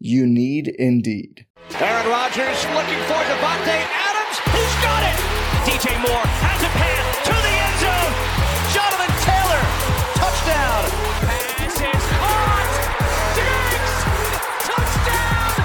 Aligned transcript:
You 0.00 0.26
need 0.26 0.68
Indeed. 0.68 1.46
Aaron 1.78 2.06
Rodgers 2.08 2.64
looking 2.74 2.98
for 3.06 3.20
Davante 3.30 3.78
Adams. 3.78 4.36
He's 4.50 4.74
got 4.82 5.02
it. 5.06 5.16
DJ 5.64 5.94
Moore 6.02 6.26
has 6.42 6.60
a 6.62 6.70
pass 6.74 7.06
to 7.24 7.32
the 7.32 7.54
end 7.62 7.78
zone. 7.78 8.12
Jonathan 8.74 9.14
Taylor, 9.22 9.62
touchdown. 10.18 10.82
Pass 11.24 11.78
is 11.78 12.04
caught. 12.18 12.74
Diggs, 13.38 13.94
touchdown. 14.66 15.62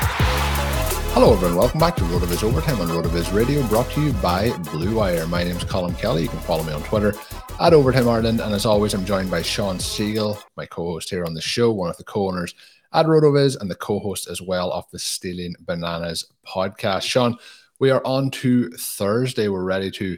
Hello, 1.13 1.33
everyone. 1.33 1.57
Welcome 1.57 1.79
back 1.79 1.95
to 1.97 2.03
RotoViz 2.03 2.43
Overtime 2.43 2.81
on 2.81 2.87
RotoViz 2.87 3.33
Radio, 3.33 3.65
brought 3.67 3.89
to 3.91 4.01
you 4.01 4.13
by 4.13 4.55
Blue 4.71 4.95
Wire. 4.95 5.25
My 5.25 5.43
name 5.43 5.57
is 5.57 5.63
Colm 5.63 5.97
Kelly. 5.97 6.21
You 6.23 6.29
can 6.29 6.39
follow 6.41 6.63
me 6.63 6.71
on 6.71 6.83
Twitter 6.83 7.13
at 7.59 7.73
Overtime 7.73 8.07
Ireland. 8.07 8.41
And 8.41 8.53
as 8.53 8.67
always, 8.67 8.93
I'm 8.93 9.05
joined 9.05 9.31
by 9.31 9.41
Shawn 9.41 9.79
Siegele, 9.79 10.39
my 10.55 10.67
co 10.67 10.85
host 10.85 11.09
here 11.09 11.25
on 11.25 11.33
the 11.33 11.41
show, 11.41 11.71
one 11.71 11.89
of 11.89 11.97
the 11.97 12.03
co 12.03 12.27
owners 12.27 12.53
at 12.93 13.05
RotoViz 13.05 13.59
and 13.59 13.69
the 13.69 13.75
co-host 13.75 14.27
as 14.29 14.41
well 14.41 14.71
of 14.71 14.89
the 14.91 14.99
Stealing 14.99 15.55
Bananas 15.61 16.25
podcast. 16.47 17.03
Shawn, 17.03 17.37
we 17.79 17.91
are 17.91 18.05
on 18.05 18.31
to 18.31 18.69
Thursday. 18.71 19.47
We're 19.47 19.63
ready 19.63 19.91
to 19.91 20.17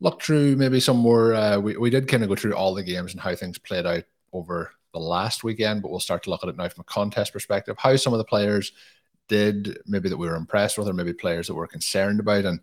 look 0.00 0.22
through 0.22 0.56
maybe 0.56 0.80
some 0.80 0.96
more. 0.96 1.34
Uh, 1.34 1.58
we, 1.58 1.76
we 1.76 1.90
did 1.90 2.08
kind 2.08 2.22
of 2.22 2.28
go 2.28 2.36
through 2.36 2.54
all 2.54 2.74
the 2.74 2.82
games 2.82 3.12
and 3.12 3.20
how 3.20 3.34
things 3.34 3.58
played 3.58 3.86
out 3.86 4.04
over 4.32 4.72
the 4.92 5.00
last 5.00 5.42
weekend, 5.42 5.82
but 5.82 5.90
we'll 5.90 6.00
start 6.00 6.22
to 6.24 6.30
look 6.30 6.42
at 6.42 6.48
it 6.48 6.56
now 6.56 6.68
from 6.68 6.82
a 6.82 6.84
contest 6.84 7.32
perspective. 7.32 7.76
How 7.78 7.96
some 7.96 8.12
of 8.12 8.18
the 8.18 8.24
players 8.24 8.72
did, 9.28 9.78
maybe 9.86 10.08
that 10.08 10.16
we 10.16 10.28
were 10.28 10.36
impressed 10.36 10.78
with, 10.78 10.88
or 10.88 10.92
maybe 10.92 11.12
players 11.12 11.46
that 11.46 11.54
we're 11.54 11.66
concerned 11.66 12.20
about. 12.20 12.44
And 12.44 12.60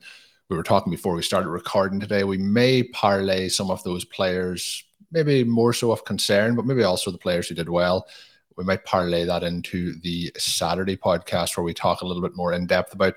we 0.49 0.55
were 0.55 0.63
talking 0.63 0.91
before 0.91 1.15
we 1.15 1.21
started 1.21 1.49
recording 1.49 1.99
today. 1.99 2.23
We 2.23 2.37
may 2.37 2.83
parlay 2.83 3.49
some 3.49 3.71
of 3.71 3.83
those 3.83 4.05
players, 4.05 4.83
maybe 5.11 5.43
more 5.43 5.73
so 5.73 5.91
of 5.91 6.05
concern, 6.05 6.55
but 6.55 6.65
maybe 6.65 6.83
also 6.83 7.11
the 7.11 7.17
players 7.17 7.47
who 7.47 7.55
did 7.55 7.69
well 7.69 8.07
we 8.59 8.65
might 8.65 8.83
parlay 8.83 9.23
that 9.23 9.41
into 9.41 9.97
the 10.01 10.29
Saturday 10.37 10.97
podcast 10.97 11.55
where 11.55 11.63
we 11.63 11.73
talk 11.73 12.01
a 12.01 12.05
little 12.05 12.21
bit 12.21 12.35
more 12.35 12.51
in 12.51 12.67
depth 12.67 12.93
about 12.93 13.13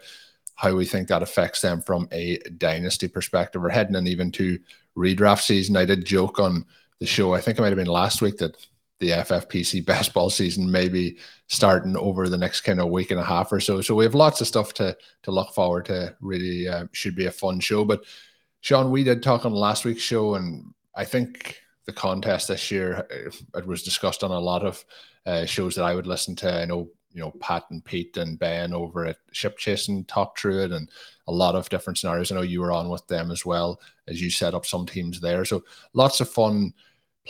how 0.55 0.73
we 0.73 0.85
think 0.85 1.09
that 1.09 1.21
affects 1.21 1.61
them 1.61 1.83
from 1.83 2.09
a 2.13 2.39
dynasty 2.59 3.09
perspective. 3.09 3.61
We're 3.61 3.71
heading 3.71 3.97
in 3.97 4.07
even 4.07 4.31
to 4.33 4.57
redraft 4.97 5.41
season. 5.41 5.77
I 5.77 5.85
did 5.85 6.05
joke 6.05 6.39
on 6.39 6.65
the 7.01 7.07
show, 7.07 7.35
I 7.35 7.41
think 7.41 7.59
it 7.59 7.61
might 7.61 7.71
have 7.71 7.77
been 7.77 7.89
last 7.89 8.23
week, 8.23 8.37
that 8.37 8.57
the 9.01 9.09
FFPC 9.09 9.85
best 9.87 10.15
ball 10.15 10.31
season 10.31 10.71
may 10.71 10.89
be 10.89 11.19
starting 11.49 11.97
over 11.97 12.29
the 12.29 12.39
next 12.39 12.61
kind 12.61 12.79
of 12.79 12.91
week 12.91 13.11
and 13.11 13.19
a 13.19 13.25
half 13.25 13.51
or 13.51 13.59
so. 13.59 13.81
So 13.81 13.97
we 13.97 14.05
have 14.05 14.15
lots 14.15 14.41
of 14.41 14.47
stuff 14.47 14.73
to 14.75 14.97
to 15.25 15.33
look 15.33 15.53
forward 15.53 15.87
to. 15.87 16.15
Really 16.21 16.69
uh, 16.69 16.87
should 16.93 17.17
be 17.17 17.27
a 17.27 17.33
fun 17.33 17.59
show. 17.59 17.85
But 17.85 18.05
Shawn, 18.61 18.93
we 18.93 19.03
did 19.03 19.25
talk 19.25 19.45
on 19.45 19.53
last 19.53 19.85
week's 19.85 20.03
show, 20.03 20.37
and 20.37 20.73
I 20.95 21.05
think 21.05 21.62
the 21.87 21.93
contest 21.93 22.49
this 22.49 22.71
year 22.71 23.07
uh, 23.11 23.59
it 23.59 23.67
was 23.67 23.83
discussed 23.83 24.23
on 24.23 24.31
a 24.31 24.39
lot 24.39 24.65
of 24.65 24.85
uh, 25.27 25.45
shows 25.45 25.75
that 25.75 25.85
I 25.85 25.95
would 25.95 26.07
listen 26.07 26.37
to. 26.37 26.53
I 26.53 26.65
know 26.65 26.89
you 27.13 27.21
know 27.21 27.33
Pat 27.41 27.65
and 27.71 27.85
Pete 27.85 28.17
and 28.17 28.39
Ben 28.39 28.73
over 28.73 29.07
at 29.07 29.19
Ship 29.33 29.57
Chasing 29.59 30.05
talked 30.05 30.41
through 30.41 30.65
it 30.65 30.73
and 30.73 30.89
a 31.29 31.33
lot 31.33 31.55
of 31.55 31.69
different 31.69 31.99
scenarios. 31.99 32.33
I 32.33 32.37
know 32.37 32.43
you 32.43 32.61
were 32.61 32.73
on 32.73 32.89
with 32.89 33.07
them 33.07 33.31
as 33.31 33.45
well 33.45 33.81
as 34.09 34.21
you 34.21 34.31
set 34.31 34.55
up 34.55 34.67
some 34.67 34.87
teams 34.87 35.21
there. 35.21 35.45
So 35.45 35.63
lots 35.93 36.21
of 36.21 36.29
fun 36.29 36.73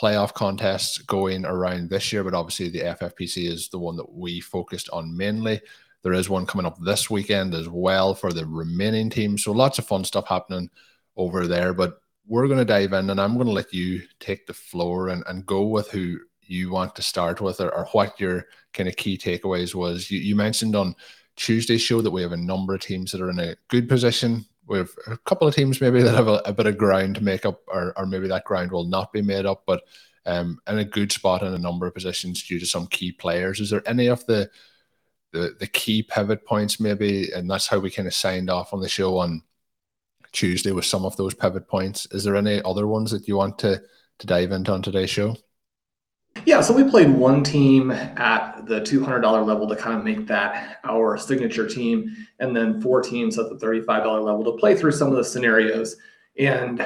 playoff 0.01 0.33
contests 0.33 0.99
going 0.99 1.45
around 1.45 1.91
this 1.91 2.13
year, 2.13 2.25
but 2.25 2.35
obviously 2.35 2.71
the 2.71 2.81
FFPC 2.81 3.49
is 3.51 3.69
the 3.69 3.79
one 3.79 3.97
that 3.97 4.11
we 4.11 4.41
focused 4.41 4.89
on 4.91 5.15
mainly. 5.17 5.61
There 6.03 6.15
is 6.15 6.29
one 6.29 6.47
coming 6.47 6.67
up 6.67 6.79
this 6.81 7.11
weekend 7.11 7.55
as 7.55 7.69
well 7.69 8.15
for 8.15 8.33
the 8.33 8.47
remaining 8.47 9.11
teams. 9.11 9.45
So 9.45 9.53
lots 9.53 9.79
of 9.79 9.87
fun 9.87 10.05
stuff 10.05 10.27
happening 10.27 10.71
over 11.17 11.47
there. 11.47 11.75
But 11.75 12.02
we're 12.27 12.47
going 12.47 12.59
to 12.59 12.65
dive 12.65 12.93
in 12.93 13.11
and 13.11 13.21
I'm 13.21 13.35
going 13.35 13.47
to 13.47 13.53
let 13.53 13.73
you 13.73 14.03
take 14.21 14.47
the 14.47 14.55
floor 14.55 15.09
and, 15.09 15.25
and 15.27 15.47
go 15.47 15.67
with 15.67 15.91
who 15.91 16.19
you 16.41 16.71
want 16.71 16.95
to 16.97 17.03
start 17.03 17.41
with 17.41 17.61
or, 17.61 17.75
or 17.75 17.87
what 17.87 18.21
your 18.21 18.47
kind 18.73 18.89
of 18.89 18.97
key 18.97 19.19
takeaways 19.19 19.75
was. 19.75 20.11
You, 20.11 20.21
you 20.21 20.37
mentioned 20.37 20.77
on 20.77 20.95
Tuesday's 21.37 21.83
show 21.83 22.01
that 22.01 22.11
we 22.11 22.23
have 22.23 22.33
a 22.33 22.37
number 22.37 22.75
of 22.75 22.81
teams 22.81 23.11
that 23.13 23.21
are 23.21 23.31
in 23.31 23.39
a 23.39 23.57
good 23.69 23.89
position. 23.89 24.45
We 24.67 24.79
have 24.79 24.91
a 25.09 25.17
couple 25.19 25.49
of 25.49 25.55
teams 25.55 25.81
maybe 25.81 26.03
that 26.03 26.15
have 26.15 26.29
a, 26.29 26.43
a 26.45 26.53
bit 26.53 26.67
of 26.67 26.79
ground 26.79 27.17
to 27.17 27.23
make 27.23 27.45
up, 27.45 27.61
or, 27.67 27.93
or 27.99 28.07
maybe 28.07 28.29
that 28.29 28.45
ground 28.45 28.71
will 28.71 28.87
not 28.87 29.13
be 29.13 29.23
made 29.23 29.47
up, 29.47 29.65
but 29.67 29.83
um, 30.27 30.61
in 30.69 30.79
a 30.79 30.85
good 30.85 31.11
spot 31.11 31.43
in 31.43 31.53
a 31.53 31.59
number 31.59 31.87
of 31.87 31.95
positions 31.95 32.43
due 32.43 32.61
to 32.61 32.67
some 32.67 32.87
key 32.87 33.11
players. 33.13 33.61
Is 33.61 33.71
there 33.71 33.83
any 33.87 34.07
of 34.07 34.25
the 34.27 34.51
the, 35.33 35.57
the 35.59 35.67
key 35.67 36.03
pivot 36.03 36.45
points 36.45 36.79
maybe, 36.79 37.33
and 37.33 37.51
that's 37.51 37.67
how 37.67 37.79
we 37.79 37.91
kind 37.91 38.07
of 38.07 38.15
signed 38.15 38.51
off 38.51 38.75
on 38.75 38.81
the 38.81 38.89
show 38.89 39.17
on 39.17 39.43
Tuesday 40.33 40.73
with 40.73 40.85
some 40.85 41.05
of 41.05 41.17
those 41.17 41.35
pivot 41.35 41.69
points. 41.69 42.07
Is 42.11 42.25
there 42.25 42.37
any 42.37 42.61
other 42.65 42.87
ones 42.87 43.11
that 43.11 43.29
you 43.29 43.37
want 43.37 43.59
to 43.61 43.83
to 44.19 44.27
dive 44.27 44.53
into 44.53 44.73
on 44.73 44.83
today's 44.83 45.11
show? 45.11 45.37
Yeah, 46.47 46.61
so 46.61 46.73
we 46.73 46.85
played 46.85 47.11
one 47.11 47.45
team 47.45 47.91
at 47.91 48.67
the 48.67 48.81
$200 48.81 49.47
level 49.47 49.69
to 49.69 49.77
kind 49.77 49.99
of 49.99 50.05
make 50.05 50.27
that 50.29 50.79
our 50.85 51.19
signature 51.19 51.69
team, 51.69 52.11
and 52.41 52.57
then 52.57 52.81
four 52.81 53.03
teams 53.03 53.39
at 53.39 53.49
the 53.51 53.57
$35 53.57 54.25
level 54.25 54.45
to 54.45 54.59
play 54.59 54.75
through 54.75 54.93
some 54.93 55.09
of 55.09 55.15
the 55.15 55.25
scenarios 55.25 55.97
and 56.39 56.79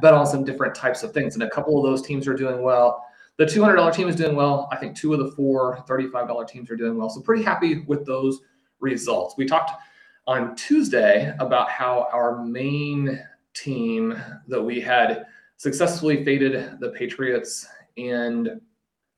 bet 0.00 0.14
on 0.14 0.26
some 0.26 0.44
different 0.44 0.74
types 0.74 1.02
of 1.02 1.12
things. 1.12 1.34
And 1.34 1.42
a 1.42 1.50
couple 1.50 1.76
of 1.76 1.84
those 1.84 2.06
teams 2.06 2.28
are 2.28 2.34
doing 2.34 2.62
well. 2.62 3.04
The 3.38 3.44
$200 3.44 3.92
team 3.94 4.08
is 4.08 4.16
doing 4.16 4.34
well. 4.34 4.68
I 4.72 4.76
think 4.76 4.96
two 4.96 5.12
of 5.12 5.18
the 5.18 5.30
four 5.32 5.84
$35 5.88 6.48
teams 6.48 6.70
are 6.70 6.76
doing 6.76 6.96
well. 6.96 7.10
So 7.10 7.20
pretty 7.20 7.42
happy 7.42 7.80
with 7.80 8.06
those 8.06 8.40
results. 8.80 9.34
We 9.36 9.46
talked 9.46 9.72
on 10.28 10.54
Tuesday 10.54 11.34
about 11.40 11.70
how 11.70 12.06
our 12.12 12.44
main 12.44 13.18
team 13.54 14.14
that 14.46 14.62
we 14.62 14.78
had 14.78 15.24
successfully 15.56 16.22
faded 16.22 16.78
the 16.80 16.90
Patriots 16.90 17.66
and 17.96 18.60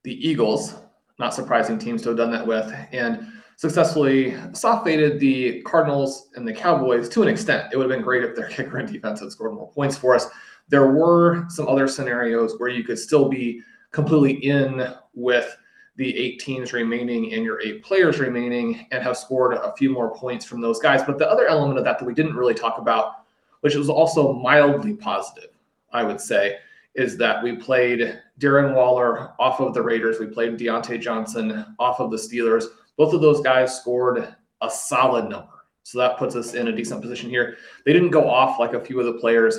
the 0.04 0.28
Eagles, 0.28 0.76
not 1.18 1.34
surprising 1.34 1.80
teams 1.80 2.00
to 2.02 2.10
have 2.10 2.16
done 2.16 2.30
that 2.30 2.46
with, 2.46 2.72
and 2.92 3.26
successfully 3.56 4.36
soft 4.52 4.86
faded 4.86 5.18
the 5.18 5.60
Cardinals 5.62 6.28
and 6.36 6.46
the 6.46 6.52
Cowboys 6.52 7.08
to 7.08 7.22
an 7.22 7.28
extent. 7.28 7.72
It 7.72 7.76
would 7.76 7.90
have 7.90 7.94
been 7.94 8.04
great 8.04 8.22
if 8.22 8.36
their 8.36 8.48
kicker 8.48 8.78
and 8.78 8.90
defense 8.90 9.18
had 9.18 9.32
scored 9.32 9.54
more 9.54 9.70
points 9.72 9.98
for 9.98 10.14
us. 10.14 10.28
There 10.68 10.92
were 10.92 11.44
some 11.48 11.66
other 11.66 11.88
scenarios 11.88 12.54
where 12.58 12.70
you 12.70 12.84
could 12.84 13.00
still 13.00 13.28
be 13.28 13.62
completely 13.90 14.34
in 14.44 14.94
with 15.12 15.56
the 16.00 16.16
eight 16.16 16.40
teams 16.40 16.72
remaining 16.72 17.34
and 17.34 17.44
your 17.44 17.60
eight 17.60 17.84
players 17.84 18.18
remaining 18.18 18.86
and 18.90 19.02
have 19.02 19.18
scored 19.18 19.52
a 19.52 19.74
few 19.76 19.90
more 19.90 20.16
points 20.16 20.46
from 20.46 20.58
those 20.58 20.80
guys. 20.80 21.02
But 21.02 21.18
the 21.18 21.30
other 21.30 21.46
element 21.46 21.78
of 21.78 21.84
that 21.84 21.98
that 21.98 22.06
we 22.06 22.14
didn't 22.14 22.36
really 22.36 22.54
talk 22.54 22.78
about, 22.78 23.26
which 23.60 23.74
was 23.74 23.90
also 23.90 24.32
mildly 24.32 24.94
positive, 24.94 25.50
I 25.92 26.02
would 26.04 26.18
say, 26.18 26.56
is 26.94 27.18
that 27.18 27.42
we 27.42 27.54
played 27.54 28.18
Darren 28.38 28.74
Waller 28.74 29.34
off 29.38 29.60
of 29.60 29.74
the 29.74 29.82
Raiders. 29.82 30.18
We 30.18 30.24
played 30.24 30.56
Diontae 30.56 31.02
Johnson 31.02 31.66
off 31.78 32.00
of 32.00 32.10
the 32.10 32.16
Steelers. 32.16 32.64
Both 32.96 33.12
of 33.12 33.20
those 33.20 33.42
guys 33.42 33.78
scored 33.78 34.34
a 34.62 34.70
solid 34.70 35.28
number. 35.28 35.66
So 35.82 35.98
that 35.98 36.16
puts 36.16 36.34
us 36.34 36.54
in 36.54 36.68
a 36.68 36.72
decent 36.74 37.02
position 37.02 37.28
here. 37.28 37.58
They 37.84 37.92
didn't 37.92 38.10
go 38.10 38.26
off 38.26 38.58
like 38.58 38.72
a 38.72 38.82
few 38.82 38.98
of 39.00 39.04
the 39.04 39.20
players, 39.20 39.58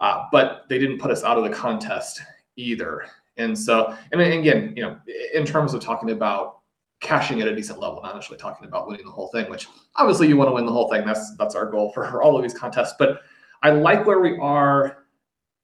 uh, 0.00 0.24
but 0.32 0.62
they 0.70 0.78
didn't 0.78 1.00
put 1.00 1.10
us 1.10 1.22
out 1.22 1.36
of 1.36 1.44
the 1.44 1.50
contest 1.50 2.22
either. 2.56 3.04
And 3.36 3.58
so, 3.58 3.96
and 4.12 4.20
again, 4.20 4.74
you 4.76 4.82
know, 4.82 4.98
in 5.34 5.44
terms 5.44 5.74
of 5.74 5.82
talking 5.82 6.10
about 6.10 6.58
cashing 7.00 7.40
at 7.40 7.48
a 7.48 7.54
decent 7.54 7.80
level, 7.80 8.00
not 8.02 8.16
actually 8.16 8.38
talking 8.38 8.66
about 8.66 8.86
winning 8.86 9.04
the 9.04 9.10
whole 9.10 9.28
thing, 9.28 9.50
which 9.50 9.68
obviously 9.96 10.28
you 10.28 10.36
want 10.36 10.48
to 10.48 10.54
win 10.54 10.66
the 10.66 10.72
whole 10.72 10.88
thing. 10.88 11.04
That's 11.04 11.34
that's 11.36 11.54
our 11.54 11.66
goal 11.66 11.92
for 11.92 12.22
all 12.22 12.36
of 12.36 12.42
these 12.42 12.54
contests. 12.54 12.94
But 12.98 13.20
I 13.62 13.70
like 13.70 14.06
where 14.06 14.20
we 14.20 14.38
are 14.38 15.04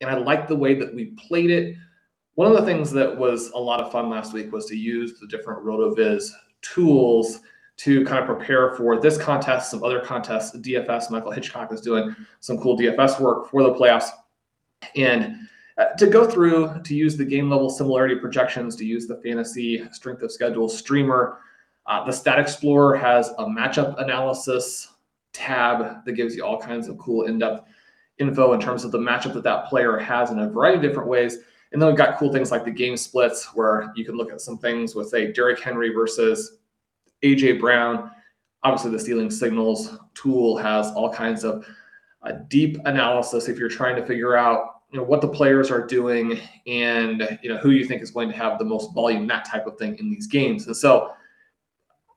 and 0.00 0.10
I 0.10 0.16
like 0.16 0.48
the 0.48 0.56
way 0.56 0.74
that 0.74 0.94
we 0.94 1.06
played 1.28 1.50
it. 1.50 1.76
One 2.34 2.46
of 2.50 2.56
the 2.56 2.64
things 2.64 2.90
that 2.92 3.16
was 3.16 3.50
a 3.50 3.58
lot 3.58 3.80
of 3.80 3.90
fun 3.90 4.08
last 4.08 4.32
week 4.32 4.52
was 4.52 4.66
to 4.66 4.76
use 4.76 5.18
the 5.18 5.26
different 5.26 5.64
RotoViz 5.64 6.30
tools 6.62 7.40
to 7.78 8.04
kind 8.04 8.18
of 8.18 8.26
prepare 8.26 8.74
for 8.76 9.00
this 9.00 9.18
contest, 9.18 9.70
some 9.70 9.82
other 9.84 10.00
contests. 10.00 10.56
DFS, 10.56 11.10
Michael 11.10 11.30
Hitchcock 11.30 11.72
is 11.72 11.80
doing 11.80 12.14
some 12.40 12.58
cool 12.58 12.76
DFS 12.76 13.20
work 13.20 13.50
for 13.50 13.62
the 13.62 13.72
playoffs. 13.72 14.10
And 14.96 15.48
uh, 15.78 15.94
to 15.96 16.06
go 16.08 16.28
through, 16.28 16.74
to 16.82 16.94
use 16.94 17.16
the 17.16 17.24
game 17.24 17.48
level 17.48 17.70
similarity 17.70 18.16
projections, 18.16 18.74
to 18.76 18.84
use 18.84 19.06
the 19.06 19.20
fantasy 19.22 19.84
strength 19.92 20.22
of 20.22 20.32
schedule 20.32 20.68
streamer. 20.68 21.38
Uh, 21.86 22.04
the 22.04 22.12
Stat 22.12 22.38
Explorer 22.38 22.96
has 22.96 23.28
a 23.38 23.44
matchup 23.44 24.00
analysis 24.02 24.94
tab 25.32 26.04
that 26.04 26.12
gives 26.12 26.34
you 26.34 26.44
all 26.44 26.60
kinds 26.60 26.88
of 26.88 26.98
cool 26.98 27.26
in 27.26 27.38
depth 27.38 27.68
info 28.18 28.52
in 28.52 28.60
terms 28.60 28.84
of 28.84 28.90
the 28.90 28.98
matchup 28.98 29.32
that 29.32 29.44
that 29.44 29.66
player 29.66 29.96
has 29.96 30.30
in 30.30 30.40
a 30.40 30.48
variety 30.50 30.76
of 30.76 30.82
different 30.82 31.08
ways. 31.08 31.38
And 31.70 31.80
then 31.80 31.88
we've 31.88 31.96
got 31.96 32.18
cool 32.18 32.32
things 32.32 32.50
like 32.50 32.64
the 32.64 32.70
game 32.70 32.96
splits, 32.96 33.54
where 33.54 33.92
you 33.94 34.04
can 34.04 34.16
look 34.16 34.32
at 34.32 34.40
some 34.40 34.58
things 34.58 34.94
with, 34.94 35.08
say, 35.08 35.32
Derrick 35.32 35.60
Henry 35.60 35.90
versus 35.90 36.58
AJ 37.22 37.60
Brown. 37.60 38.10
Obviously, 38.64 38.90
the 38.90 38.98
ceiling 38.98 39.30
signals 39.30 39.96
tool 40.14 40.56
has 40.56 40.90
all 40.92 41.12
kinds 41.12 41.44
of 41.44 41.64
uh, 42.22 42.32
deep 42.48 42.78
analysis 42.86 43.48
if 43.48 43.58
you're 43.58 43.68
trying 43.68 43.94
to 43.94 44.04
figure 44.04 44.34
out 44.34 44.77
you 44.90 44.98
know 44.98 45.04
what 45.04 45.20
the 45.20 45.28
players 45.28 45.70
are 45.70 45.86
doing 45.86 46.40
and 46.66 47.38
you 47.42 47.48
know 47.48 47.58
who 47.58 47.70
you 47.70 47.84
think 47.84 48.02
is 48.02 48.10
going 48.10 48.28
to 48.28 48.36
have 48.36 48.58
the 48.58 48.64
most 48.64 48.92
volume 48.94 49.26
that 49.26 49.44
type 49.44 49.66
of 49.66 49.76
thing 49.78 49.96
in 49.98 50.10
these 50.10 50.26
games. 50.26 50.66
And 50.66 50.76
so 50.76 51.12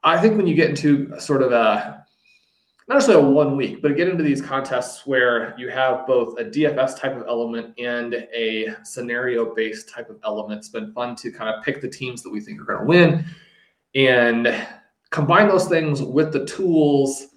i 0.04 0.20
think 0.20 0.36
when 0.36 0.48
you 0.48 0.56
get 0.56 0.70
into 0.70 1.14
sort 1.20 1.44
of 1.44 1.52
a 1.52 2.04
not 2.88 2.96
necessarily 2.96 3.24
a 3.24 3.30
one 3.30 3.56
week 3.56 3.82
but 3.82 3.96
get 3.96 4.08
into 4.08 4.24
these 4.24 4.42
contests 4.42 5.06
where 5.06 5.54
you 5.58 5.70
have 5.70 6.08
both 6.08 6.40
a 6.40 6.44
dfs 6.44 7.00
type 7.00 7.16
of 7.16 7.24
element 7.28 7.74
and 7.78 8.16
a 8.34 8.76
scenario 8.84 9.54
based 9.54 9.90
type 9.90 10.10
of 10.10 10.18
element 10.24 10.58
it's 10.58 10.70
been 10.70 10.92
fun 10.94 11.16
to 11.16 11.32
kind 11.32 11.56
of 11.56 11.64
pick 11.64 11.82
the 11.82 11.88
teams 11.88 12.24
that 12.24 12.32
we 12.32 12.40
think 12.40 12.60
are 12.60 12.66
going 12.66 12.80
to 12.80 12.86
win 12.86 13.26
and 13.94 14.68
combine 15.12 15.48
those 15.48 15.68
things 15.68 16.02
with 16.02 16.32
the 16.32 16.46
tools. 16.46 17.28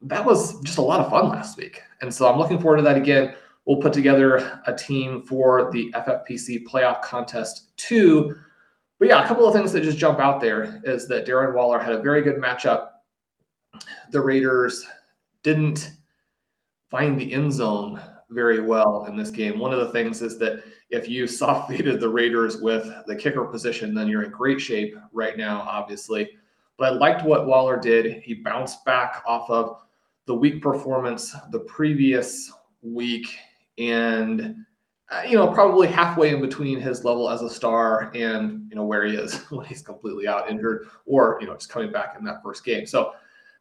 That 0.00 0.24
was 0.24 0.60
just 0.60 0.78
a 0.78 0.82
lot 0.82 1.00
of 1.00 1.10
fun 1.10 1.28
last 1.28 1.58
week. 1.58 1.82
And 2.00 2.14
so 2.14 2.30
i'm 2.30 2.38
looking 2.38 2.58
forward 2.58 2.78
to 2.78 2.82
that 2.82 2.96
again 2.96 3.34
we'll 3.66 3.80
put 3.80 3.92
together 3.92 4.60
a 4.66 4.74
team 4.74 5.22
for 5.22 5.70
the 5.72 5.90
FFPC 5.92 6.64
playoff 6.66 7.02
contest 7.02 7.76
too. 7.76 8.36
But 8.98 9.08
yeah, 9.08 9.24
a 9.24 9.26
couple 9.26 9.46
of 9.46 9.54
things 9.54 9.72
that 9.72 9.82
just 9.82 9.98
jump 9.98 10.18
out 10.18 10.40
there 10.40 10.80
is 10.84 11.08
that 11.08 11.26
Darren 11.26 11.54
Waller 11.54 11.78
had 11.78 11.92
a 11.92 12.02
very 12.02 12.22
good 12.22 12.36
matchup. 12.36 12.88
The 14.10 14.20
Raiders 14.20 14.86
didn't 15.42 15.92
find 16.90 17.18
the 17.18 17.32
end 17.32 17.52
zone 17.52 18.00
very 18.30 18.60
well 18.60 19.06
in 19.06 19.16
this 19.16 19.30
game. 19.30 19.58
One 19.58 19.72
of 19.72 19.80
the 19.80 19.92
things 19.92 20.22
is 20.22 20.38
that 20.38 20.62
if 20.90 21.08
you 21.08 21.26
soft 21.26 21.70
faded 21.70 22.00
the 22.00 22.08
Raiders 22.08 22.60
with 22.60 22.88
the 23.06 23.16
kicker 23.16 23.44
position, 23.44 23.94
then 23.94 24.08
you're 24.08 24.22
in 24.22 24.30
great 24.30 24.60
shape 24.60 24.96
right 25.12 25.36
now, 25.36 25.60
obviously. 25.62 26.30
But 26.76 26.92
I 26.92 26.96
liked 26.96 27.24
what 27.24 27.46
Waller 27.46 27.78
did. 27.78 28.22
He 28.22 28.34
bounced 28.34 28.84
back 28.84 29.22
off 29.26 29.48
of 29.50 29.82
the 30.26 30.34
weak 30.34 30.62
performance 30.62 31.34
the 31.50 31.60
previous 31.60 32.52
week 32.82 33.36
and 33.78 34.56
uh, 35.10 35.22
you 35.28 35.36
know 35.36 35.48
probably 35.48 35.86
halfway 35.86 36.30
in 36.30 36.40
between 36.40 36.80
his 36.80 37.04
level 37.04 37.28
as 37.28 37.42
a 37.42 37.50
star 37.50 38.10
and 38.14 38.66
you 38.68 38.76
know 38.76 38.84
where 38.84 39.04
he 39.04 39.14
is 39.14 39.34
when 39.50 39.66
he's 39.66 39.82
completely 39.82 40.26
out 40.26 40.50
injured 40.50 40.86
or 41.06 41.38
you 41.40 41.46
know 41.46 41.54
just 41.54 41.68
coming 41.68 41.92
back 41.92 42.16
in 42.18 42.24
that 42.24 42.42
first 42.42 42.64
game. 42.64 42.86
So 42.86 43.12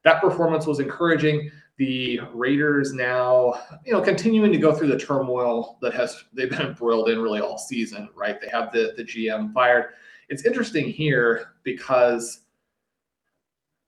that 0.04 0.22
performance 0.22 0.66
was 0.66 0.80
encouraging. 0.80 1.50
The 1.78 2.20
raiders 2.34 2.94
now 2.94 3.60
you 3.86 3.94
know 3.94 4.02
continuing 4.02 4.52
to 4.52 4.58
go 4.58 4.74
through 4.74 4.90
the 4.90 5.00
turmoil 5.00 5.78
that 5.82 5.94
has 5.94 6.24
they've 6.34 6.50
been 6.50 6.62
embroiled 6.68 7.10
in 7.10 7.20
really 7.20 7.42
all 7.42 7.58
season 7.58 8.10
right? 8.16 8.40
They 8.40 8.50
have 8.50 8.72
the 8.72 8.94
the 8.96 9.04
gm 9.04 9.54
fired. 9.54 9.94
It's 10.30 10.46
interesting 10.46 10.88
here 10.88 11.54
because 11.64 12.42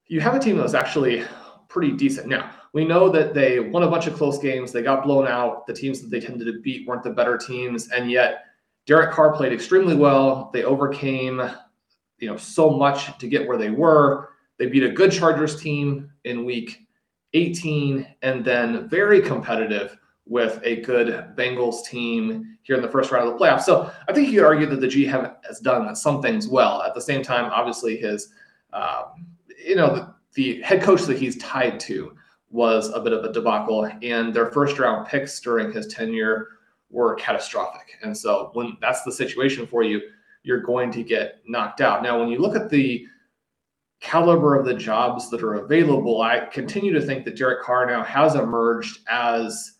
you 0.07 0.19
have 0.19 0.35
a 0.35 0.39
team 0.39 0.57
that's 0.57 0.73
actually 0.73 1.23
pretty 1.67 1.91
decent. 1.91 2.27
Now 2.27 2.51
we 2.75 2.83
know 2.83 3.07
that 3.07 3.33
they 3.33 3.61
won 3.61 3.83
a 3.83 3.89
bunch 3.89 4.05
of 4.05 4.15
close 4.15 4.37
games. 4.37 4.73
They 4.73 4.81
got 4.81 5.05
blown 5.05 5.27
out. 5.27 5.65
The 5.65 5.73
teams 5.73 6.01
that 6.01 6.09
they 6.09 6.19
tended 6.19 6.45
to 6.45 6.59
beat 6.59 6.85
weren't 6.85 7.03
the 7.03 7.09
better 7.09 7.37
teams, 7.37 7.89
and 7.89 8.11
yet 8.11 8.47
Derek 8.85 9.11
Carr 9.11 9.31
played 9.33 9.53
extremely 9.53 9.95
well. 9.95 10.49
They 10.51 10.65
overcame, 10.65 11.41
you 12.19 12.27
know, 12.27 12.35
so 12.35 12.69
much 12.69 13.17
to 13.17 13.27
get 13.29 13.47
where 13.47 13.57
they 13.57 13.69
were. 13.69 14.31
They 14.57 14.65
beat 14.65 14.83
a 14.83 14.89
good 14.91 15.13
Chargers 15.13 15.61
team 15.61 16.11
in 16.25 16.43
Week 16.43 16.85
18, 17.33 18.05
and 18.23 18.43
then 18.43 18.89
very 18.89 19.21
competitive 19.21 19.97
with 20.25 20.59
a 20.65 20.81
good 20.81 21.33
Bengals 21.37 21.85
team 21.85 22.57
here 22.63 22.75
in 22.75 22.81
the 22.81 22.89
first 22.89 23.09
round 23.09 23.29
of 23.29 23.39
the 23.39 23.45
playoffs. 23.45 23.61
So 23.61 23.89
I 24.09 24.11
think 24.11 24.27
you 24.27 24.41
could 24.41 24.47
argue 24.47 24.65
that 24.65 24.81
the 24.81 24.87
G 24.89 25.05
have, 25.05 25.37
has 25.47 25.61
done 25.61 25.95
some 25.95 26.21
things 26.21 26.49
well. 26.49 26.81
At 26.81 26.93
the 26.93 27.01
same 27.01 27.23
time, 27.23 27.49
obviously 27.53 27.95
his, 27.95 28.33
um, 28.73 29.27
you 29.65 29.77
know, 29.77 29.95
the, 29.95 30.13
the 30.33 30.61
head 30.61 30.81
coach 30.81 31.03
that 31.03 31.17
he's 31.17 31.37
tied 31.37 31.79
to 31.81 32.17
was 32.55 32.89
a 32.93 33.01
bit 33.01 33.11
of 33.11 33.25
a 33.25 33.33
debacle, 33.33 33.91
and 34.01 34.33
their 34.33 34.49
first 34.51 34.79
round 34.79 35.05
picks 35.07 35.39
during 35.41 35.73
his 35.73 35.87
tenure 35.87 36.47
were 36.89 37.15
catastrophic. 37.15 37.97
And 38.01 38.17
so 38.17 38.51
when 38.53 38.77
that's 38.79 39.03
the 39.03 39.11
situation 39.11 39.67
for 39.67 39.83
you, 39.83 40.01
you're 40.43 40.61
going 40.61 40.89
to 40.93 41.03
get 41.03 41.41
knocked 41.45 41.81
out. 41.81 42.01
Now, 42.01 42.17
when 42.17 42.29
you 42.29 42.39
look 42.39 42.55
at 42.55 42.69
the 42.69 43.05
caliber 43.99 44.55
of 44.55 44.65
the 44.65 44.73
jobs 44.73 45.29
that 45.31 45.43
are 45.43 45.55
available, 45.55 46.21
I 46.21 46.45
continue 46.45 46.93
to 46.93 47.01
think 47.01 47.25
that 47.25 47.35
Derek 47.35 47.61
Carr 47.61 47.87
now 47.87 48.03
has 48.03 48.35
emerged 48.35 48.99
as 49.09 49.79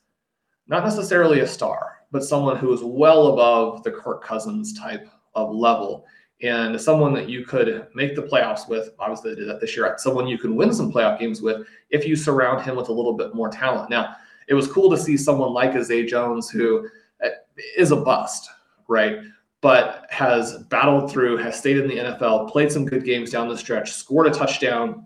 not 0.67 0.83
necessarily 0.83 1.39
a 1.39 1.47
star, 1.47 1.99
but 2.11 2.25
someone 2.25 2.57
who 2.57 2.73
is 2.73 2.83
well 2.83 3.27
above 3.27 3.83
the 3.83 3.91
Kirk 3.91 4.23
Cousins 4.23 4.77
type 4.77 5.07
of 5.33 5.53
level 5.53 6.05
and 6.41 6.79
someone 6.79 7.13
that 7.13 7.29
you 7.29 7.45
could 7.45 7.87
make 7.93 8.15
the 8.15 8.21
playoffs 8.21 8.67
with. 8.67 8.89
Obviously, 8.99 9.31
they 9.31 9.39
did 9.39 9.49
that 9.49 9.61
this 9.61 9.75
year. 9.75 9.93
Someone 9.97 10.27
you 10.27 10.37
can 10.37 10.55
win 10.55 10.73
some 10.73 10.91
playoff 10.91 11.19
games 11.19 11.41
with 11.41 11.65
if 11.89 12.05
you 12.05 12.15
surround 12.15 12.61
him 12.61 12.75
with 12.75 12.89
a 12.89 12.93
little 12.93 13.13
bit 13.13 13.33
more 13.33 13.49
talent. 13.49 13.89
Now, 13.89 14.15
it 14.47 14.53
was 14.53 14.71
cool 14.71 14.89
to 14.91 14.97
see 14.97 15.17
someone 15.17 15.53
like 15.53 15.81
Zay 15.83 16.05
Jones, 16.05 16.49
who 16.49 16.87
uh, 17.23 17.29
a 17.77 17.95
bust, 17.95 18.49
right? 18.87 19.19
But 19.61 20.05
has 20.09 20.63
battled 20.63 21.09
through, 21.09 21.37
has 21.37 21.57
stayed 21.57 21.77
in 21.77 21.87
the 21.87 21.97
NFL, 21.97 22.51
played 22.51 22.71
some 22.71 22.85
good 22.85 23.03
games 23.03 23.31
down 23.31 23.47
the 23.47 23.57
stretch, 23.57 23.93
scored 23.93 24.27
a 24.27 24.31
touchdown 24.31 25.05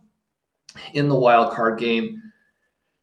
in 0.94 1.08
the 1.08 1.16
wild 1.16 1.54
card 1.54 1.80
game. 1.80 2.22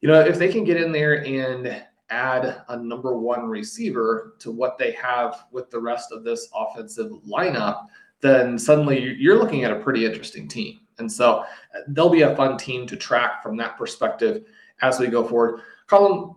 You 0.01 0.09
know, 0.09 0.21
if 0.21 0.39
they 0.39 0.53
can 0.53 0.65
get 0.65 0.81
in 0.81 0.93
there 0.93 1.25
and 1.25 1.83
add 2.11 2.63
a 2.69 2.77
number 2.77 3.17
one 3.17 3.47
receiver 3.47 4.35
to 4.39 4.51
what 4.51 4.79
they 4.79 4.93
have 4.93 5.47
with 5.51 5.71
the 5.71 5.81
rest 5.81 6.13
of 6.13 6.23
this 6.23 6.49
offensive 6.55 7.11
lineup, 7.27 7.87
then 8.27 8.59
suddenly 8.59 9.15
you're 9.19 9.39
looking 9.39 9.65
at 9.65 9.73
a 9.73 9.81
pretty 9.81 10.05
interesting 10.05 10.49
team. 10.49 10.81
And 10.99 11.11
so 11.11 11.41
uh, 11.41 11.45
they'll 11.89 12.11
be 12.11 12.23
a 12.23 12.35
fun 12.37 12.57
team 12.59 12.87
to 12.89 12.97
track 12.97 13.43
from 13.43 13.57
that 13.59 13.77
perspective 13.79 14.45
as 14.83 14.99
we 14.99 15.09
go 15.09 15.27
forward. 15.27 15.61
Colm, 15.89 16.35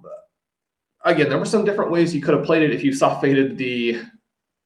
again, 1.06 1.30
there 1.30 1.40
were 1.40 1.46
some 1.46 1.66
different 1.66 1.92
ways 1.92 2.14
you 2.14 2.22
could 2.22 2.36
have 2.36 2.46
played 2.46 2.64
it 2.64 2.74
if 2.74 2.84
you 2.84 2.94
soft 2.94 3.22
faded 3.22 3.58
the 3.58 4.02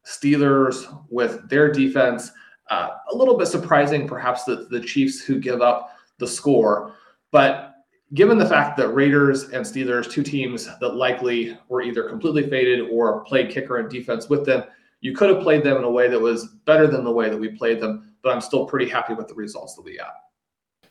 Steelers 0.06 0.86
with 1.10 1.48
their 1.50 1.72
defense. 1.72 2.32
Uh, 2.70 2.90
a 3.12 3.16
little 3.16 3.38
bit 3.38 3.48
surprising, 3.48 4.08
perhaps, 4.08 4.44
that 4.46 4.70
the 4.70 4.80
Chiefs 4.80 5.22
who 5.22 5.40
give 5.40 5.62
up 5.62 5.92
the 6.18 6.28
score. 6.28 6.96
But 7.32 7.76
given 8.14 8.38
the 8.38 8.46
fact 8.46 8.78
that 8.78 8.90
Raiders 8.90 9.50
and 9.50 9.66
Steelers, 9.66 10.10
two 10.10 10.24
teams 10.24 10.66
that 10.80 10.96
likely 10.96 11.58
were 11.70 11.82
either 11.82 12.10
completely 12.10 12.50
faded 12.50 12.90
or 12.92 13.24
played 13.26 13.50
kicker 13.50 13.78
and 13.78 13.90
defense 13.90 14.30
with 14.30 14.46
them, 14.46 14.64
you 15.04 15.14
could 15.14 15.30
have 15.30 15.44
played 15.44 15.66
them 15.66 15.76
in 15.76 15.84
a 15.84 15.92
way 15.92 16.08
that 16.08 16.20
was 16.20 16.48
better 16.66 16.88
than 16.88 17.04
the 17.04 17.12
way 17.12 17.30
that 17.30 17.38
we 17.38 17.50
played 17.50 17.82
them, 17.82 18.16
but 18.24 18.34
I'm 18.34 18.40
still 18.40 18.66
pretty 18.66 18.90
happy 18.90 19.14
with 19.14 19.28
the 19.28 19.34
results 19.34 19.76
that 19.76 19.82
we 19.84 19.98
got. 19.98 20.14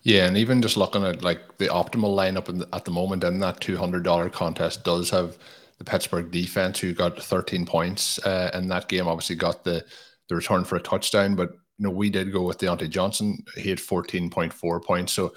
Yeah, 0.02 0.26
and 0.26 0.36
even 0.36 0.60
just 0.60 0.76
looking 0.76 1.02
at 1.02 1.22
like 1.22 1.56
the 1.56 1.68
optimal 1.68 2.14
lineup 2.14 2.44
the, 2.44 2.68
at 2.74 2.84
the 2.84 2.90
moment 2.90 3.24
in 3.24 3.38
that 3.40 3.60
two 3.60 3.76
hundred 3.76 4.02
dollar 4.02 4.28
contest 4.28 4.84
does 4.84 5.08
have 5.08 5.38
the 5.78 5.84
Pittsburgh 5.84 6.30
defense 6.30 6.78
who 6.78 6.92
got 6.92 7.22
thirteen 7.22 7.64
points 7.64 8.18
uh, 8.26 8.50
in 8.52 8.68
that 8.68 8.88
game. 8.88 9.08
Obviously, 9.08 9.36
got 9.36 9.64
the 9.64 9.82
the 10.28 10.36
return 10.36 10.64
for 10.64 10.76
a 10.76 10.80
touchdown, 10.80 11.34
but 11.34 11.52
you 11.78 11.84
know 11.84 11.90
we 11.90 12.10
did 12.10 12.32
go 12.32 12.42
with 12.42 12.58
Diontae 12.58 12.90
Johnson. 12.90 13.42
He 13.56 13.70
had 13.70 13.80
fourteen 13.80 14.28
point 14.28 14.52
four 14.52 14.78
points. 14.78 15.14
So, 15.14 15.32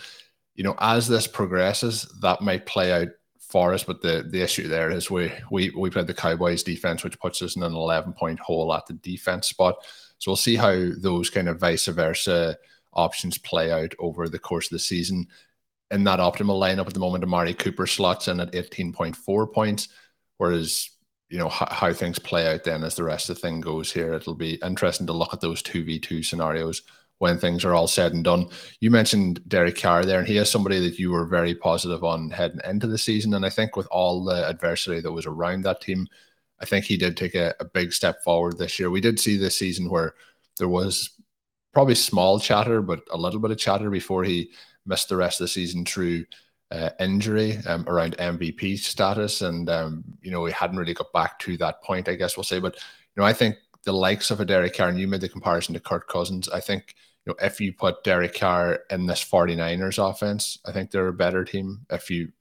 you 0.53 0.65
know, 0.65 0.75
as 0.79 1.07
this 1.07 1.27
progresses, 1.27 2.11
that 2.21 2.41
might 2.41 2.65
play 2.65 2.91
out 2.91 3.07
for 3.49 3.73
us. 3.73 3.83
But 3.83 4.01
the 4.01 4.25
the 4.29 4.41
issue 4.41 4.67
there 4.67 4.91
is 4.91 5.11
we 5.11 5.31
we 5.51 5.71
we 5.71 5.89
played 5.89 6.07
the 6.07 6.13
Cowboys 6.13 6.63
defense, 6.63 7.03
which 7.03 7.19
puts 7.19 7.41
us 7.41 7.55
in 7.55 7.63
an 7.63 7.73
eleven 7.73 8.13
point 8.13 8.39
hole 8.39 8.73
at 8.73 8.85
the 8.87 8.93
defense 8.93 9.47
spot. 9.47 9.75
So 10.17 10.31
we'll 10.31 10.37
see 10.37 10.55
how 10.55 10.91
those 10.97 11.29
kind 11.29 11.49
of 11.49 11.59
vice 11.59 11.85
versa 11.87 12.57
options 12.93 13.37
play 13.37 13.71
out 13.71 13.93
over 13.99 14.29
the 14.29 14.39
course 14.39 14.67
of 14.67 14.71
the 14.71 14.79
season. 14.79 15.27
In 15.91 16.03
that 16.05 16.19
optimal 16.19 16.59
lineup 16.59 16.87
at 16.87 16.93
the 16.93 16.99
moment, 16.99 17.23
Amari 17.23 17.53
Cooper 17.53 17.85
slots 17.85 18.27
in 18.27 18.39
at 18.39 18.55
eighteen 18.55 18.91
point 18.91 19.15
four 19.15 19.45
points, 19.47 19.89
whereas 20.37 20.89
you 21.29 21.37
know 21.37 21.49
how, 21.49 21.67
how 21.69 21.93
things 21.93 22.19
play 22.19 22.47
out 22.47 22.63
then 22.63 22.83
as 22.83 22.95
the 22.95 23.03
rest 23.03 23.29
of 23.29 23.35
the 23.35 23.41
thing 23.41 23.61
goes 23.61 23.91
here. 23.91 24.13
It'll 24.13 24.35
be 24.35 24.55
interesting 24.63 25.07
to 25.07 25.13
look 25.13 25.33
at 25.33 25.41
those 25.41 25.61
two 25.61 25.83
v 25.83 25.99
two 25.99 26.23
scenarios 26.23 26.81
when 27.19 27.37
things 27.37 27.63
are 27.63 27.73
all 27.73 27.87
said 27.87 28.13
and 28.13 28.23
done. 28.23 28.47
You 28.79 28.91
mentioned 28.91 29.41
Derek 29.47 29.79
Carr 29.79 30.03
there, 30.05 30.19
and 30.19 30.27
he 30.27 30.37
is 30.37 30.49
somebody 30.49 30.79
that 30.79 30.99
you 30.99 31.11
were 31.11 31.25
very 31.25 31.55
positive 31.55 32.03
on 32.03 32.29
heading 32.29 32.59
into 32.65 32.87
the 32.87 32.97
season. 32.97 33.33
And 33.33 33.45
I 33.45 33.49
think 33.49 33.75
with 33.75 33.87
all 33.87 34.23
the 34.23 34.47
adversity 34.47 34.99
that 35.01 35.11
was 35.11 35.25
around 35.25 35.63
that 35.63 35.81
team, 35.81 36.07
I 36.59 36.65
think 36.65 36.85
he 36.85 36.97
did 36.97 37.15
take 37.15 37.35
a, 37.35 37.53
a 37.59 37.65
big 37.65 37.93
step 37.93 38.23
forward 38.23 38.57
this 38.57 38.79
year. 38.79 38.89
We 38.89 39.01
did 39.01 39.19
see 39.19 39.37
this 39.37 39.57
season 39.57 39.89
where 39.89 40.15
there 40.57 40.67
was 40.67 41.11
probably 41.73 41.95
small 41.95 42.39
chatter, 42.39 42.81
but 42.81 43.01
a 43.11 43.17
little 43.17 43.39
bit 43.39 43.51
of 43.51 43.57
chatter 43.57 43.89
before 43.89 44.23
he 44.23 44.51
missed 44.85 45.09
the 45.09 45.17
rest 45.17 45.39
of 45.39 45.45
the 45.45 45.49
season 45.49 45.85
through 45.85 46.25
uh, 46.71 46.89
injury 46.99 47.57
um, 47.67 47.85
around 47.87 48.17
MVP 48.17 48.79
status, 48.79 49.41
and 49.41 49.69
um, 49.69 50.03
you 50.21 50.31
know 50.31 50.45
he 50.45 50.53
hadn't 50.53 50.77
really 50.77 50.93
got 50.93 51.13
back 51.13 51.37
to 51.39 51.57
that 51.57 51.83
point. 51.83 52.09
I 52.09 52.15
guess 52.15 52.35
we'll 52.35 52.43
say, 52.43 52.59
but 52.59 52.75
you 52.75 53.21
know 53.21 53.25
I 53.25 53.33
think 53.33 53.57
the 53.85 53.93
likes 53.93 54.31
of 54.31 54.39
a 54.39 54.45
Derek 54.45 54.75
Carr, 54.75 54.89
and 54.89 54.99
you 54.99 55.07
made 55.07 55.21
the 55.21 55.29
comparison 55.29 55.73
to 55.73 55.79
Kirk 55.79 56.07
Cousins. 56.07 56.49
I 56.49 56.59
think 56.59 56.95
you 57.25 57.31
know 57.31 57.45
if 57.45 57.61
you 57.61 57.73
put 57.73 58.03
Derek 58.03 58.37
Carr 58.37 58.79
in 58.89 59.05
this 59.05 59.23
49ers 59.23 60.09
offense, 60.09 60.59
I 60.65 60.71
think 60.71 60.91
they're 60.91 61.07
a 61.07 61.13
better 61.13 61.45
team. 61.45 61.85
If 61.89 62.09
you 62.09 62.31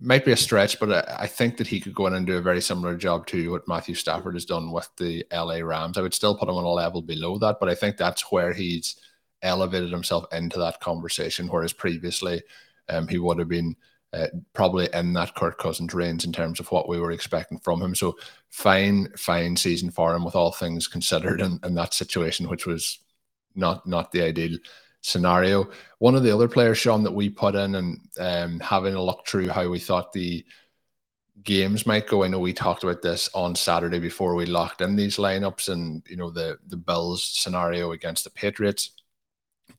might 0.00 0.24
be 0.24 0.32
a 0.32 0.36
stretch, 0.36 0.78
but 0.78 1.08
I, 1.20 1.26
think 1.26 1.56
that 1.56 1.66
he 1.66 1.80
could 1.80 1.94
go 1.94 2.06
in 2.06 2.14
and 2.14 2.24
do 2.24 2.36
a 2.36 2.40
very 2.42 2.60
similar 2.60 2.96
job 2.96 3.26
to 3.28 3.50
what 3.50 3.66
Matthew 3.66 3.96
Stafford 3.96 4.34
has 4.34 4.44
done 4.44 4.70
with 4.70 4.88
the 4.96 5.26
LA 5.32 5.56
Rams. 5.56 5.98
I 5.98 6.02
would 6.02 6.14
still 6.14 6.36
put 6.36 6.48
him 6.48 6.54
on 6.54 6.62
a 6.62 6.68
level 6.68 7.02
below 7.02 7.36
that, 7.38 7.56
but 7.58 7.68
I 7.68 7.74
think 7.74 7.96
that's 7.96 8.30
where 8.30 8.52
he's 8.52 8.94
elevated 9.42 9.90
himself 9.90 10.24
into 10.32 10.58
that 10.60 10.80
conversation, 10.80 11.48
whereas 11.48 11.72
previously 11.72 12.42
um, 12.88 13.08
he 13.08 13.18
would 13.18 13.40
have 13.40 13.48
been 13.48 13.74
probably 14.54 14.88
in 14.92 15.12
that 15.12 15.34
Kirk 15.34 15.58
Cousins 15.58 15.94
range 15.94 16.24
in 16.24 16.32
terms 16.32 16.60
of 16.60 16.70
what 16.70 16.88
we 16.88 16.98
were 16.98 17.12
expecting 17.12 17.58
from 17.58 17.82
him. 17.82 17.94
So 17.94 18.16
fine, 18.50 19.08
fine 19.16 19.56
season 19.56 19.90
for 19.90 20.14
him 20.14 20.24
with 20.24 20.34
all 20.34 20.52
things 20.52 20.88
considered 20.88 21.40
in, 21.40 21.60
in 21.62 21.74
that 21.74 21.94
situation, 21.94 22.48
which 22.48 22.66
was 22.66 23.00
not 23.54 23.86
not 23.86 24.12
the 24.12 24.22
ideal 24.22 24.58
scenario. 25.00 25.70
One 25.98 26.14
of 26.14 26.22
the 26.22 26.34
other 26.34 26.48
players, 26.48 26.78
Shawn, 26.78 27.02
that 27.04 27.12
we 27.12 27.28
put 27.28 27.54
in 27.54 27.74
and 27.74 28.00
um, 28.18 28.60
having 28.60 28.94
a 28.94 29.02
look 29.02 29.26
through 29.26 29.48
how 29.48 29.68
we 29.68 29.78
thought 29.78 30.12
the 30.12 30.44
games 31.42 31.86
might 31.86 32.06
go. 32.06 32.24
I 32.24 32.28
know 32.28 32.40
we 32.40 32.52
talked 32.52 32.84
about 32.84 33.02
this 33.02 33.30
on 33.34 33.54
Saturday 33.54 33.98
before 33.98 34.34
we 34.34 34.46
locked 34.46 34.80
in 34.80 34.96
these 34.96 35.16
lineups 35.16 35.68
and 35.68 36.02
you 36.08 36.16
know 36.16 36.30
the 36.30 36.58
the 36.68 36.76
Bills 36.76 37.22
scenario 37.22 37.92
against 37.92 38.24
the 38.24 38.30
Patriots. 38.30 38.90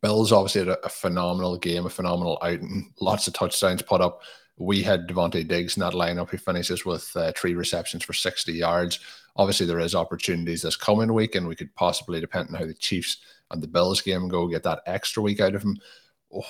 Bills 0.01 0.31
obviously 0.31 0.61
had 0.61 0.69
a, 0.69 0.85
a 0.85 0.89
phenomenal 0.89 1.57
game, 1.57 1.85
a 1.85 1.89
phenomenal 1.89 2.37
outing, 2.41 2.93
lots 2.99 3.27
of 3.27 3.33
touchdowns 3.33 3.81
put 3.81 4.01
up. 4.01 4.21
We 4.57 4.83
had 4.83 5.07
Devontae 5.07 5.47
Diggs 5.47 5.77
in 5.77 5.81
that 5.81 5.93
lineup. 5.93 6.31
He 6.31 6.37
finishes 6.37 6.85
with 6.85 7.11
uh, 7.15 7.31
three 7.35 7.55
receptions 7.55 8.03
for 8.03 8.13
60 8.13 8.51
yards. 8.51 8.99
Obviously, 9.35 9.65
there 9.65 9.79
is 9.79 9.95
opportunities 9.95 10.61
this 10.61 10.75
coming 10.75 11.13
week, 11.13 11.35
and 11.35 11.47
we 11.47 11.55
could 11.55 11.73
possibly, 11.75 12.19
depending 12.19 12.55
on 12.55 12.61
how 12.61 12.67
the 12.67 12.73
Chiefs 12.73 13.17
and 13.51 13.63
the 13.63 13.67
Bills 13.67 14.01
game 14.01 14.27
go, 14.27 14.47
get 14.47 14.63
that 14.63 14.81
extra 14.85 15.23
week 15.23 15.39
out 15.39 15.55
of 15.55 15.63
him. 15.63 15.77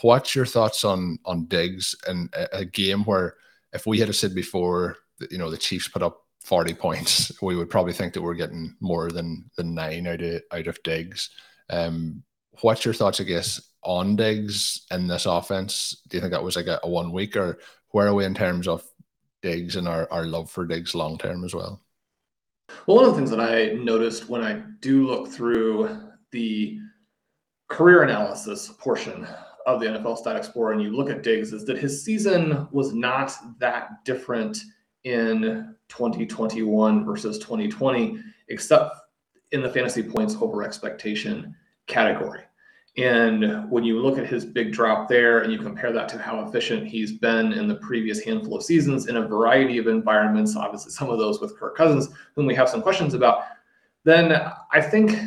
What's 0.01 0.35
your 0.35 0.45
thoughts 0.45 0.83
on 0.83 1.19
on 1.23 1.45
Diggs 1.45 1.95
and 2.07 2.33
a, 2.33 2.57
a 2.59 2.65
game 2.65 3.03
where 3.05 3.35
if 3.73 3.85
we 3.85 3.99
had 3.99 4.13
said 4.15 4.35
before, 4.35 4.97
you 5.29 5.37
know, 5.37 5.49
the 5.49 5.57
Chiefs 5.57 5.87
put 5.87 6.03
up 6.03 6.25
40 6.41 6.73
points, 6.73 7.31
we 7.41 7.55
would 7.55 7.69
probably 7.69 7.93
think 7.93 8.13
that 8.13 8.21
we're 8.21 8.33
getting 8.33 8.75
more 8.79 9.11
than 9.11 9.49
than 9.55 9.75
nine 9.75 10.07
out 10.07 10.21
of 10.21 10.41
out 10.51 10.67
of 10.67 10.81
Diggs. 10.83 11.29
Um, 11.69 12.23
what's 12.61 12.85
your 12.85 12.93
thoughts, 12.93 13.19
I 13.19 13.23
guess, 13.23 13.61
on 13.83 14.15
Diggs 14.15 14.85
in 14.91 15.07
this 15.07 15.25
offense? 15.25 16.01
Do 16.07 16.17
you 16.17 16.21
think 16.21 16.31
that 16.31 16.43
was 16.43 16.55
like 16.55 16.67
a, 16.67 16.79
a 16.83 16.89
one 16.89 17.11
week, 17.11 17.35
or 17.35 17.59
where 17.89 18.07
are 18.07 18.13
we 18.13 18.25
in 18.25 18.33
terms 18.33 18.67
of 18.67 18.83
Diggs 19.41 19.75
and 19.75 19.87
our, 19.87 20.07
our 20.11 20.25
love 20.25 20.49
for 20.49 20.65
Diggs 20.65 20.95
long 20.95 21.17
term 21.17 21.43
as 21.43 21.53
well? 21.53 21.81
Well, 22.85 22.97
one 22.97 23.05
of 23.05 23.11
the 23.11 23.17
things 23.17 23.31
that 23.31 23.39
I 23.39 23.73
noticed 23.73 24.29
when 24.29 24.43
I 24.43 24.61
do 24.79 25.07
look 25.07 25.27
through 25.29 25.97
the 26.31 26.79
career 27.67 28.03
analysis 28.03 28.69
portion 28.79 29.27
of 29.65 29.79
the 29.79 29.87
NFL 29.87 30.17
Stat 30.17 30.35
Explorer 30.35 30.73
and 30.73 30.81
you 30.81 30.95
look 30.95 31.09
at 31.09 31.23
Diggs 31.23 31.53
is 31.53 31.65
that 31.65 31.77
his 31.77 32.03
season 32.03 32.67
was 32.71 32.93
not 32.93 33.31
that 33.59 34.03
different 34.05 34.59
in 35.03 35.75
2021 35.89 37.05
versus 37.05 37.37
2020, 37.39 38.19
except 38.49 38.95
in 39.51 39.61
the 39.61 39.69
fantasy 39.69 40.03
points 40.03 40.35
over 40.39 40.63
expectation 40.63 41.55
category. 41.87 42.41
And 42.99 43.69
when 43.69 43.83
you 43.83 43.99
look 43.99 44.17
at 44.17 44.27
his 44.27 44.43
big 44.43 44.73
drop 44.73 45.07
there 45.07 45.39
and 45.39 45.53
you 45.53 45.59
compare 45.59 45.93
that 45.93 46.09
to 46.09 46.17
how 46.17 46.41
efficient 46.41 46.87
he's 46.87 47.13
been 47.13 47.53
in 47.53 47.67
the 47.67 47.75
previous 47.75 48.19
handful 48.21 48.57
of 48.57 48.63
seasons 48.63 49.07
in 49.07 49.17
a 49.17 49.27
variety 49.27 49.77
of 49.77 49.87
environments, 49.87 50.55
obviously 50.55 50.91
some 50.91 51.09
of 51.09 51.17
those 51.17 51.39
with 51.39 51.57
Kirk 51.57 51.77
Cousins, 51.77 52.09
whom 52.35 52.45
we 52.45 52.55
have 52.55 52.67
some 52.67 52.81
questions 52.81 53.13
about, 53.13 53.43
then 54.03 54.41
I 54.71 54.81
think 54.81 55.17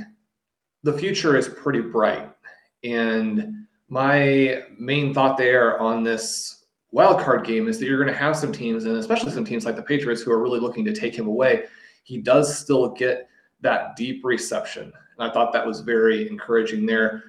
the 0.82 0.92
future 0.92 1.36
is 1.36 1.48
pretty 1.48 1.80
bright. 1.80 2.30
And 2.84 3.66
my 3.88 4.64
main 4.78 5.14
thought 5.14 5.38
there 5.38 5.80
on 5.80 6.02
this 6.02 6.64
wild 6.90 7.20
card 7.20 7.46
game 7.46 7.68
is 7.68 7.78
that 7.78 7.86
you're 7.86 8.02
going 8.02 8.12
to 8.12 8.20
have 8.20 8.36
some 8.36 8.52
teams, 8.52 8.84
and 8.84 8.96
especially 8.96 9.32
some 9.32 9.44
teams 9.44 9.64
like 9.64 9.76
the 9.76 9.82
Patriots, 9.82 10.20
who 10.20 10.32
are 10.32 10.42
really 10.42 10.60
looking 10.60 10.84
to 10.84 10.92
take 10.92 11.14
him 11.14 11.26
away. 11.26 11.64
He 12.02 12.18
does 12.18 12.58
still 12.58 12.88
get 12.88 13.28
that 13.60 13.96
deep 13.96 14.24
reception. 14.24 14.92
And 15.18 15.30
I 15.30 15.32
thought 15.32 15.52
that 15.52 15.66
was 15.66 15.80
very 15.80 16.28
encouraging 16.28 16.84
there. 16.84 17.22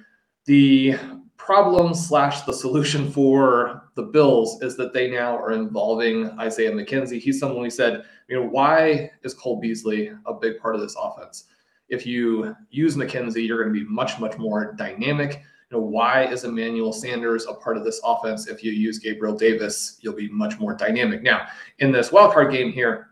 The 0.46 0.96
problem 1.36 1.94
slash 1.94 2.42
the 2.42 2.52
solution 2.52 3.10
for 3.10 3.90
the 3.94 4.02
Bills 4.02 4.62
is 4.62 4.76
that 4.76 4.92
they 4.92 5.10
now 5.10 5.36
are 5.36 5.52
involving 5.52 6.30
Isaiah 6.38 6.72
McKenzie. 6.72 7.20
He's 7.20 7.38
someone 7.38 7.62
we 7.62 7.70
said, 7.70 8.04
you 8.28 8.36
know, 8.36 8.46
why 8.46 9.10
is 9.22 9.34
Cole 9.34 9.60
Beasley 9.60 10.10
a 10.26 10.34
big 10.34 10.58
part 10.58 10.74
of 10.74 10.80
this 10.80 10.96
offense? 11.00 11.44
If 11.88 12.06
you 12.06 12.56
use 12.70 12.96
McKenzie, 12.96 13.46
you're 13.46 13.62
going 13.62 13.74
to 13.74 13.84
be 13.84 13.88
much, 13.90 14.18
much 14.18 14.38
more 14.38 14.74
dynamic. 14.74 15.42
You 15.70 15.78
know, 15.78 15.84
why 15.84 16.24
is 16.26 16.44
Emmanuel 16.44 16.92
Sanders 16.92 17.46
a 17.46 17.54
part 17.54 17.76
of 17.76 17.84
this 17.84 18.00
offense? 18.04 18.46
If 18.46 18.64
you 18.64 18.72
use 18.72 18.98
Gabriel 18.98 19.36
Davis, 19.36 19.98
you'll 20.00 20.14
be 20.14 20.28
much 20.28 20.58
more 20.58 20.74
dynamic. 20.74 21.22
Now, 21.22 21.46
in 21.78 21.92
this 21.92 22.10
wildcard 22.10 22.52
game 22.52 22.72
here, 22.72 23.08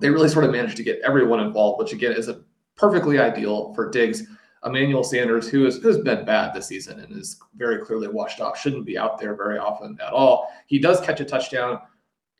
they 0.00 0.10
really 0.10 0.28
sort 0.28 0.44
of 0.44 0.50
managed 0.50 0.76
to 0.78 0.82
get 0.82 1.00
everyone 1.04 1.40
involved, 1.40 1.78
which 1.78 1.92
again 1.92 2.12
is 2.12 2.28
a 2.28 2.42
perfectly 2.76 3.18
ideal 3.18 3.72
for 3.74 3.90
Diggs. 3.90 4.24
Emmanuel 4.64 5.04
Sanders, 5.04 5.48
who 5.48 5.64
has, 5.64 5.76
who's 5.76 5.98
been 5.98 6.24
bad 6.24 6.54
this 6.54 6.66
season 6.66 7.00
and 7.00 7.16
is 7.16 7.38
very 7.56 7.84
clearly 7.84 8.08
washed 8.08 8.40
off, 8.40 8.58
shouldn't 8.58 8.86
be 8.86 8.96
out 8.96 9.18
there 9.18 9.34
very 9.34 9.58
often 9.58 9.98
at 10.04 10.12
all. 10.12 10.48
He 10.66 10.78
does 10.78 11.00
catch 11.00 11.20
a 11.20 11.24
touchdown. 11.24 11.80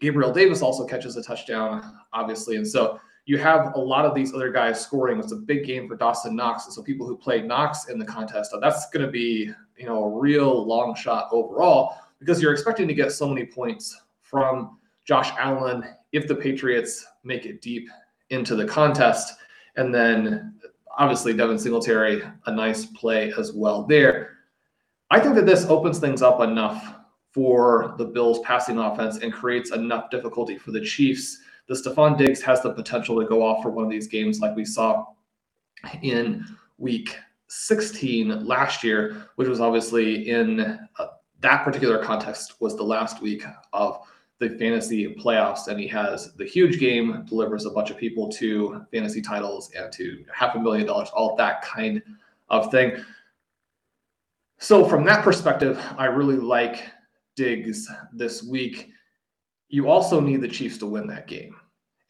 Gabriel 0.00 0.32
Davis 0.32 0.62
also 0.62 0.86
catches 0.86 1.16
a 1.16 1.22
touchdown, 1.22 1.98
obviously. 2.12 2.56
And 2.56 2.66
so 2.66 2.98
you 3.26 3.38
have 3.38 3.74
a 3.74 3.78
lot 3.78 4.04
of 4.04 4.14
these 4.14 4.34
other 4.34 4.50
guys 4.50 4.80
scoring. 4.80 5.18
It's 5.18 5.32
a 5.32 5.36
big 5.36 5.64
game 5.64 5.88
for 5.88 5.96
Dawson 5.96 6.34
Knox. 6.36 6.64
And 6.66 6.74
so 6.74 6.82
people 6.82 7.06
who 7.06 7.16
play 7.16 7.42
Knox 7.42 7.88
in 7.88 7.98
the 7.98 8.04
contest, 8.04 8.54
that's 8.60 8.90
going 8.90 9.04
to 9.04 9.10
be, 9.10 9.50
you 9.76 9.86
know, 9.86 10.04
a 10.04 10.18
real 10.18 10.66
long 10.66 10.94
shot 10.94 11.28
overall 11.30 11.96
because 12.18 12.40
you're 12.40 12.52
expecting 12.52 12.88
to 12.88 12.94
get 12.94 13.12
so 13.12 13.28
many 13.28 13.46
points 13.46 13.98
from 14.22 14.78
Josh 15.04 15.30
Allen 15.38 15.84
if 16.12 16.26
the 16.26 16.34
Patriots 16.34 17.06
make 17.22 17.46
it 17.46 17.60
deep 17.60 17.88
into 18.30 18.56
the 18.56 18.64
contest. 18.64 19.34
And 19.76 19.94
then 19.94 20.54
obviously 20.98 21.32
Devin 21.34 21.58
Singletary, 21.58 22.22
a 22.46 22.52
nice 22.52 22.86
play 22.86 23.32
as 23.38 23.52
well 23.52 23.82
there. 23.84 24.38
I 25.10 25.20
think 25.20 25.34
that 25.34 25.46
this 25.46 25.66
opens 25.66 25.98
things 25.98 26.22
up 26.22 26.40
enough 26.40 26.96
for 27.32 27.94
the 27.98 28.04
Bills 28.04 28.40
passing 28.40 28.78
offense 28.78 29.18
and 29.18 29.32
creates 29.32 29.72
enough 29.72 30.10
difficulty 30.10 30.56
for 30.56 30.70
the 30.70 30.80
Chiefs 30.80 31.38
the 31.66 31.74
Stefon 31.74 32.18
Diggs 32.18 32.42
has 32.42 32.62
the 32.62 32.72
potential 32.72 33.20
to 33.20 33.26
go 33.26 33.42
off 33.42 33.62
for 33.62 33.70
one 33.70 33.84
of 33.84 33.90
these 33.90 34.06
games 34.06 34.40
like 34.40 34.54
we 34.54 34.64
saw 34.64 35.06
in 36.02 36.44
week 36.78 37.16
16 37.48 38.46
last 38.46 38.84
year, 38.84 39.28
which 39.36 39.48
was 39.48 39.60
obviously 39.60 40.28
in 40.28 40.60
uh, 40.98 41.06
that 41.40 41.64
particular 41.64 42.02
context 42.02 42.60
was 42.60 42.76
the 42.76 42.82
last 42.82 43.22
week 43.22 43.44
of 43.72 44.00
the 44.40 44.50
fantasy 44.50 45.14
playoffs. 45.14 45.68
And 45.68 45.78
he 45.78 45.88
has 45.88 46.34
the 46.34 46.44
huge 46.44 46.78
game, 46.78 47.24
delivers 47.28 47.66
a 47.66 47.70
bunch 47.70 47.90
of 47.90 47.96
people 47.96 48.28
to 48.32 48.84
fantasy 48.92 49.22
titles 49.22 49.70
and 49.76 49.92
to 49.92 50.24
half 50.32 50.54
a 50.54 50.60
million 50.60 50.86
dollars, 50.86 51.10
all 51.14 51.36
that 51.36 51.62
kind 51.62 52.02
of 52.48 52.70
thing. 52.70 53.02
So, 54.58 54.88
from 54.88 55.04
that 55.04 55.24
perspective, 55.24 55.80
I 55.98 56.06
really 56.06 56.36
like 56.36 56.84
Diggs 57.36 57.88
this 58.12 58.42
week 58.42 58.92
you 59.74 59.88
also 59.90 60.20
need 60.20 60.40
the 60.40 60.46
Chiefs 60.46 60.78
to 60.78 60.86
win 60.86 61.08
that 61.08 61.26
game. 61.26 61.56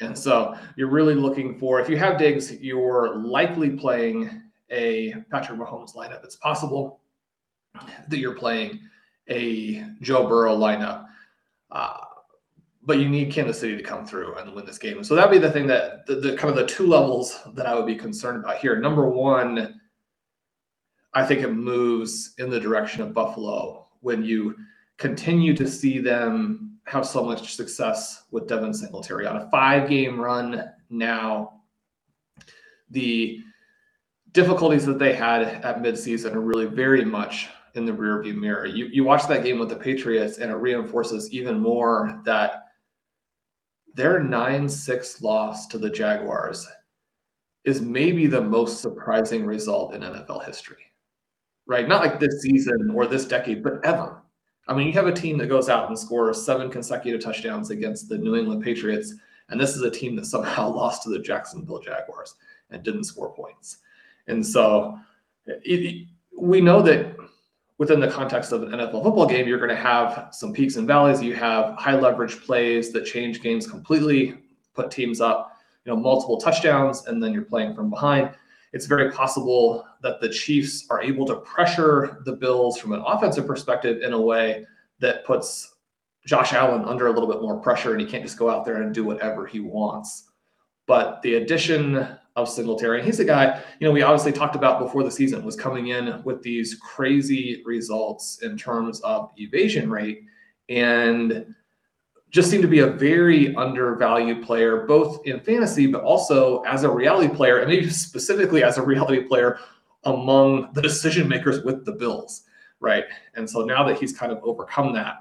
And 0.01 0.17
so 0.17 0.55
you're 0.77 0.91
really 0.91 1.15
looking 1.15 1.59
for, 1.59 1.81
if 1.81 1.89
you 1.89 1.97
have 1.97 2.19
Diggs, 2.19 2.53
you're 2.61 3.17
likely 3.17 3.71
playing 3.71 4.43
a 4.69 5.15
Patrick 5.31 5.59
Mahomes 5.59 5.95
lineup. 5.95 6.23
It's 6.25 6.37
possible 6.37 7.01
that 8.09 8.19
you're 8.19 8.35
playing 8.35 8.81
a 9.31 9.83
Joe 10.03 10.29
Burrow 10.29 10.55
lineup. 10.55 11.07
Uh, 11.71 11.97
but 12.87 12.99
you 12.99 13.09
need 13.09 13.33
Kansas 13.33 13.59
City 13.59 13.77
to 13.77 13.83
come 13.83 14.07
through 14.07 14.35
and 14.37 14.55
win 14.55 14.67
this 14.67 14.79
game. 14.79 15.03
So 15.03 15.15
that'd 15.15 15.31
be 15.31 15.39
the 15.39 15.51
thing 15.51 15.67
that 15.69 16.07
the, 16.07 16.17
the 16.17 16.37
kind 16.37 16.51
of 16.51 16.57
the 16.57 16.67
two 16.67 16.87
levels 16.87 17.41
that 17.55 17.67
I 17.67 17.75
would 17.75 17.87
be 17.87 17.97
concerned 17.97 18.39
about 18.39 18.59
here. 18.59 18.79
Number 18.79 19.09
one, 19.09 19.81
I 21.15 21.25
think 21.25 21.41
it 21.41 21.53
moves 21.53 22.35
in 22.39 22.51
the 22.51 22.61
direction 22.61 23.03
of 23.03 23.15
Buffalo 23.15 23.87
when 24.01 24.23
you 24.23 24.57
continue 24.99 25.57
to 25.57 25.67
see 25.67 25.99
them 25.99 26.79
have 26.87 27.07
so 27.07 27.25
much 27.25 27.55
success 27.55 28.25
with 28.31 28.47
Devin 28.47 28.75
Singletary 28.75 29.27
on 29.27 29.37
a 29.37 29.51
five 29.51 29.89
game 29.89 30.21
run 30.21 30.71
now. 30.91 31.61
The 32.91 33.41
difficulties 34.33 34.85
that 34.85 34.99
they 34.99 35.15
had 35.15 35.43
at 35.43 35.83
midseason 35.83 36.35
are 36.35 36.41
really 36.41 36.67
very 36.67 37.05
much 37.05 37.49
in 37.75 37.87
the 37.87 37.93
rearview 37.93 38.37
mirror. 38.37 38.67
You, 38.67 38.87
you 38.87 39.05
watch 39.05 39.27
that 39.29 39.43
game 39.43 39.59
with 39.59 39.69
the 39.69 39.77
Patriots, 39.77 40.39
and 40.39 40.51
it 40.51 40.57
reinforces 40.57 41.33
even 41.33 41.59
more 41.59 42.21
that 42.25 42.64
their 43.95 44.21
9 44.21 44.69
6 44.69 45.23
loss 45.23 45.67
to 45.69 45.79
the 45.79 45.91
Jaguars 45.91 46.67
is 47.65 47.81
maybe 47.81 48.27
the 48.27 48.41
most 48.41 48.81
surprising 48.81 49.47
result 49.47 49.95
in 49.95 50.03
NFL 50.03 50.45
history. 50.45 50.93
right? 51.67 51.89
Not 51.89 52.03
like 52.03 52.21
this 52.21 52.43
season 52.43 52.91
or 52.95 53.07
this 53.07 53.25
decade, 53.25 53.63
but 53.63 53.85
ever. 53.85 54.23
I 54.69 54.75
mean, 54.75 54.87
you 54.87 54.93
have 54.95 55.07
a 55.07 55.13
team 55.13 55.39
that 55.39 55.47
goes 55.47 55.69
out 55.69 55.89
and 55.89 55.99
scores 55.99 56.45
seven 56.45 56.71
consecutive 56.71 57.23
touchdowns 57.23 57.71
against 57.71 58.09
the 58.09 58.19
New 58.19 58.37
England 58.37 58.63
Patriots, 58.63 59.15
and 59.49 59.61
this 59.61 59.75
is 59.77 59.83
a 59.83 59.91
team 59.91 60.17
that 60.17 60.27
somehow 60.27 60.69
lost 60.75 61.03
to 61.03 61.11
the 61.11 61.19
Jacksonville 61.19 61.81
Jaguars 61.81 62.35
and 62.71 62.83
didn't 62.83 63.05
score 63.05 63.35
points. 63.35 63.79
And 64.27 64.47
so 64.47 64.99
it, 65.47 65.61
it, 65.65 66.07
we 66.39 66.61
know 66.61 66.83
that 66.83 67.17
within 67.79 68.01
the 68.01 68.09
context 68.09 68.53
of 68.53 68.63
an 68.63 68.71
NFL 68.71 69.03
football 69.03 69.27
game, 69.27 69.49
you're 69.49 69.59
going 69.59 69.71
to 69.71 69.77
have 69.77 70.29
some 70.33 70.53
peaks 70.53 70.77
and 70.77 70.87
valleys. 70.87 71.23
You 71.23 71.35
have 71.35 71.75
high 71.77 71.97
leverage 71.97 72.41
plays 72.45 72.93
that 72.93 73.05
change 73.05 73.43
games 73.43 73.67
completely, 73.67 74.35
put 74.75 74.91
teams 74.91 75.21
up, 75.21 75.59
you 75.85 75.93
know, 75.93 75.99
multiple 75.99 76.39
touchdowns, 76.41 77.07
and 77.07 77.23
then 77.23 77.33
you're 77.33 77.43
playing 77.43 77.75
from 77.75 77.91
behind. 77.91 78.31
It's 78.73 78.87
very 78.87 79.11
possible 79.13 79.87
that 80.03 80.21
the 80.21 80.29
Chiefs 80.29 80.87
are 80.91 81.01
able 81.01 81.27
to 81.27 81.37
pressure 81.37 82.21
the 82.25 82.33
Bills 82.33 82.79
from 82.79 82.93
an 82.93 83.03
offensive 83.07 83.47
perspective 83.47 84.03
in 84.03 84.13
a 84.13 84.21
way 84.21 84.67
that 85.01 85.25
puts 85.25 85.75
Josh 86.27 86.53
Allen 86.53 86.85
under 86.85 87.07
a 87.07 87.13
little 87.13 87.29
bit 87.29 87.43
more 87.43 87.59
pressure 87.61 87.93
and 87.93 88.01
he 88.01 88.07
can't 88.07 88.25
just 88.25 88.39
go 88.39 88.51
out 88.51 88.65
there 88.65 88.83
and 88.83 88.95
do 88.95 89.05
whatever 89.05 89.47
he 89.47 89.61
wants. 89.61 90.31
But 90.87 91.23
the 91.23 91.35
addition 91.35 92.19
of 92.37 92.49
Singletary. 92.49 93.03
He's 93.03 93.21
a 93.21 93.25
guy, 93.25 93.63
you 93.79 93.87
know, 93.87 93.93
we 93.93 94.03
obviously 94.03 94.33
talked 94.33 94.57
about 94.57 94.81
before 94.81 95.05
the 95.05 95.11
season 95.11 95.45
was 95.45 95.55
coming 95.55 95.89
in 95.89 96.23
with 96.25 96.43
these 96.43 96.75
crazy 96.77 97.63
results 97.65 98.41
in 98.43 98.57
terms 98.57 99.01
of 99.01 99.31
evasion 99.37 99.89
rate 99.89 100.25
and 100.69 101.55
just 102.31 102.51
seemed 102.51 102.63
to 102.63 102.69
be 102.69 102.81
a 102.81 102.89
very 102.89 103.55
undervalued 103.55 104.43
player, 104.45 104.85
both 104.87 105.25
in 105.25 105.39
fantasy, 105.39 105.87
but 105.87 106.03
also 106.03 106.63
as 106.63 106.83
a 106.83 106.91
reality 106.91 107.33
player, 107.33 107.59
and 107.59 107.69
maybe 107.69 107.89
specifically 107.89 108.65
as 108.65 108.77
a 108.77 108.83
reality 108.83 109.23
player 109.23 109.61
among 110.03 110.73
the 110.73 110.83
decision 110.83 111.29
makers 111.29 111.63
with 111.63 111.85
the 111.85 111.93
Bills, 111.93 112.43
right? 112.81 113.05
And 113.37 113.49
so 113.49 113.65
now 113.65 113.87
that 113.87 113.99
he's 113.99 114.13
kind 114.13 114.33
of 114.33 114.41
overcome 114.43 114.93
that, 114.95 115.19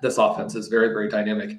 this 0.00 0.18
offense 0.18 0.54
is 0.54 0.68
very, 0.68 0.88
very 0.88 1.08
dynamic. 1.08 1.58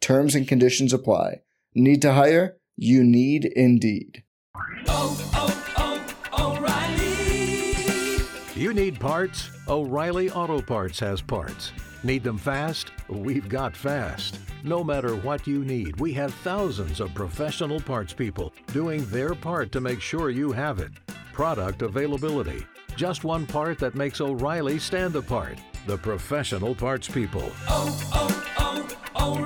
Terms 0.00 0.34
and 0.34 0.46
conditions 0.48 0.92
apply. 0.92 1.42
Need 1.74 2.02
to 2.02 2.12
hire? 2.12 2.56
You 2.76 3.04
need 3.04 3.44
Indeed. 3.44 4.22
Oh, 4.86 5.16
oh, 5.34 6.14
oh, 6.32 6.56
O'Reilly! 6.56 8.24
You 8.54 8.72
need 8.72 8.98
parts? 9.00 9.50
O'Reilly 9.68 10.30
Auto 10.30 10.60
Parts 10.60 11.00
has 11.00 11.20
parts. 11.20 11.72
Need 12.02 12.22
them 12.22 12.38
fast? 12.38 12.92
We've 13.08 13.48
got 13.48 13.76
fast. 13.76 14.38
No 14.62 14.84
matter 14.84 15.16
what 15.16 15.46
you 15.46 15.64
need, 15.64 15.98
we 16.00 16.12
have 16.14 16.32
thousands 16.34 17.00
of 17.00 17.12
professional 17.14 17.80
parts 17.80 18.12
people 18.12 18.52
doing 18.68 19.04
their 19.06 19.34
part 19.34 19.72
to 19.72 19.80
make 19.80 20.00
sure 20.00 20.30
you 20.30 20.52
have 20.52 20.78
it. 20.78 20.92
Product 21.32 21.82
availability. 21.82 22.64
Just 22.96 23.24
one 23.24 23.46
part 23.46 23.78
that 23.78 23.94
makes 23.94 24.20
O'Reilly 24.20 24.78
stand 24.78 25.16
apart 25.16 25.58
the 25.88 25.96
professional 25.96 26.74
parts 26.74 27.08
people. 27.08 27.50
Oh, 27.66 28.10
oh, 28.12 28.96
oh 29.16 29.42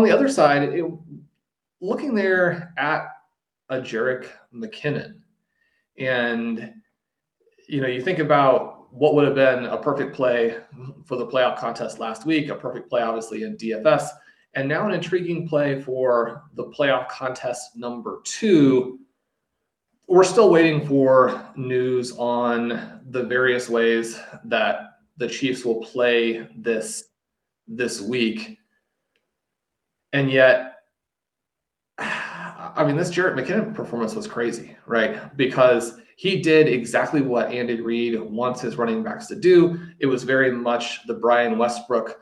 on 0.00 0.06
the 0.06 0.14
other 0.14 0.28
side, 0.28 0.62
it, 0.62 0.84
looking 1.80 2.14
there 2.14 2.72
at 2.76 3.06
a 3.68 3.80
Jerick 3.80 4.28
McKinnon, 4.54 5.20
and 5.98 6.74
you 7.68 7.80
know, 7.80 7.86
you 7.86 8.02
think 8.02 8.18
about 8.18 8.92
what 8.92 9.14
would 9.14 9.24
have 9.24 9.34
been 9.36 9.66
a 9.66 9.78
perfect 9.78 10.14
play 10.14 10.56
for 11.04 11.16
the 11.16 11.26
playoff 11.26 11.56
contest 11.56 12.00
last 12.00 12.26
week, 12.26 12.48
a 12.48 12.54
perfect 12.54 12.90
play, 12.90 13.02
obviously, 13.02 13.44
in 13.44 13.56
DFS, 13.56 14.08
and 14.54 14.68
now 14.68 14.86
an 14.86 14.92
intriguing 14.92 15.46
play 15.46 15.80
for 15.80 16.42
the 16.54 16.64
playoff 16.64 17.08
contest 17.08 17.76
number 17.76 18.20
two 18.24 18.98
we're 20.10 20.24
still 20.24 20.50
waiting 20.50 20.84
for 20.84 21.48
news 21.54 22.10
on 22.18 23.00
the 23.10 23.22
various 23.22 23.68
ways 23.68 24.20
that 24.42 24.98
the 25.18 25.28
Chiefs 25.28 25.64
will 25.64 25.80
play 25.82 26.48
this 26.56 27.04
this 27.68 28.00
week. 28.00 28.58
And 30.12 30.30
yet, 30.30 30.76
I 31.98 32.84
mean, 32.84 32.96
this 32.96 33.10
Jerick 33.10 33.34
McKinnon 33.34 33.74
performance 33.74 34.14
was 34.14 34.26
crazy, 34.26 34.76
right? 34.86 35.36
Because 35.36 36.00
he 36.16 36.40
did 36.40 36.68
exactly 36.68 37.22
what 37.22 37.50
Andy 37.50 37.80
Reid 37.80 38.20
wants 38.20 38.60
his 38.60 38.76
running 38.76 39.02
backs 39.02 39.26
to 39.28 39.36
do. 39.36 39.80
It 40.00 40.06
was 40.06 40.22
very 40.22 40.52
much 40.52 41.06
the 41.06 41.14
Brian 41.14 41.58
Westbrook, 41.58 42.20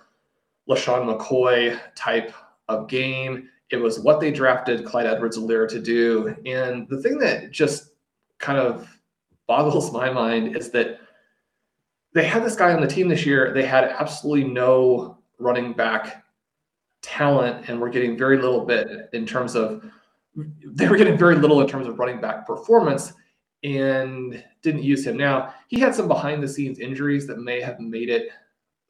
LeSean 0.68 1.18
McCoy 1.18 1.81
type 1.94 2.33
of 2.68 2.88
game. 2.88 3.48
It 3.70 3.77
was 3.77 4.01
what 4.01 4.20
they 4.20 4.31
drafted 4.31 4.85
Clyde 4.85 5.07
Edwards-Helaire 5.07 5.68
to 5.68 5.81
do. 5.81 6.35
And 6.46 6.88
the 6.88 7.01
thing 7.03 7.18
that 7.18 7.51
just 7.51 7.90
kind 8.38 8.59
of 8.59 8.88
boggles 9.46 9.92
my 9.92 10.11
mind 10.11 10.57
is 10.57 10.70
that 10.70 11.01
they 12.14 12.24
had 12.24 12.44
this 12.44 12.57
guy 12.57 12.72
on 12.72 12.81
the 12.81 12.87
team 12.87 13.09
this 13.09 13.27
year. 13.27 13.53
They 13.53 13.64
had 13.64 13.85
absolutely 13.85 14.44
no 14.44 15.18
running 15.38 15.72
back 15.72 16.24
talent 17.09 17.68
and 17.68 17.81
were 17.81 17.88
getting 17.88 18.16
very 18.16 18.37
little 18.37 18.64
bit 18.64 19.09
in 19.14 19.25
terms 19.25 19.57
of 19.57 19.83
they 20.66 20.88
were 20.88 20.97
getting 20.97 21.16
very 21.16 21.35
little 21.37 21.61
in 21.61 21.66
terms 21.66 21.87
of 21.87 21.99
running 21.99 22.21
back 22.21 22.47
performance 22.47 23.14
and 23.64 24.44
didn't 24.62 24.83
use 24.83 25.07
him. 25.07 25.16
Now, 25.16 25.55
he 25.68 25.81
had 25.81 25.94
some 25.94 26.07
behind 26.07 26.42
the 26.42 26.49
scenes 26.49 26.79
injuries 26.79 27.27
that 27.27 27.38
may 27.38 27.61
have 27.61 27.81
made 27.81 28.09
it 28.11 28.29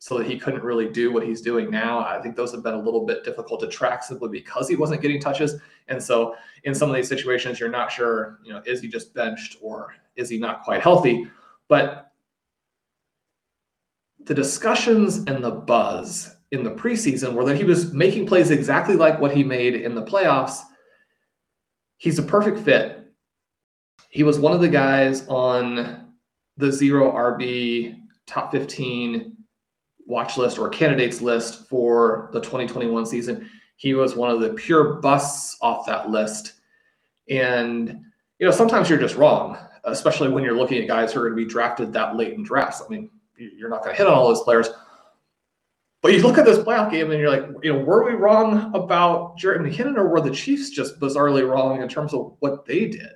so 0.00 0.18
that 0.18 0.26
he 0.26 0.38
couldn't 0.38 0.62
really 0.62 0.88
do 0.88 1.12
what 1.12 1.26
he's 1.26 1.40
doing 1.40 1.70
now. 1.70 2.00
I 2.00 2.20
think 2.20 2.36
those 2.36 2.52
have 2.52 2.62
been 2.62 2.74
a 2.74 2.80
little 2.80 3.06
bit 3.06 3.24
difficult 3.24 3.60
to 3.60 3.68
track 3.68 4.02
simply 4.02 4.28
because 4.28 4.68
he 4.68 4.76
wasn't 4.76 5.00
getting 5.00 5.20
touches. 5.20 5.60
And 5.88 6.02
so 6.02 6.34
in 6.64 6.74
some 6.74 6.90
of 6.90 6.96
these 6.96 7.08
situations, 7.08 7.58
you're 7.58 7.70
not 7.70 7.90
sure, 7.90 8.40
you 8.44 8.52
know, 8.52 8.62
is 8.66 8.80
he 8.82 8.88
just 8.88 9.14
benched 9.14 9.56
or 9.62 9.94
is 10.16 10.28
he 10.28 10.38
not 10.38 10.64
quite 10.64 10.82
healthy? 10.82 11.28
But 11.68 12.12
the 14.24 14.34
discussions 14.34 15.18
and 15.18 15.42
the 15.42 15.50
buzz 15.50 16.36
in 16.52 16.62
the 16.62 16.70
preseason 16.70 17.34
were 17.34 17.44
that 17.44 17.56
he 17.56 17.64
was 17.64 17.92
making 17.92 18.26
plays 18.26 18.50
exactly 18.50 18.96
like 18.96 19.20
what 19.20 19.34
he 19.34 19.44
made 19.44 19.74
in 19.74 19.94
the 19.94 20.02
playoffs. 20.02 20.60
He's 21.98 22.18
a 22.18 22.22
perfect 22.22 22.60
fit. 22.60 23.12
He 24.10 24.22
was 24.22 24.38
one 24.38 24.52
of 24.52 24.60
the 24.60 24.68
guys 24.68 25.26
on 25.28 26.14
the 26.56 26.72
zero 26.72 27.12
RB 27.12 27.98
top 28.26 28.50
15 28.50 29.36
watch 30.06 30.38
list 30.38 30.58
or 30.58 30.68
candidates 30.70 31.20
list 31.20 31.68
for 31.68 32.30
the 32.32 32.40
2021 32.40 33.04
season. 33.04 33.48
He 33.76 33.94
was 33.94 34.16
one 34.16 34.30
of 34.30 34.40
the 34.40 34.54
pure 34.54 34.94
busts 34.94 35.56
off 35.60 35.86
that 35.86 36.10
list. 36.10 36.54
And 37.28 38.00
you 38.38 38.46
know, 38.46 38.52
sometimes 38.52 38.88
you're 38.88 38.98
just 38.98 39.16
wrong, 39.16 39.58
especially 39.84 40.30
when 40.30 40.44
you're 40.44 40.56
looking 40.56 40.80
at 40.80 40.88
guys 40.88 41.12
who 41.12 41.20
are 41.20 41.28
going 41.28 41.38
to 41.38 41.44
be 41.44 41.50
drafted 41.50 41.92
that 41.92 42.16
late 42.16 42.32
in 42.32 42.42
drafts. 42.42 42.82
I 42.84 42.88
mean, 42.88 43.10
you're 43.36 43.68
not 43.68 43.82
going 43.82 43.94
to 43.94 43.98
hit 43.98 44.06
on 44.06 44.14
all 44.14 44.28
those 44.28 44.42
players. 44.42 44.68
But 46.00 46.12
you 46.12 46.22
look 46.22 46.38
at 46.38 46.44
this 46.44 46.58
playoff 46.58 46.92
game 46.92 47.10
and 47.10 47.18
you're 47.18 47.30
like, 47.30 47.44
you 47.62 47.72
know, 47.72 47.80
were 47.80 48.04
we 48.04 48.12
wrong 48.12 48.72
about 48.74 49.36
Jerick 49.36 49.60
McKinnon 49.60 49.96
or 49.96 50.08
were 50.08 50.20
the 50.20 50.30
Chiefs 50.30 50.70
just 50.70 51.00
bizarrely 51.00 51.48
wrong 51.48 51.82
in 51.82 51.88
terms 51.88 52.14
of 52.14 52.36
what 52.38 52.66
they 52.66 52.86
did? 52.86 53.10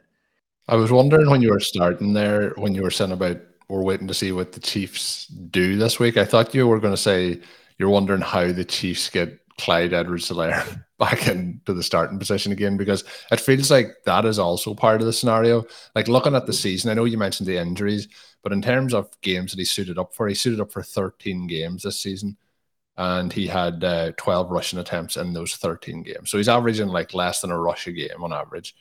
I 0.69 0.75
was 0.75 0.91
wondering 0.91 1.31
when 1.31 1.43
you 1.43 1.51
were 1.51 1.61
starting 1.61 2.13
there, 2.13 2.51
when 2.57 2.75
you 2.75 2.83
were 2.83 2.91
saying 2.91 3.13
about 3.13 3.41
we're 3.69 3.83
waiting 3.83 4.09
to 4.09 4.15
see 4.15 4.33
what 4.33 4.53
the 4.53 4.61
Chiefs 4.61 5.27
do 5.27 5.77
this 5.77 6.01
week. 6.01 6.17
I 6.17 6.25
thought 6.25 6.55
you 6.55 6.67
were 6.67 6.81
going 6.81 6.93
to 6.93 7.01
say 7.01 7.41
you're 7.79 7.89
wondering 7.89 8.21
how 8.21 8.51
the 8.51 8.65
Chiefs 8.65 9.09
get 9.09 9.39
Clyde 9.59 9.93
Edwards-Helaire 9.93 10.85
back 10.99 11.29
into 11.29 11.73
the 11.73 11.83
starting 11.85 12.19
position 12.19 12.51
again 12.51 12.77
because 12.77 13.05
it 13.31 13.41
feels 13.41 13.71
like 13.71 13.95
that 14.07 14.25
is 14.25 14.41
also 14.41 14.75
part 14.75 15.01
of 15.01 15.07
the 15.07 15.13
scenario. 15.13 15.65
Like 15.95 16.09
looking 16.09 16.35
at 16.35 16.47
the 16.47 16.53
season, 16.53 16.91
I 16.91 16.95
know 16.95 17.05
you 17.05 17.17
mentioned 17.17 17.49
the 17.49 17.59
injuries, 17.59 18.09
but 18.43 18.53
in 18.53 18.61
terms 18.61 18.93
of 18.93 19.09
games 19.21 19.53
that 19.53 19.59
he 19.59 19.65
suited 19.65 19.99
up 19.99 20.15
for, 20.15 20.27
he 20.27 20.35
suited 20.35 20.61
up 20.61 20.73
for 20.73 20.83
13 20.83 21.47
games 21.47 21.85
this 21.85 22.01
season 22.01 22.37
and 22.97 23.33
he 23.33 23.47
had 23.47 23.83
uh, 23.83 24.13
12 24.17 24.51
rushing 24.51 24.79
attempts 24.79 25.17
in 25.17 25.33
those 25.33 25.55
13 25.57 26.03
games. 26.03 26.31
So 26.31 26.37
he's 26.37 26.49
averaging 26.49 26.89
like 26.89 27.15
less 27.15 27.41
than 27.41 27.51
a 27.51 27.59
rush 27.59 27.87
a 27.87 27.93
game 27.93 28.23
on 28.23 28.33
average. 28.33 28.75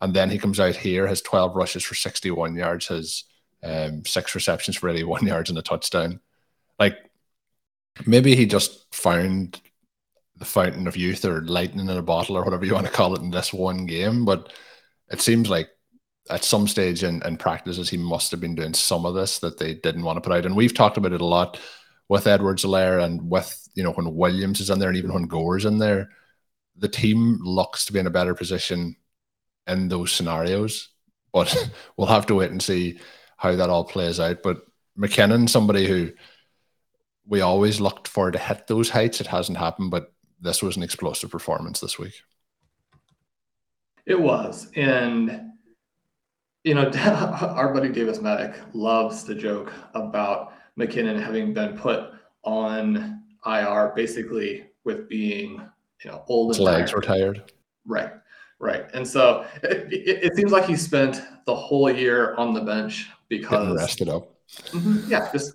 And 0.00 0.12
then 0.12 0.28
he 0.28 0.38
comes 0.38 0.58
out 0.58 0.74
here, 0.74 1.06
has 1.06 1.22
12 1.22 1.54
rushes 1.54 1.84
for 1.84 1.94
61 1.94 2.56
yards, 2.56 2.88
has 2.88 3.24
um, 3.62 4.04
six 4.04 4.34
receptions 4.34 4.76
for 4.76 4.88
81 4.88 5.26
yards 5.26 5.50
and 5.50 5.58
a 5.58 5.62
touchdown. 5.62 6.20
Like 6.78 6.98
maybe 8.06 8.34
he 8.34 8.46
just 8.46 8.92
found 8.92 9.60
the 10.36 10.44
fountain 10.44 10.88
of 10.88 10.96
youth 10.96 11.24
or 11.24 11.42
lightning 11.42 11.88
in 11.88 11.96
a 11.96 12.02
bottle 12.02 12.36
or 12.36 12.42
whatever 12.42 12.64
you 12.64 12.74
want 12.74 12.86
to 12.86 12.92
call 12.92 13.14
it 13.14 13.22
in 13.22 13.30
this 13.30 13.52
one 13.52 13.86
game. 13.86 14.24
But 14.24 14.52
it 15.10 15.20
seems 15.20 15.48
like 15.48 15.68
at 16.28 16.42
some 16.42 16.66
stage 16.66 17.04
in, 17.04 17.22
in 17.24 17.36
practices, 17.36 17.88
he 17.88 17.96
must 17.96 18.32
have 18.32 18.40
been 18.40 18.56
doing 18.56 18.74
some 18.74 19.06
of 19.06 19.14
this 19.14 19.38
that 19.38 19.58
they 19.58 19.74
didn't 19.74 20.02
want 20.02 20.16
to 20.16 20.20
put 20.20 20.36
out. 20.36 20.44
And 20.44 20.56
we've 20.56 20.74
talked 20.74 20.96
about 20.96 21.12
it 21.12 21.20
a 21.20 21.24
lot 21.24 21.60
with 22.08 22.26
Edwards-Helaire 22.26 23.02
and 23.02 23.30
with 23.30 23.68
you 23.74 23.82
know 23.82 23.92
when 23.92 24.14
Williams 24.14 24.60
is 24.60 24.70
in 24.70 24.78
there 24.78 24.88
and 24.88 24.98
even 24.98 25.12
when 25.12 25.26
Gore's 25.26 25.64
in 25.64 25.78
there, 25.78 26.10
the 26.76 26.88
team 26.88 27.38
looks 27.42 27.84
to 27.86 27.92
be 27.92 27.98
in 27.98 28.06
a 28.06 28.10
better 28.10 28.34
position 28.34 28.96
in 29.66 29.88
those 29.88 30.12
scenarios. 30.12 30.90
But 31.32 31.70
we'll 31.96 32.08
have 32.08 32.26
to 32.26 32.34
wait 32.34 32.50
and 32.50 32.62
see 32.62 32.98
how 33.36 33.54
that 33.56 33.70
all 33.70 33.84
plays 33.84 34.20
out. 34.20 34.42
But 34.42 34.58
McKinnon, 34.98 35.48
somebody 35.48 35.86
who 35.86 36.12
we 37.26 37.40
always 37.40 37.80
looked 37.80 38.06
for 38.06 38.30
to 38.30 38.38
hit 38.38 38.66
those 38.66 38.90
heights, 38.90 39.20
it 39.20 39.26
hasn't 39.26 39.58
happened, 39.58 39.90
but 39.90 40.12
this 40.40 40.62
was 40.62 40.76
an 40.76 40.82
explosive 40.82 41.30
performance 41.30 41.80
this 41.80 41.98
week. 41.98 42.14
It 44.06 44.20
was. 44.20 44.70
And 44.76 45.52
you 46.64 46.74
know, 46.74 46.90
our 46.94 47.72
buddy 47.72 47.90
Davis 47.90 48.18
Mattek 48.18 48.58
loves 48.72 49.24
to 49.24 49.34
joke 49.34 49.72
about 49.94 50.53
McKinnon 50.78 51.20
having 51.20 51.54
been 51.54 51.76
put 51.76 52.10
on 52.42 53.22
IR 53.46 53.92
basically 53.94 54.66
with 54.84 55.08
being 55.08 55.60
you 56.04 56.10
know 56.10 56.24
old 56.28 56.50
His 56.50 56.60
legs 56.60 56.90
tired. 56.90 56.96
were 56.96 57.02
tired. 57.02 57.52
Right, 57.86 58.12
right, 58.58 58.86
and 58.94 59.06
so 59.06 59.46
it, 59.62 59.92
it, 59.92 60.24
it, 60.24 60.36
seems 60.36 60.52
like 60.52 60.66
he 60.66 60.76
spent 60.76 61.22
the 61.46 61.54
whole 61.54 61.90
year 61.90 62.34
on 62.36 62.54
the 62.54 62.60
bench 62.60 63.10
because 63.28 63.50
getting 63.50 63.76
rested 63.76 64.08
up. 64.08 64.34
Mm-hmm, 64.48 65.10
yeah, 65.10 65.30
just 65.32 65.54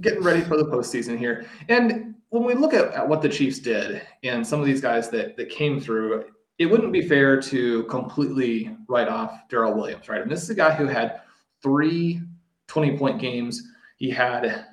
getting 0.00 0.22
ready 0.22 0.40
for 0.40 0.56
the 0.56 0.64
postseason 0.64 1.18
here. 1.18 1.46
And 1.68 2.14
when 2.30 2.44
we 2.44 2.54
look 2.54 2.74
at, 2.74 2.92
at 2.92 3.08
what 3.08 3.22
the 3.22 3.28
Chiefs 3.28 3.58
did 3.58 4.02
and 4.22 4.46
some 4.46 4.60
of 4.60 4.66
these 4.66 4.80
guys 4.80 5.08
that 5.10 5.36
that 5.36 5.48
came 5.48 5.80
through, 5.80 6.24
it 6.58 6.66
wouldn't 6.66 6.92
be 6.92 7.06
fair 7.06 7.40
to 7.42 7.84
completely 7.84 8.76
write 8.88 9.08
off 9.08 9.48
Darrel 9.48 9.74
Williams, 9.74 10.08
right? 10.08 10.20
And 10.20 10.30
this 10.30 10.42
is 10.42 10.50
a 10.50 10.54
guy 10.54 10.72
who 10.72 10.86
had 10.86 11.22
three 11.62 12.20
20 12.68 12.96
point 12.96 13.20
games 13.20 13.69
he 14.00 14.08
had 14.08 14.64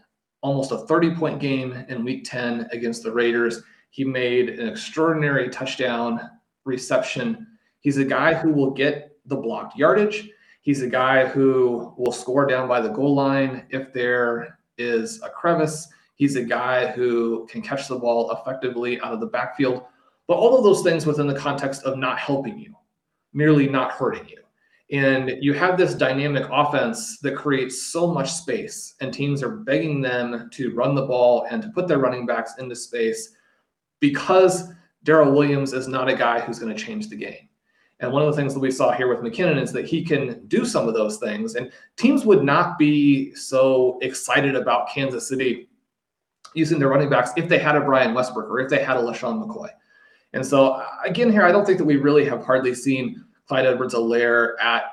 almost 0.42 0.72
a 0.72 0.80
30 0.80 1.14
point 1.16 1.40
game 1.40 1.86
in 1.90 2.06
week 2.06 2.24
10 2.24 2.70
against 2.72 3.04
the 3.04 3.12
Raiders. 3.12 3.62
He 3.90 4.04
made 4.04 4.50
an 4.50 4.70
extraordinary 4.70 5.50
touchdown 5.50 6.22
reception. 6.64 7.46
He's 7.82 7.98
a 7.98 8.06
guy 8.06 8.34
who 8.34 8.54
will 8.54 8.72
get 8.72 9.18
the 9.26 9.36
blocked 9.36 9.78
yardage. 9.78 10.30
He's 10.62 10.82
a 10.82 10.88
guy 10.88 11.28
who 11.28 11.94
will 11.98 12.14
score 12.14 12.46
down 12.46 12.70
by 12.70 12.80
the 12.80 12.90
goal 12.90 13.16
line 13.16 13.66
if 13.70 13.92
there 13.92 14.60
is 14.78 15.22
a 15.22 15.30
crevice. 15.30 15.90
He's 16.16 16.38
a 16.38 16.44
guy 16.44 16.88
who 16.88 17.48
can 17.48 17.62
catch 17.62 17.90
the 17.90 18.00
ball 18.00 18.32
effectively 18.32 19.00
out 19.02 19.14
of 19.14 19.20
the 19.20 19.28
backfield. 19.28 19.84
But 20.28 20.36
all 20.36 20.58
of 20.58 20.64
those 20.64 20.84
things 20.84 21.06
within 21.06 21.28
the 21.28 21.38
context 21.38 21.84
of 21.84 21.98
not 21.98 22.18
helping 22.18 22.58
you, 22.58 22.74
merely 23.34 23.68
not 23.68 23.92
hurting 23.92 24.28
you. 24.30 24.40
And 24.92 25.38
you 25.42 25.54
have 25.54 25.78
this 25.78 25.94
dynamic 25.94 26.48
offense 26.50 27.20
that 27.20 27.36
creates 27.36 27.88
so 27.88 28.08
much 28.08 28.32
space, 28.32 28.96
and 29.02 29.14
teams 29.14 29.44
are 29.44 29.58
begging 29.58 30.02
them 30.02 30.50
to 30.54 30.74
run 30.74 30.96
the 30.96 31.06
ball 31.06 31.46
and 31.50 31.62
to 31.62 31.70
put 31.70 31.88
their 31.88 31.98
running 31.98 32.26
backs 32.26 32.54
into 32.58 32.76
space 32.76 33.34
because 34.00 34.72
Darrel 35.04 35.34
Williams 35.34 35.74
is 35.74 35.88
not 35.88 36.10
a 36.10 36.16
guy 36.16 36.40
who's 36.40 36.60
going 36.60 36.74
to 36.74 36.82
change 36.82 37.10
the 37.10 37.18
game. 37.18 37.50
And 38.00 38.12
one 38.12 38.22
of 38.22 38.30
the 38.30 38.40
things 38.40 38.54
that 38.54 38.60
we 38.60 38.72
saw 38.72 38.92
here 38.92 39.08
with 39.08 39.20
McKinnon 39.20 39.62
is 39.62 39.74
that 39.74 39.86
he 39.86 40.06
can 40.06 40.46
do 40.48 40.66
some 40.66 40.88
of 40.88 40.94
those 40.94 41.18
things. 41.18 41.56
And 41.56 41.72
teams 41.98 42.26
would 42.26 42.44
not 42.44 42.78
be 42.78 43.34
so 43.34 43.98
excited 44.02 44.56
about 44.56 44.90
Kansas 44.90 45.28
City 45.28 45.68
using 46.54 46.80
their 46.80 46.90
running 46.90 47.10
backs 47.10 47.32
if 47.36 47.50
they 47.50 47.58
had 47.58 47.76
a 47.76 47.82
Brian 47.82 48.14
Westbrook 48.14 48.50
or 48.50 48.60
if 48.60 48.70
they 48.70 48.84
had 48.84 48.98
a 48.98 49.02
LeSean 49.02 49.44
McCoy. 49.44 49.70
And 50.34 50.46
so, 50.46 50.84
again, 51.04 51.32
here, 51.32 51.44
I 51.44 51.52
don't 51.52 51.66
think 51.66 51.80
that 51.80 51.86
we 51.86 51.98
really 51.98 52.26
have 52.26 52.46
hardly 52.46 52.76
seen 52.76 53.24
Clyde 53.48 53.66
Edwards-Helaire 53.66 54.54
at 54.62 54.92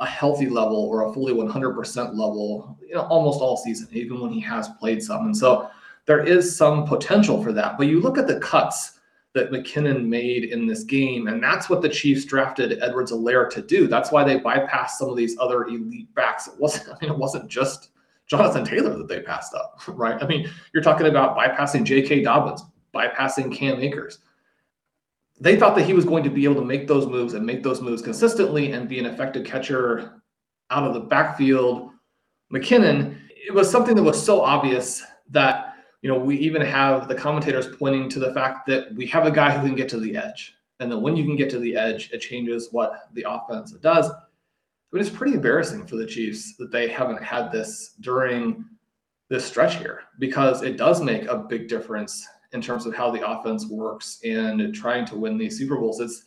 a 0.00 0.06
healthy 0.06 0.48
level 0.48 0.76
or 0.76 1.08
a 1.08 1.12
fully 1.12 1.34
100% 1.34 2.08
level, 2.10 2.78
you 2.86 2.94
know, 2.94 3.02
almost 3.02 3.40
all 3.40 3.56
season, 3.56 3.88
even 3.92 4.20
when 4.20 4.30
he 4.30 4.40
has 4.40 4.68
played 4.80 5.02
some. 5.02 5.26
And 5.26 5.36
so 5.36 5.68
there 6.06 6.24
is 6.24 6.56
some 6.56 6.86
potential 6.86 7.42
for 7.42 7.52
that. 7.52 7.76
But 7.76 7.88
you 7.88 8.00
look 8.00 8.16
at 8.16 8.26
the 8.26 8.38
cuts 8.40 9.00
that 9.34 9.50
McKinnon 9.50 10.06
made 10.06 10.44
in 10.44 10.66
this 10.66 10.84
game, 10.84 11.26
and 11.26 11.42
that's 11.42 11.68
what 11.68 11.82
the 11.82 11.88
Chiefs 11.88 12.24
drafted 12.24 12.80
Edwards-Helaire 12.80 13.50
to 13.50 13.62
do. 13.62 13.86
That's 13.86 14.10
why 14.10 14.24
they 14.24 14.38
bypassed 14.38 14.90
some 14.90 15.10
of 15.10 15.16
these 15.16 15.36
other 15.38 15.64
elite 15.64 16.12
backs. 16.14 16.46
It 16.46 16.58
wasn't, 16.58 16.88
I 16.96 16.96
mean, 17.02 17.12
it 17.12 17.18
wasn't 17.18 17.48
just 17.48 17.90
Jonathan 18.26 18.64
Taylor 18.64 18.96
that 18.96 19.08
they 19.08 19.20
passed 19.20 19.54
up, 19.54 19.80
right? 19.88 20.22
I 20.22 20.26
mean, 20.26 20.50
you're 20.72 20.82
talking 20.82 21.08
about 21.08 21.36
bypassing 21.36 21.84
J.K. 21.84 22.22
Dobbins, 22.22 22.62
bypassing 22.94 23.54
Cam 23.54 23.80
Akers 23.80 24.20
they 25.40 25.56
thought 25.56 25.76
that 25.76 25.86
he 25.86 25.94
was 25.94 26.04
going 26.04 26.24
to 26.24 26.30
be 26.30 26.44
able 26.44 26.56
to 26.56 26.64
make 26.64 26.86
those 26.86 27.06
moves 27.06 27.34
and 27.34 27.46
make 27.46 27.62
those 27.62 27.80
moves 27.80 28.02
consistently 28.02 28.72
and 28.72 28.88
be 28.88 28.98
an 28.98 29.06
effective 29.06 29.44
catcher 29.44 30.20
out 30.70 30.84
of 30.84 30.94
the 30.94 31.00
backfield. 31.00 31.90
McKinnon, 32.52 33.18
it 33.30 33.54
was 33.54 33.70
something 33.70 33.94
that 33.94 34.02
was 34.02 34.22
so 34.22 34.40
obvious 34.40 35.02
that 35.30 35.74
you 36.02 36.10
know 36.10 36.18
we 36.18 36.36
even 36.38 36.62
have 36.62 37.08
the 37.08 37.14
commentators 37.14 37.74
pointing 37.76 38.08
to 38.10 38.18
the 38.18 38.32
fact 38.34 38.66
that 38.66 38.92
we 38.94 39.06
have 39.06 39.26
a 39.26 39.30
guy 39.30 39.56
who 39.56 39.66
can 39.66 39.76
get 39.76 39.88
to 39.90 40.00
the 40.00 40.16
edge, 40.16 40.54
and 40.80 40.90
that 40.90 40.98
when 40.98 41.16
you 41.16 41.24
can 41.24 41.36
get 41.36 41.50
to 41.50 41.58
the 41.58 41.76
edge, 41.76 42.10
it 42.12 42.18
changes 42.18 42.68
what 42.72 43.08
the 43.14 43.24
offense 43.28 43.72
does. 43.72 44.10
But 44.90 45.00
it's 45.00 45.10
pretty 45.10 45.34
embarrassing 45.34 45.86
for 45.86 45.96
the 45.96 46.06
Chiefs 46.06 46.56
that 46.56 46.72
they 46.72 46.88
haven't 46.88 47.22
had 47.22 47.52
this 47.52 47.94
during 48.00 48.64
this 49.28 49.44
stretch 49.44 49.76
here 49.76 50.00
because 50.18 50.62
it 50.62 50.78
does 50.78 51.02
make 51.02 51.26
a 51.26 51.36
big 51.36 51.68
difference 51.68 52.26
in 52.52 52.62
terms 52.62 52.86
of 52.86 52.94
how 52.94 53.10
the 53.10 53.28
offense 53.28 53.66
works 53.66 54.20
and 54.24 54.74
trying 54.74 55.04
to 55.06 55.16
win 55.16 55.36
these 55.36 55.58
Super 55.58 55.76
Bowls. 55.76 56.00
It's, 56.00 56.24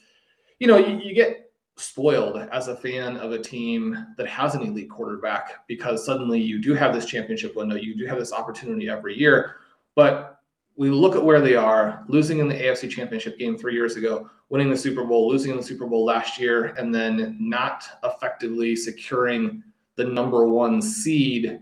you 0.59 0.67
know, 0.67 0.77
you, 0.77 0.99
you 0.99 1.15
get 1.15 1.51
spoiled 1.77 2.37
as 2.51 2.67
a 2.67 2.75
fan 2.75 3.17
of 3.17 3.31
a 3.31 3.39
team 3.39 4.05
that 4.17 4.27
has 4.27 4.53
an 4.53 4.61
elite 4.61 4.89
quarterback 4.89 5.65
because 5.67 6.05
suddenly 6.05 6.39
you 6.39 6.61
do 6.61 6.73
have 6.73 6.93
this 6.93 7.05
championship 7.05 7.55
window, 7.55 7.75
you 7.75 7.97
do 7.97 8.05
have 8.05 8.19
this 8.19 8.33
opportunity 8.33 8.89
every 8.89 9.17
year. 9.17 9.55
But 9.95 10.39
we 10.75 10.89
look 10.89 11.15
at 11.15 11.23
where 11.23 11.41
they 11.41 11.55
are, 11.55 12.03
losing 12.07 12.39
in 12.39 12.47
the 12.47 12.55
AFC 12.55 12.89
Championship 12.89 13.37
game 13.37 13.57
three 13.57 13.73
years 13.73 13.97
ago, 13.97 14.29
winning 14.49 14.69
the 14.69 14.77
Super 14.77 15.03
Bowl, 15.03 15.29
losing 15.29 15.51
in 15.51 15.57
the 15.57 15.63
Super 15.63 15.85
Bowl 15.85 16.05
last 16.05 16.39
year, 16.39 16.67
and 16.77 16.93
then 16.93 17.37
not 17.39 17.83
effectively 18.03 18.75
securing 18.75 19.63
the 19.95 20.03
number 20.03 20.47
one 20.47 20.81
seed 20.81 21.59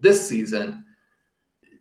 this 0.00 0.26
season 0.26 0.84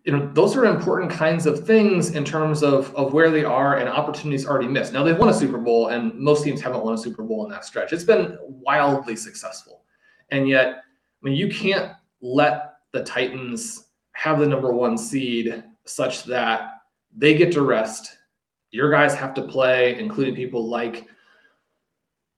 you 0.06 0.14
know, 0.14 0.32
those 0.34 0.56
are 0.56 0.66
important 0.66 1.12
kinds 1.12 1.46
of 1.46 1.66
things 1.66 2.12
in 2.12 2.24
terms 2.24 2.64
of, 2.64 2.94
of 2.96 3.14
where 3.14 3.30
they 3.30 3.44
are 3.44 3.78
and 3.78 3.90
opportunities 3.90 4.48
already 4.48 4.68
missed. 4.68 4.94
Now 4.94 5.04
they've 5.04 5.18
won 5.18 5.30
a 5.30 5.34
Super 5.34 5.58
Bowl, 5.58 5.88
and 5.88 6.14
most 6.16 6.44
teams 6.44 6.62
haven't 6.62 6.84
won 6.84 6.94
a 6.94 6.98
Super 6.98 7.24
Bowl 7.24 7.44
in 7.46 7.52
that 7.52 7.66
stretch. 7.66 7.92
It's 7.92 8.04
been 8.04 8.38
wildly 8.42 9.16
successful. 9.16 9.84
And 10.32 10.48
yet, 10.48 10.68
I 10.78 10.82
mean, 11.22 11.36
you 11.36 11.50
can't 11.50 11.94
let 12.22 12.76
the 12.92 13.04
Titans 13.04 13.88
have 14.14 14.40
the 14.40 14.48
number 14.48 14.72
one 14.72 14.98
seed 14.98 15.64
such 15.86 16.24
that 16.26 16.82
they 17.16 17.36
get 17.36 17.52
to 17.54 17.62
rest. 17.62 18.18
Your 18.72 18.92
guys 18.92 19.16
have 19.16 19.34
to 19.34 19.42
play, 19.42 20.00
including 20.00 20.36
people 20.36 20.68
like 20.68 21.08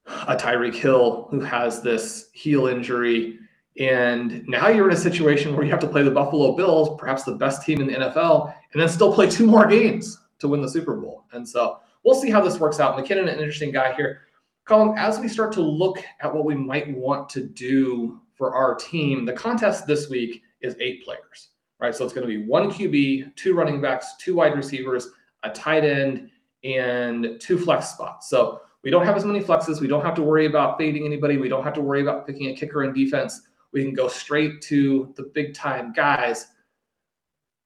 a 0.07 0.35
Tyreek 0.35 0.75
Hill 0.75 1.27
who 1.29 1.41
has 1.41 1.81
this 1.81 2.29
heel 2.33 2.67
injury 2.67 3.39
and 3.79 4.45
now 4.47 4.67
you're 4.67 4.89
in 4.89 4.95
a 4.95 4.99
situation 4.99 5.55
where 5.55 5.63
you 5.63 5.71
have 5.71 5.79
to 5.79 5.87
play 5.87 6.03
the 6.03 6.11
Buffalo 6.11 6.55
Bills, 6.55 6.97
perhaps 6.99 7.23
the 7.23 7.35
best 7.35 7.65
team 7.65 7.79
in 7.81 7.87
the 7.87 7.93
NFL, 7.93 8.53
and 8.73 8.81
then 8.81 8.89
still 8.89 9.13
play 9.13 9.29
two 9.29 9.47
more 9.47 9.65
games 9.65 10.19
to 10.39 10.47
win 10.47 10.61
the 10.61 10.69
Super 10.69 10.95
Bowl. 10.95 11.23
And 11.31 11.47
so 11.47 11.79
we'll 12.03 12.19
see 12.19 12.29
how 12.29 12.41
this 12.41 12.59
works 12.59 12.79
out. 12.79 12.97
McKinnon, 12.97 13.21
an 13.21 13.39
interesting 13.39 13.71
guy 13.71 13.93
here. 13.93 14.21
Colm, 14.67 14.97
as 14.97 15.19
we 15.19 15.27
start 15.27 15.51
to 15.53 15.61
look 15.61 15.99
at 16.21 16.33
what 16.33 16.45
we 16.45 16.55
might 16.55 16.95
want 16.95 17.29
to 17.29 17.43
do 17.43 18.21
for 18.35 18.53
our 18.53 18.75
team, 18.75 19.25
the 19.25 19.33
contest 19.33 19.87
this 19.87 20.09
week 20.09 20.43
is 20.61 20.75
eight 20.79 21.03
players, 21.03 21.49
right? 21.79 21.95
So 21.95 22.03
it's 22.03 22.13
going 22.13 22.27
to 22.27 22.39
be 22.39 22.45
one 22.45 22.69
QB, 22.69 23.35
two 23.35 23.53
running 23.53 23.81
backs, 23.81 24.15
two 24.19 24.35
wide 24.35 24.55
receivers, 24.55 25.09
a 25.43 25.49
tight 25.49 25.83
end, 25.83 26.29
and 26.63 27.39
two 27.39 27.57
flex 27.57 27.89
spots. 27.89 28.29
So 28.29 28.61
we 28.83 28.91
don't 28.91 29.05
have 29.05 29.15
as 29.15 29.25
many 29.25 29.41
flexes. 29.41 29.79
We 29.79 29.87
don't 29.87 30.03
have 30.03 30.15
to 30.15 30.21
worry 30.21 30.45
about 30.45 30.77
fading 30.77 31.05
anybody. 31.05 31.37
We 31.37 31.49
don't 31.49 31.63
have 31.63 31.73
to 31.73 31.81
worry 31.81 32.01
about 32.01 32.27
picking 32.27 32.49
a 32.49 32.55
kicker 32.55 32.83
in 32.83 32.93
defense. 32.93 33.41
We 33.73 33.83
can 33.83 33.93
go 33.93 34.07
straight 34.07 34.61
to 34.63 35.13
the 35.15 35.31
big 35.33 35.53
time 35.53 35.93
guys. 35.93 36.47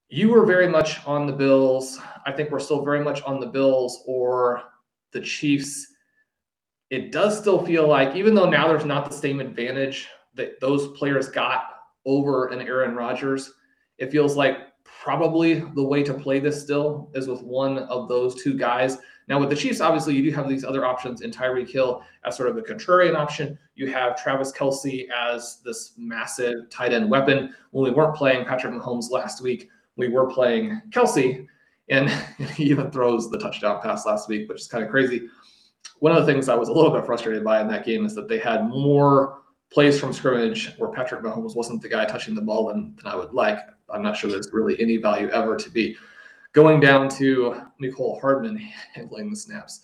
You 0.10 0.30
were 0.30 0.46
very 0.46 0.68
much 0.68 1.06
on 1.08 1.26
the 1.26 1.34
Bills. 1.34 2.00
I 2.26 2.32
think 2.32 2.52
we're 2.52 2.60
still 2.60 2.86
very 2.86 3.04
much 3.04 3.22
on 3.24 3.40
the 3.40 3.48
Bills 3.48 4.04
or 4.06 4.64
the 5.12 5.22
Chiefs. 5.22 5.88
It 6.92 7.12
does 7.12 7.38
still 7.40 7.66
feel 7.66 7.88
like, 7.88 8.16
even 8.16 8.36
though 8.36 8.50
now 8.50 8.68
there's 8.68 8.86
not 8.86 9.10
the 9.10 9.16
same 9.16 9.40
advantage 9.40 10.08
that 10.36 10.60
those 10.62 10.90
players 10.98 11.30
got 11.30 11.66
over 12.06 12.48
an 12.50 12.62
Aaron 12.62 12.96
Rodgers, 12.96 13.52
it 13.98 14.12
feels 14.12 14.36
like 14.36 14.58
probably 14.84 15.56
the 15.76 15.84
way 15.84 16.04
to 16.04 16.14
play 16.14 16.40
this 16.40 16.62
still 16.62 17.10
is 17.16 17.28
with 17.28 17.42
one 17.42 17.80
of 17.80 18.08
those 18.08 18.42
two 18.42 18.56
guys. 18.56 19.00
Now, 19.28 19.40
with 19.40 19.50
the 19.50 19.56
Chiefs, 19.56 19.82
obviously, 19.82 20.16
you 20.16 20.24
do 20.24 20.36
have 20.36 20.48
these 20.48 20.64
other 20.64 20.86
options 20.86 21.22
in 21.22 21.32
Tyreek 21.32 21.70
Hill 21.70 22.04
as 22.26 22.38
sort 22.38 22.50
of 22.50 22.58
a 22.58 22.62
contrarian 22.62 23.16
option. 23.16 23.58
You 23.74 23.92
have 23.92 24.22
Travis 24.22 24.52
Kelce 24.52 25.08
as 25.10 25.62
this 25.66 25.94
massive 25.98 26.70
tight 26.70 26.94
end 26.94 27.10
weapon. 27.10 27.54
When 27.72 27.84
we 27.84 27.92
weren't 27.92 28.16
playing 28.16 28.46
Patrick 28.46 28.74
Mahomes 28.74 29.10
last 29.10 29.42
week, 29.42 29.70
we 29.98 30.10
were 30.10 30.28
playing 30.28 30.82
Kelsey, 30.92 31.48
and 31.90 32.10
he 32.56 32.66
even 32.66 32.92
throws 32.92 33.32
the 33.32 33.40
touchdown 33.40 33.82
pass 33.82 34.06
last 34.06 34.30
week, 34.30 34.48
which 34.48 34.62
is 34.62 34.68
kind 34.68 34.84
of 34.84 34.92
crazy. 34.92 35.28
One 36.00 36.16
of 36.16 36.24
the 36.24 36.32
things 36.32 36.48
I 36.48 36.56
was 36.56 36.70
a 36.70 36.74
little 36.74 36.92
bit 36.92 37.06
frustrated 37.06 37.44
by 37.44 37.62
in 37.62 37.68
that 37.70 37.86
game 37.86 38.06
is 38.06 38.14
that 38.16 38.28
they 38.28 38.38
had 38.38 38.68
more 38.68 39.42
plays 39.72 40.00
from 40.00 40.14
scrimmage 40.14 40.76
where 40.78 40.92
Patrick 40.92 41.22
Mahomes 41.22 41.56
wasn't 41.56 41.82
the 41.82 41.90
guy 41.90 42.06
touching 42.06 42.36
the 42.36 42.42
ball 42.42 42.68
than, 42.68 42.96
than 42.96 43.08
I 43.08 43.16
would 43.16 43.34
like. 43.34 43.60
I'm 43.90 44.04
not 44.04 44.16
sure 44.16 44.30
there's 44.30 44.50
really 44.52 44.80
any 44.80 44.98
value 44.98 45.30
ever 45.30 45.56
to 45.56 45.70
be 45.70 45.98
going 46.56 46.80
down 46.80 47.10
to 47.10 47.62
Mecole 47.82 48.20
Hardman 48.22 48.58
handling 48.94 49.30
the 49.30 49.36
snaps. 49.36 49.82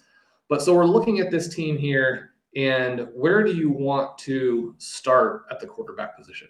But 0.49 0.61
so 0.61 0.73
we're 0.73 0.85
looking 0.85 1.19
at 1.19 1.29
this 1.29 1.53
team 1.53 1.77
here, 1.77 2.31
and 2.55 3.07
where 3.13 3.43
do 3.43 3.53
you 3.53 3.69
want 3.69 4.17
to 4.19 4.73
start 4.77 5.43
at 5.51 5.59
the 5.59 5.67
quarterback 5.67 6.17
position? 6.17 6.47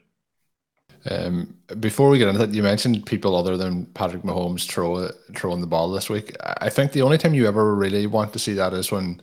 Um, 1.09 1.55
before 1.79 2.09
we 2.09 2.19
get 2.19 2.27
into 2.27 2.45
that, 2.45 2.53
you 2.53 2.61
mentioned 2.61 3.05
people 3.07 3.35
other 3.35 3.57
than 3.57 3.87
Patrick 3.87 4.21
Mahomes 4.21 4.69
throw 4.69 5.09
throwing 5.35 5.61
the 5.61 5.67
ball 5.67 5.89
this 5.91 6.09
week. 6.09 6.35
I 6.57 6.69
think 6.69 6.91
the 6.91 7.01
only 7.01 7.17
time 7.17 7.33
you 7.33 7.47
ever 7.47 7.75
really 7.75 8.05
want 8.05 8.33
to 8.33 8.39
see 8.39 8.53
that 8.53 8.73
is 8.73 8.91
when 8.91 9.19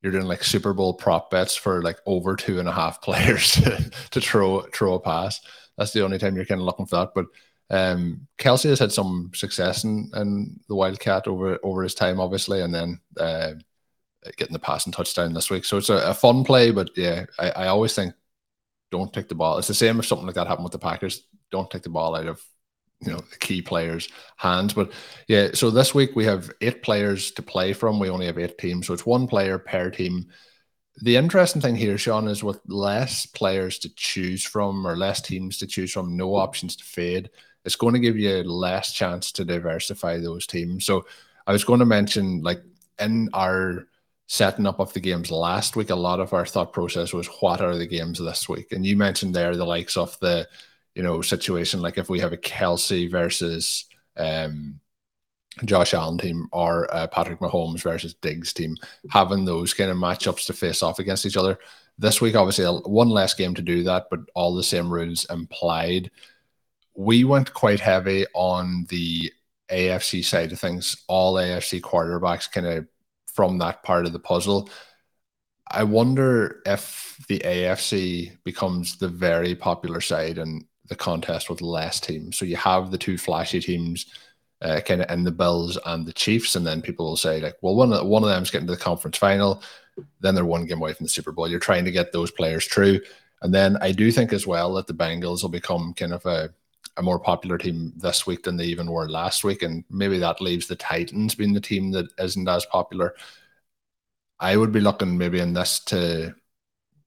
you're 0.00 0.12
doing 0.12 0.26
like 0.26 0.42
Super 0.42 0.72
Bowl 0.72 0.94
prop 0.94 1.30
bets 1.30 1.54
for 1.54 1.82
like 1.82 1.98
over 2.06 2.34
two 2.34 2.58
and 2.58 2.68
a 2.68 2.72
half 2.72 3.02
players 3.02 3.52
to, 3.52 3.90
to 4.10 4.20
throw 4.20 4.62
throw 4.72 4.94
a 4.94 5.00
pass. 5.00 5.40
That's 5.76 5.92
the 5.92 6.02
only 6.02 6.18
time 6.18 6.34
you're 6.36 6.46
kind 6.46 6.60
of 6.60 6.66
looking 6.66 6.86
for 6.86 6.96
that. 6.96 7.10
But 7.14 7.26
um, 7.72 8.28
Kelce 8.38 8.68
has 8.68 8.78
had 8.78 8.92
some 8.92 9.30
success 9.34 9.84
in, 9.84 10.10
in 10.14 10.60
the 10.68 10.74
Wildcat 10.74 11.26
over 11.26 11.58
over 11.62 11.82
his 11.82 11.94
time, 11.94 12.20
obviously, 12.20 12.60
and 12.60 12.72
then 12.72 13.00
uh, 13.18 13.54
getting 14.36 14.52
the 14.52 14.58
passing 14.58 14.92
touchdown 14.92 15.32
this 15.32 15.50
week. 15.50 15.64
So 15.64 15.78
it's 15.78 15.88
a, 15.88 15.96
a 15.96 16.14
fun 16.14 16.44
play, 16.44 16.70
but 16.70 16.90
yeah, 16.96 17.24
I, 17.38 17.50
I, 17.50 17.66
always 17.68 17.94
think 17.94 18.12
don't 18.90 19.12
take 19.12 19.28
the 19.28 19.34
ball. 19.34 19.56
It's 19.56 19.68
the 19.68 19.74
same 19.74 19.98
if 19.98 20.06
something 20.06 20.26
like 20.26 20.34
that 20.34 20.46
happened 20.46 20.64
with 20.64 20.72
the 20.72 20.78
Packers. 20.78 21.26
Don't 21.50 21.70
take 21.70 21.82
the 21.82 21.88
ball 21.88 22.14
out 22.14 22.26
of 22.26 22.44
you 23.00 23.10
know 23.10 23.20
the 23.30 23.38
key 23.38 23.62
players' 23.62 24.10
hands. 24.36 24.74
But 24.74 24.92
yeah, 25.26 25.48
so 25.54 25.70
this 25.70 25.94
week 25.94 26.14
we 26.14 26.26
have 26.26 26.52
eight 26.60 26.82
players 26.82 27.30
to 27.32 27.42
play 27.42 27.72
from. 27.72 27.98
We 27.98 28.10
only 28.10 28.26
have 28.26 28.38
eight 28.38 28.58
teams, 28.58 28.86
so 28.86 28.92
it's 28.92 29.06
one 29.06 29.26
player 29.26 29.58
per 29.58 29.88
team. 29.88 30.26
The 31.00 31.16
interesting 31.16 31.62
thing 31.62 31.76
here, 31.76 31.96
Shawn, 31.96 32.28
is 32.28 32.44
with 32.44 32.60
less 32.66 33.24
players 33.24 33.78
to 33.78 33.88
choose 33.96 34.44
from 34.44 34.86
or 34.86 34.94
less 34.94 35.22
teams 35.22 35.56
to 35.58 35.66
choose 35.66 35.90
from, 35.90 36.18
no 36.18 36.34
options 36.34 36.76
to 36.76 36.84
fade 36.84 37.30
it's 37.64 37.76
going 37.76 37.94
to 37.94 38.00
give 38.00 38.16
you 38.18 38.42
less 38.42 38.92
chance 38.92 39.32
to 39.32 39.44
diversify 39.44 40.18
those 40.18 40.46
teams. 40.46 40.84
So 40.84 41.06
I 41.46 41.52
was 41.52 41.64
going 41.64 41.80
to 41.80 41.86
mention, 41.86 42.42
like 42.42 42.62
in 42.98 43.28
our 43.32 43.86
setting 44.26 44.66
up 44.66 44.80
of 44.80 44.92
the 44.92 45.00
games 45.00 45.30
last 45.30 45.76
week, 45.76 45.90
a 45.90 45.94
lot 45.94 46.20
of 46.20 46.32
our 46.32 46.46
thought 46.46 46.72
process 46.72 47.12
was 47.12 47.28
what 47.40 47.60
are 47.60 47.76
the 47.76 47.86
games 47.86 48.18
this 48.18 48.48
week? 48.48 48.72
And 48.72 48.84
you 48.84 48.96
mentioned 48.96 49.34
there 49.34 49.56
the 49.56 49.64
likes 49.64 49.96
of 49.96 50.18
the, 50.20 50.48
you 50.94 51.02
know, 51.02 51.22
situation 51.22 51.82
like 51.82 51.98
if 51.98 52.08
we 52.08 52.20
have 52.20 52.32
a 52.32 52.38
Kelce 52.38 53.10
versus 53.10 53.86
um, 54.16 54.80
Josh 55.64 55.94
Allen 55.94 56.18
team 56.18 56.48
or 56.52 56.92
uh, 56.94 57.06
Patrick 57.06 57.40
Mahomes 57.40 57.82
versus 57.82 58.14
Diggs 58.14 58.52
team, 58.52 58.76
having 59.10 59.44
those 59.44 59.74
kind 59.74 59.90
of 59.90 59.96
matchups 59.96 60.46
to 60.46 60.52
face 60.52 60.82
off 60.82 60.98
against 60.98 61.26
each 61.26 61.36
other. 61.36 61.58
This 61.98 62.22
week, 62.22 62.34
obviously, 62.34 62.64
one 62.64 63.10
less 63.10 63.34
game 63.34 63.54
to 63.54 63.62
do 63.62 63.82
that, 63.82 64.06
but 64.10 64.20
all 64.34 64.54
the 64.54 64.62
same 64.62 64.90
rules 64.90 65.26
implied 65.26 66.10
we 66.94 67.24
went 67.24 67.54
quite 67.54 67.80
heavy 67.80 68.26
on 68.34 68.86
the 68.88 69.32
AFC 69.70 70.24
side 70.24 70.52
of 70.52 70.60
things, 70.60 70.96
all 71.08 71.34
AFC 71.34 71.80
quarterbacks 71.80 72.50
kind 72.50 72.66
of 72.66 72.86
from 73.26 73.58
that 73.58 73.82
part 73.82 74.06
of 74.06 74.12
the 74.12 74.18
puzzle. 74.18 74.68
I 75.70 75.84
wonder 75.84 76.60
if 76.66 77.16
the 77.28 77.38
AFC 77.38 78.36
becomes 78.44 78.96
the 78.96 79.08
very 79.08 79.54
popular 79.54 80.00
side 80.00 80.38
and 80.38 80.64
the 80.88 80.96
contest 80.96 81.48
with 81.48 81.62
less 81.62 82.00
teams. 82.00 82.36
So 82.36 82.44
you 82.44 82.56
have 82.56 82.90
the 82.90 82.98
two 82.98 83.16
flashy 83.16 83.60
teams, 83.60 84.06
uh, 84.60 84.80
kind 84.80 85.00
of 85.00 85.10
in 85.10 85.24
the 85.24 85.30
Bills 85.30 85.78
and 85.86 86.04
the 86.04 86.12
Chiefs, 86.12 86.56
and 86.56 86.66
then 86.66 86.82
people 86.82 87.06
will 87.06 87.16
say 87.16 87.40
like, 87.40 87.56
well, 87.62 87.74
one 87.74 87.90
one 88.06 88.22
of 88.22 88.28
them's 88.28 88.50
getting 88.50 88.66
to 88.66 88.74
the 88.74 88.78
conference 88.78 89.16
final, 89.16 89.62
then 90.20 90.34
they're 90.34 90.44
one 90.44 90.66
game 90.66 90.78
away 90.78 90.92
from 90.92 91.04
the 91.04 91.10
Super 91.10 91.32
Bowl. 91.32 91.48
You're 91.48 91.58
trying 91.60 91.86
to 91.86 91.90
get 91.90 92.12
those 92.12 92.30
players 92.30 92.66
through, 92.66 93.00
and 93.40 93.54
then 93.54 93.78
I 93.80 93.92
do 93.92 94.12
think 94.12 94.32
as 94.32 94.46
well 94.46 94.74
that 94.74 94.86
the 94.86 94.94
Bengals 94.94 95.42
will 95.42 95.48
become 95.48 95.94
kind 95.94 96.12
of 96.12 96.26
a 96.26 96.52
a 96.96 97.02
more 97.02 97.18
popular 97.18 97.58
team 97.58 97.92
this 97.96 98.26
week 98.26 98.42
than 98.42 98.56
they 98.56 98.66
even 98.66 98.90
were 98.90 99.08
last 99.08 99.44
week, 99.44 99.62
and 99.62 99.84
maybe 99.90 100.18
that 100.18 100.40
leaves 100.40 100.66
the 100.66 100.76
Titans 100.76 101.34
being 101.34 101.52
the 101.52 101.60
team 101.60 101.90
that 101.92 102.06
isn't 102.18 102.48
as 102.48 102.66
popular. 102.66 103.14
I 104.38 104.56
would 104.56 104.72
be 104.72 104.80
looking 104.80 105.16
maybe 105.16 105.40
in 105.40 105.52
this 105.52 105.80
to 105.86 106.34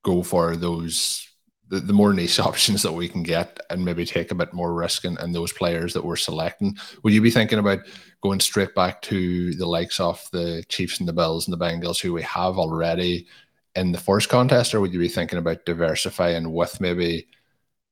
go 0.03 0.23
for 0.23 0.55
those 0.55 1.27
the, 1.67 1.79
the 1.79 1.93
more 1.93 2.13
niche 2.13 2.39
options 2.51 2.81
that 2.83 2.91
we 2.91 3.07
can 3.07 3.23
get 3.23 3.59
and 3.69 3.83
maybe 3.83 4.05
take 4.05 4.31
a 4.31 4.35
bit 4.35 4.53
more 4.53 4.73
risk 4.73 5.05
in, 5.05 5.19
in 5.19 5.31
those 5.31 5.51
players 5.51 5.93
that 5.93 6.05
we're 6.05 6.15
selecting. 6.15 6.77
Would 7.03 7.13
you 7.13 7.21
be 7.21 7.31
thinking 7.31 7.59
about 7.59 7.79
going 8.21 8.39
straight 8.39 8.75
back 8.75 9.01
to 9.03 9.53
the 9.55 9.65
likes 9.65 9.99
of 9.99 10.23
the 10.31 10.63
Chiefs 10.69 10.99
and 10.99 11.07
the 11.07 11.13
Bills 11.13 11.47
and 11.47 11.53
the 11.53 11.63
Bengals 11.63 11.99
who 11.99 12.13
we 12.13 12.21
have 12.23 12.57
already 12.57 13.27
in 13.75 13.91
the 13.91 13.97
first 13.97 14.29
contest, 14.29 14.73
or 14.73 14.79
would 14.79 14.93
you 14.93 14.99
be 14.99 15.09
thinking 15.09 15.37
about 15.37 15.65
diversifying 15.65 16.51
with 16.53 16.79
maybe 16.79 17.27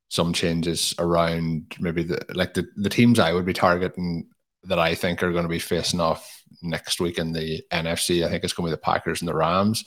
some 0.08 0.32
changes 0.32 0.94
around 0.98 1.74
maybe 1.80 2.02
the 2.02 2.24
like 2.34 2.54
the, 2.54 2.66
the 2.76 2.88
teams 2.88 3.18
I 3.18 3.32
would 3.32 3.46
be 3.46 3.52
targeting 3.52 4.28
that 4.64 4.78
I 4.78 4.94
think 4.94 5.22
are 5.22 5.32
going 5.32 5.44
to 5.44 5.48
be 5.48 5.58
facing 5.58 6.00
off 6.00 6.42
next 6.62 7.00
week 7.00 7.18
in 7.18 7.32
the 7.32 7.62
NFC. 7.70 8.24
I 8.24 8.30
think 8.30 8.44
it's 8.44 8.52
going 8.52 8.70
to 8.70 8.70
be 8.70 8.80
the 8.80 8.82
Packers 8.82 9.20
and 9.20 9.28
the 9.28 9.34
Rams. 9.34 9.84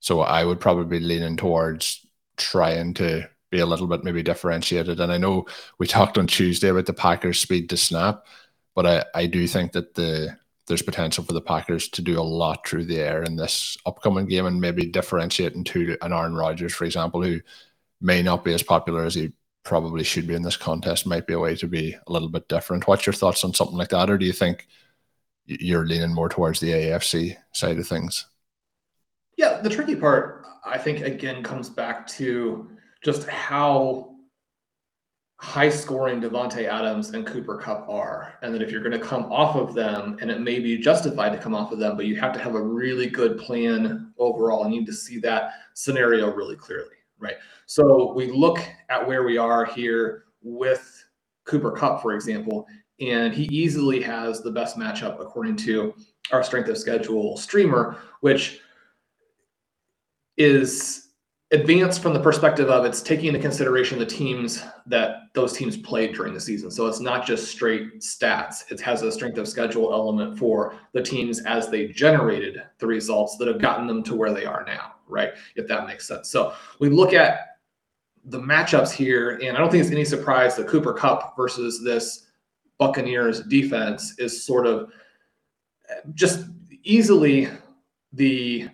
So 0.00 0.20
I 0.20 0.44
would 0.44 0.60
probably 0.60 0.98
be 0.98 1.04
leaning 1.04 1.36
towards 1.36 2.06
trying 2.36 2.94
to 2.94 3.28
be 3.50 3.58
a 3.58 3.66
little 3.66 3.86
bit 3.86 4.04
maybe 4.04 4.22
differentiated. 4.22 5.00
And 5.00 5.12
I 5.12 5.18
know 5.18 5.46
we 5.78 5.86
talked 5.86 6.18
on 6.18 6.26
Tuesday 6.26 6.68
about 6.68 6.86
the 6.86 6.92
Packers' 6.92 7.40
speed 7.40 7.68
to 7.70 7.76
snap, 7.76 8.26
but 8.74 8.86
I, 8.86 9.04
I 9.14 9.26
do 9.26 9.46
think 9.46 9.72
that 9.72 9.94
the 9.94 10.36
there's 10.66 10.82
potential 10.82 11.24
for 11.24 11.32
the 11.32 11.40
Packers 11.40 11.88
to 11.88 12.02
do 12.02 12.18
a 12.18 12.22
lot 12.22 12.66
through 12.66 12.84
the 12.84 13.00
air 13.00 13.24
in 13.24 13.34
this 13.34 13.76
upcoming 13.86 14.26
game 14.26 14.46
and 14.46 14.60
maybe 14.60 14.86
differentiating 14.86 15.64
to 15.64 15.96
an 16.00 16.12
Aaron 16.12 16.36
Rodgers, 16.36 16.72
for 16.72 16.84
example, 16.84 17.20
who 17.22 17.40
may 18.00 18.22
not 18.22 18.44
be 18.44 18.54
as 18.54 18.62
popular 18.62 19.04
as 19.04 19.16
he 19.16 19.32
probably 19.70 20.02
should 20.02 20.26
be 20.26 20.34
in 20.34 20.42
this 20.42 20.56
contest 20.56 21.06
might 21.06 21.28
be 21.28 21.32
a 21.32 21.38
way 21.38 21.54
to 21.54 21.68
be 21.68 21.96
a 22.08 22.12
little 22.12 22.28
bit 22.28 22.48
different. 22.48 22.88
What's 22.88 23.06
your 23.06 23.12
thoughts 23.12 23.44
on 23.44 23.54
something 23.54 23.76
like 23.76 23.90
that, 23.90 24.10
or 24.10 24.18
do 24.18 24.26
you 24.26 24.32
think 24.32 24.66
you're 25.46 25.86
leaning 25.86 26.12
more 26.12 26.28
towards 26.28 26.58
the 26.58 26.72
AFC 26.72 27.36
side 27.52 27.78
of 27.78 27.86
things? 27.86 28.26
Yeah, 29.36 29.60
the 29.60 29.70
tricky 29.70 29.94
part, 29.94 30.44
I 30.66 30.76
think, 30.76 31.02
again, 31.02 31.44
comes 31.44 31.70
back 31.70 32.08
to 32.18 32.68
just 33.04 33.28
how 33.28 34.16
high 35.36 35.68
scoring 35.68 36.20
Davante 36.20 36.64
Adams 36.64 37.10
and 37.10 37.24
Cooper 37.24 37.56
Kupp 37.56 37.88
are. 37.88 38.34
And 38.42 38.52
that 38.52 38.62
if 38.62 38.72
you're 38.72 38.82
going 38.82 39.00
to 39.00 39.06
come 39.06 39.30
off 39.32 39.54
of 39.54 39.72
them, 39.72 40.18
and 40.20 40.32
it 40.32 40.40
may 40.40 40.58
be 40.58 40.78
justified 40.78 41.30
to 41.30 41.38
come 41.38 41.54
off 41.54 41.70
of 41.70 41.78
them, 41.78 41.96
but 41.96 42.06
you 42.06 42.16
have 42.16 42.32
to 42.32 42.40
have 42.40 42.56
a 42.56 42.60
really 42.60 43.06
good 43.06 43.38
plan 43.38 44.12
overall. 44.18 44.64
and 44.64 44.74
You 44.74 44.80
need 44.80 44.86
to 44.86 44.92
see 44.92 45.20
that 45.20 45.52
scenario 45.74 46.34
really 46.34 46.56
clearly 46.56 46.96
right? 47.20 47.36
So 47.66 48.12
we 48.14 48.30
look 48.30 48.58
at 48.88 49.06
where 49.06 49.24
we 49.24 49.38
are 49.38 49.64
here 49.64 50.24
with 50.42 51.04
Cooper 51.44 51.72
Kupp, 51.72 52.02
for 52.02 52.14
example, 52.14 52.66
and 53.00 53.32
he 53.32 53.44
easily 53.44 54.00
has 54.02 54.42
the 54.42 54.50
best 54.50 54.76
matchup 54.76 55.20
according 55.20 55.56
to 55.56 55.94
our 56.32 56.42
strength 56.42 56.68
of 56.68 56.78
schedule 56.78 57.36
streamer, 57.36 57.96
which 58.20 58.60
is 60.36 61.08
advanced 61.52 62.00
from 62.00 62.14
the 62.14 62.20
perspective 62.20 62.70
of 62.70 62.84
it's 62.84 63.02
taking 63.02 63.26
into 63.26 63.40
consideration 63.40 63.98
the 63.98 64.06
teams 64.06 64.62
that 64.86 65.16
those 65.34 65.52
teams 65.52 65.76
played 65.76 66.14
during 66.14 66.32
the 66.32 66.40
season. 66.40 66.70
So 66.70 66.86
it's 66.86 67.00
not 67.00 67.26
just 67.26 67.50
straight 67.50 68.00
stats. 68.00 68.70
It 68.70 68.80
has 68.80 69.02
a 69.02 69.10
strength 69.10 69.38
of 69.38 69.48
schedule 69.48 69.92
element 69.92 70.38
for 70.38 70.76
the 70.92 71.02
teams 71.02 71.40
as 71.46 71.68
they 71.68 71.88
generated 71.88 72.62
the 72.78 72.86
results 72.86 73.36
that 73.38 73.48
have 73.48 73.60
gotten 73.60 73.86
them 73.86 74.02
to 74.04 74.14
where 74.14 74.32
they 74.32 74.44
are 74.44 74.64
now 74.64 74.94
right? 75.10 75.32
If 75.56 75.66
that 75.68 75.86
makes 75.86 76.06
sense. 76.06 76.30
So 76.30 76.54
we 76.78 76.88
look 76.88 77.12
at 77.12 77.56
the 78.24 78.38
matchups 78.38 78.92
here, 78.92 79.38
and 79.42 79.56
I 79.56 79.60
don't 79.60 79.70
think 79.70 79.82
it's 79.82 79.92
any 79.92 80.04
surprise 80.04 80.56
that 80.56 80.68
Cooper 80.68 80.92
Kupp 80.92 81.36
versus 81.36 81.82
this 81.82 82.26
Buccaneers 82.78 83.42
defense 83.42 84.18
is 84.18 84.44
sort 84.44 84.66
of 84.66 84.90
just 86.14 86.46
easily 86.82 87.48
the 88.12 88.68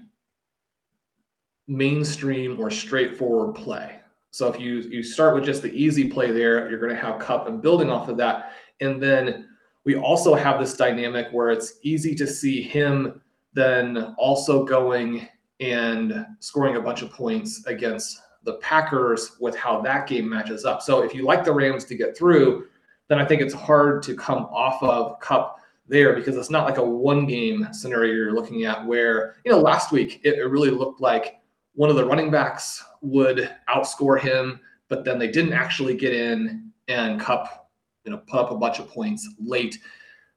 mainstream 1.67 2.61
or 2.61 2.71
straightforward 2.71 3.55
play. 3.55 4.01
So 4.31 4.53
if 4.53 4.61
you 4.61 4.81
you 4.81 5.03
start 5.03 5.35
with 5.35 5.45
just 5.45 5.63
the 5.63 5.73
easy 5.73 6.09
play 6.09 6.31
there, 6.31 6.69
you're 6.69 6.79
going 6.79 6.95
to 6.95 7.01
have 7.01 7.19
Cup 7.19 7.49
and 7.49 7.63
building 7.63 7.91
off 7.91 8.09
of 8.09 8.17
that, 8.19 8.53
and 8.81 9.03
then 9.03 9.49
we 9.85 9.97
also 9.97 10.35
have 10.35 10.59
this 10.61 10.77
dynamic 10.77 11.29
where 11.31 11.51
it's 11.51 11.75
easy 11.83 12.15
to 12.17 12.27
see 12.27 12.61
him 12.61 13.21
then 13.55 14.15
also 14.19 14.65
going 14.65 15.29
and 15.61 16.27
scoring 16.41 16.77
a 16.77 16.81
bunch 16.81 17.03
of 17.03 17.11
points 17.11 17.65
against 17.67 18.21
the 18.43 18.55
Packers 18.55 19.33
with 19.41 19.57
how 19.57 19.81
that 19.83 20.07
game 20.07 20.29
matches 20.29 20.65
up. 20.65 20.83
So 20.83 21.03
if 21.03 21.15
you 21.15 21.25
like 21.25 21.45
the 21.45 21.53
Rams 21.53 21.85
to 21.87 21.97
get 21.97 22.17
through, 22.17 22.67
then 23.09 23.19
I 23.19 23.25
think 23.25 23.43
it's 23.43 23.55
hard 23.55 24.03
to 24.05 24.15
come 24.15 24.45
off 24.47 24.83
of 24.83 25.19
Kupp 25.21 25.61
there 25.89 26.15
because 26.15 26.37
it's 26.37 26.51
not 26.51 26.65
like 26.65 26.79
a 26.79 26.85
one 26.85 27.27
game 27.27 27.69
scenario 27.73 28.13
you're 28.13 28.35
looking 28.35 28.65
at 28.65 28.85
where, 28.85 29.37
you 29.45 29.53
know, 29.53 29.59
last 29.59 29.93
week 29.93 30.21
it, 30.25 30.39
it 30.39 30.45
really 30.45 30.71
looked 30.71 31.01
like 31.01 31.41
one 31.75 31.91
of 31.91 31.97
the 31.97 32.05
running 32.05 32.31
backs 32.31 32.85
would 33.03 33.55
outscore 33.69 34.19
him, 34.19 34.61
but 34.89 35.05
then 35.05 35.19
they 35.19 35.29
didn't 35.29 35.53
actually 35.53 35.95
get 35.95 36.13
in 36.13 36.71
and 36.89 37.21
Kupp, 37.21 37.69
you 38.05 38.13
know, 38.13 38.19
put 38.19 38.41
up 38.41 38.51
a 38.51 38.57
bunch 38.57 38.79
of 38.79 38.89
points 38.89 39.29
late. 39.39 39.79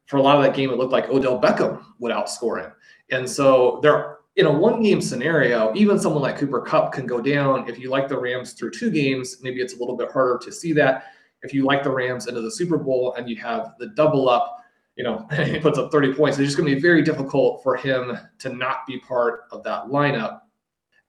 For 0.05 0.17
a 0.17 0.21
lot 0.21 0.35
of 0.35 0.43
that 0.43 0.55
game, 0.55 0.71
it 0.71 0.77
looked 0.77 0.91
like 0.91 1.09
Odell 1.09 1.39
Beckham 1.39 1.83
would 1.99 2.11
outscore 2.11 2.63
him. 2.63 2.71
And 3.11 3.29
so 3.29 3.79
there 3.81 4.18
in 4.35 4.45
a 4.45 4.51
one 4.51 4.81
game 4.81 5.01
scenario, 5.01 5.73
even 5.75 5.99
someone 5.99 6.21
like 6.21 6.37
Cooper 6.37 6.61
Kupp 6.61 6.93
can 6.93 7.05
go 7.05 7.19
down. 7.19 7.67
If 7.67 7.79
you 7.79 7.89
like 7.89 8.07
the 8.07 8.17
Rams 8.17 8.53
through 8.53 8.71
two 8.71 8.89
games, 8.89 9.37
maybe 9.41 9.61
it's 9.61 9.75
a 9.75 9.77
little 9.77 9.97
bit 9.97 10.11
harder 10.11 10.39
to 10.43 10.51
see 10.51 10.73
that. 10.73 11.05
If 11.41 11.53
you 11.53 11.65
like 11.65 11.83
the 11.83 11.91
Rams 11.91 12.27
into 12.27 12.41
the 12.41 12.51
Super 12.51 12.77
Bowl 12.77 13.13
and 13.17 13.29
you 13.29 13.35
have 13.37 13.73
the 13.79 13.87
double 13.87 14.29
up, 14.29 14.63
you 14.95 15.03
know, 15.03 15.27
he 15.43 15.59
puts 15.59 15.77
up 15.77 15.91
30 15.91 16.13
points, 16.13 16.37
it's 16.37 16.47
just 16.47 16.57
going 16.57 16.69
to 16.69 16.75
be 16.75 16.81
very 16.81 17.01
difficult 17.01 17.63
for 17.63 17.75
him 17.75 18.17
to 18.39 18.49
not 18.49 18.85
be 18.87 18.99
part 18.99 19.41
of 19.51 19.63
that 19.63 19.85
lineup. 19.85 20.41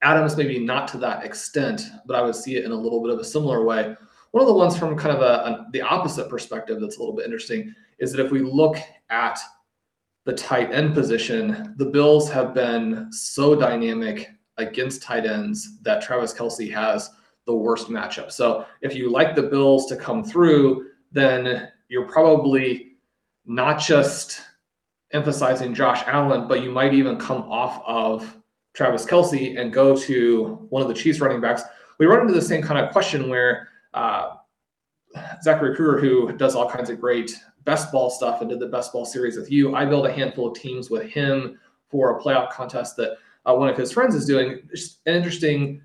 Adams, 0.01 0.35
maybe 0.35 0.57
not 0.57 0.87
to 0.89 0.97
that 0.97 1.23
extent, 1.23 1.83
but 2.07 2.15
I 2.15 2.21
would 2.21 2.35
see 2.35 2.55
it 2.55 2.65
in 2.65 2.71
a 2.71 2.75
little 2.75 3.01
bit 3.01 3.13
of 3.13 3.19
a 3.19 3.23
similar 3.23 3.63
way. 3.63 3.95
One 4.31 4.41
of 4.41 4.47
the 4.47 4.53
ones 4.53 4.77
from 4.77 4.97
kind 4.97 5.15
of 5.15 5.21
a, 5.21 5.25
a 5.25 5.67
the 5.71 5.81
opposite 5.81 6.29
perspective 6.29 6.79
that's 6.81 6.97
a 6.97 6.99
little 6.99 7.15
bit 7.15 7.25
interesting 7.25 7.75
is 7.99 8.11
that 8.11 8.25
if 8.25 8.31
we 8.31 8.41
look 8.41 8.77
at 9.09 9.39
the 10.25 10.33
tight 10.33 10.71
end 10.71 10.93
position, 10.93 11.73
the 11.77 11.85
Bills 11.85 12.29
have 12.29 12.53
been 12.53 13.11
so 13.11 13.55
dynamic 13.55 14.29
against 14.57 15.01
tight 15.01 15.25
ends 15.25 15.79
that 15.81 16.01
Travis 16.01 16.33
Kelce 16.33 16.71
has 16.71 17.09
the 17.45 17.55
worst 17.55 17.89
matchup. 17.89 18.31
So 18.31 18.65
if 18.81 18.93
you 18.95 19.11
like 19.11 19.35
the 19.35 19.43
Bills 19.43 19.87
to 19.87 19.95
come 19.95 20.23
through, 20.23 20.87
then 21.11 21.69
you're 21.87 22.07
probably 22.07 22.93
not 23.45 23.79
just 23.79 24.41
emphasizing 25.11 25.73
Josh 25.73 26.03
Allen, 26.05 26.47
but 26.47 26.61
you 26.61 26.71
might 26.71 26.93
even 26.93 27.17
come 27.17 27.41
off 27.43 27.83
of 27.85 28.37
Travis 28.73 29.05
Kelce 29.05 29.59
and 29.59 29.73
go 29.73 29.95
to 29.95 30.67
one 30.69 30.81
of 30.81 30.87
the 30.87 30.93
Chiefs 30.93 31.19
running 31.19 31.41
backs. 31.41 31.63
We 31.97 32.05
run 32.05 32.21
into 32.21 32.33
the 32.33 32.41
same 32.41 32.61
kind 32.61 32.79
of 32.79 32.91
question 32.91 33.29
where 33.29 33.67
uh, 33.93 34.35
Zachary 35.43 35.75
Kruger, 35.75 35.99
who 35.99 36.31
does 36.37 36.55
all 36.55 36.69
kinds 36.69 36.89
of 36.89 36.99
great 36.99 37.35
best 37.63 37.91
ball 37.91 38.09
stuff 38.09 38.41
and 38.41 38.49
did 38.49 38.59
the 38.59 38.67
best 38.67 38.91
ball 38.91 39.05
series 39.05 39.37
with 39.37 39.51
you. 39.51 39.75
I 39.75 39.85
built 39.85 40.05
a 40.05 40.11
handful 40.11 40.47
of 40.47 40.57
teams 40.57 40.89
with 40.89 41.03
him 41.03 41.59
for 41.89 42.17
a 42.17 42.21
playoff 42.21 42.51
contest 42.51 42.95
that 42.97 43.17
uh, 43.45 43.53
one 43.53 43.69
of 43.69 43.77
his 43.77 43.91
friends 43.91 44.15
is 44.15 44.25
doing. 44.25 44.61
Just 44.69 44.99
an 45.05 45.15
interesting 45.15 45.81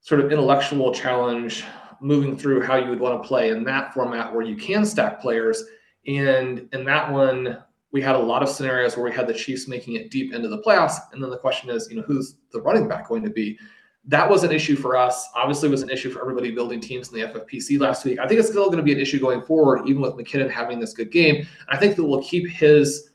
sort 0.00 0.20
of 0.20 0.32
intellectual 0.32 0.94
challenge 0.94 1.64
moving 2.00 2.36
through 2.36 2.62
how 2.62 2.76
you 2.76 2.88
would 2.88 3.00
want 3.00 3.20
to 3.20 3.26
play 3.28 3.50
in 3.50 3.64
that 3.64 3.92
format 3.92 4.32
where 4.32 4.44
you 4.44 4.56
can 4.56 4.86
stack 4.86 5.20
players. 5.20 5.64
And 6.06 6.68
in 6.72 6.84
that 6.84 7.10
one, 7.10 7.58
we 7.90 8.00
had 8.00 8.14
a 8.14 8.18
lot 8.18 8.42
of 8.42 8.48
scenarios 8.48 8.96
where 8.96 9.04
we 9.04 9.12
had 9.12 9.26
the 9.26 9.34
Chiefs 9.34 9.66
making 9.66 9.94
it 9.94 10.10
deep 10.10 10.32
into 10.32 10.48
the 10.48 10.62
playoffs. 10.62 10.96
And 11.12 11.22
then 11.22 11.30
the 11.30 11.38
question 11.38 11.70
is, 11.70 11.88
you 11.90 11.96
know, 11.96 12.02
who's 12.02 12.36
the 12.52 12.60
running 12.60 12.86
back 12.86 13.08
going 13.08 13.22
to 13.24 13.30
be? 13.30 13.58
That 14.06 14.28
was 14.28 14.44
an 14.44 14.52
issue 14.52 14.76
for 14.76 14.96
us. 14.96 15.28
Obviously, 15.34 15.68
was 15.68 15.82
an 15.82 15.90
issue 15.90 16.10
for 16.10 16.20
everybody 16.20 16.50
building 16.50 16.80
teams 16.80 17.12
in 17.12 17.20
the 17.20 17.26
FFPC 17.26 17.78
last 17.78 18.04
week. 18.04 18.18
I 18.18 18.26
think 18.26 18.40
it's 18.40 18.48
still 18.48 18.66
going 18.66 18.78
to 18.78 18.82
be 18.82 18.92
an 18.92 19.00
issue 19.00 19.20
going 19.20 19.42
forward, 19.42 19.86
even 19.86 20.00
with 20.00 20.14
McKinnon 20.14 20.50
having 20.50 20.80
this 20.80 20.94
good 20.94 21.10
game. 21.10 21.46
I 21.68 21.76
think 21.76 21.96
that 21.96 22.04
we'll 22.04 22.22
keep 22.22 22.48
his 22.48 23.10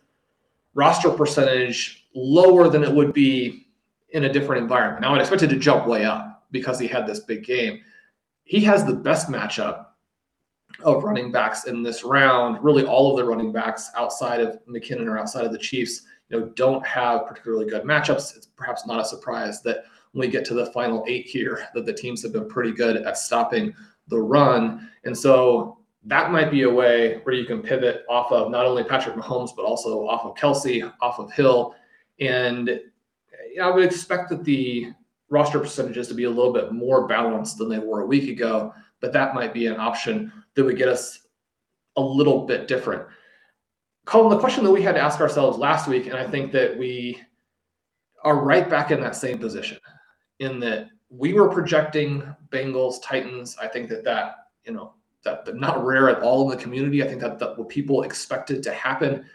roster 0.75 1.09
percentage 1.09 2.07
lower 2.15 2.69
than 2.69 2.83
it 2.83 2.91
would 2.91 3.13
be 3.13 3.67
in 4.09 4.25
a 4.25 4.31
different 4.31 4.61
environment. 4.61 5.01
Now, 5.01 5.15
I'd 5.15 5.21
expect 5.21 5.41
it 5.41 5.47
to 5.47 5.57
jump 5.57 5.87
way 5.87 6.05
up 6.05 6.45
because 6.51 6.79
he 6.79 6.87
had 6.87 7.07
this 7.07 7.21
big 7.21 7.43
game. 7.43 7.81
He 8.43 8.61
has 8.61 8.85
the 8.85 8.93
best 8.93 9.29
matchup 9.29 9.87
of 10.83 11.03
running 11.03 11.31
backs 11.31 11.65
in 11.65 11.81
this 11.81 12.03
round. 12.03 12.63
Really, 12.63 12.85
all 12.85 13.11
of 13.11 13.17
the 13.17 13.25
running 13.25 13.51
backs 13.51 13.89
outside 13.95 14.41
of 14.41 14.59
McKinnon 14.67 15.07
or 15.07 15.17
outside 15.17 15.45
of 15.45 15.51
the 15.51 15.57
Chiefs, 15.57 16.03
you 16.29 16.39
know, 16.39 16.47
don't 16.49 16.85
have 16.85 17.27
particularly 17.27 17.69
good 17.69 17.83
matchups. 17.83 18.35
It's 18.35 18.45
perhaps 18.45 18.85
not 18.85 18.99
a 18.99 19.05
surprise 19.05 19.61
that 19.63 19.85
when 20.13 20.27
we 20.27 20.31
get 20.31 20.45
to 20.45 20.53
the 20.53 20.67
final 20.67 21.03
eight 21.07 21.25
here 21.25 21.67
that 21.73 21.85
the 21.85 21.93
teams 21.93 22.21
have 22.23 22.31
been 22.31 22.47
pretty 22.47 22.71
good 22.71 22.97
at 22.97 23.17
stopping 23.17 23.75
the 24.07 24.19
run. 24.19 24.89
And 25.03 25.17
so 25.17 25.79
that 26.05 26.31
might 26.31 26.51
be 26.51 26.63
a 26.63 26.69
way 26.69 27.19
where 27.23 27.35
you 27.35 27.45
can 27.45 27.61
pivot 27.61 28.05
off 28.09 28.31
of 28.31 28.51
not 28.51 28.65
only 28.65 28.83
Patrick 28.83 29.15
Mahomes, 29.15 29.55
but 29.55 29.65
also 29.65 30.07
off 30.07 30.25
of 30.25 30.35
Kelce, 30.35 30.91
off 31.01 31.19
of 31.19 31.31
Hill. 31.31 31.75
And 32.19 32.79
I 33.61 33.69
would 33.69 33.83
expect 33.83 34.29
that 34.29 34.43
the 34.43 34.93
roster 35.29 35.59
percentages 35.59 36.07
to 36.09 36.13
be 36.13 36.25
a 36.25 36.29
little 36.29 36.53
bit 36.53 36.71
more 36.71 37.07
balanced 37.07 37.57
than 37.57 37.69
they 37.69 37.79
were 37.79 38.01
a 38.01 38.05
week 38.05 38.29
ago, 38.29 38.73
but 38.99 39.13
that 39.13 39.33
might 39.33 39.53
be 39.53 39.65
an 39.65 39.77
option 39.77 40.31
that 40.53 40.63
would 40.63 40.77
get 40.77 40.89
us 40.89 41.27
a 41.95 42.01
little 42.01 42.45
bit 42.45 42.67
different. 42.67 43.03
Colm, 44.05 44.29
the 44.29 44.37
question 44.37 44.63
that 44.63 44.71
we 44.71 44.81
had 44.81 44.95
to 44.95 45.01
ask 45.01 45.19
ourselves 45.21 45.57
last 45.57 45.87
week, 45.87 46.05
and 46.05 46.15
I 46.15 46.29
think 46.29 46.51
that 46.51 46.77
we 46.77 47.19
are 48.23 48.43
right 48.43 48.69
back 48.69 48.91
in 48.91 48.99
that 49.01 49.15
same 49.15 49.39
position 49.39 49.77
in 50.39 50.59
that 50.61 50.89
we 51.09 51.33
were 51.33 51.49
projecting 51.49 52.23
Bengals, 52.49 53.01
Titans. 53.03 53.57
I 53.61 53.67
think 53.67 53.89
that 53.89 54.03
that, 54.03 54.47
you 54.65 54.73
know, 54.73 54.93
that, 55.23 55.55
not 55.55 55.83
rare 55.85 56.09
at 56.09 56.21
all 56.21 56.43
in 56.43 56.57
the 56.57 56.61
community. 56.61 57.03
I 57.03 57.07
think 57.07 57.21
that, 57.21 57.39
that 57.39 57.57
what 57.57 57.69
people 57.69 58.03
expected 58.03 58.63
to 58.63 58.73
happen. 58.73 59.25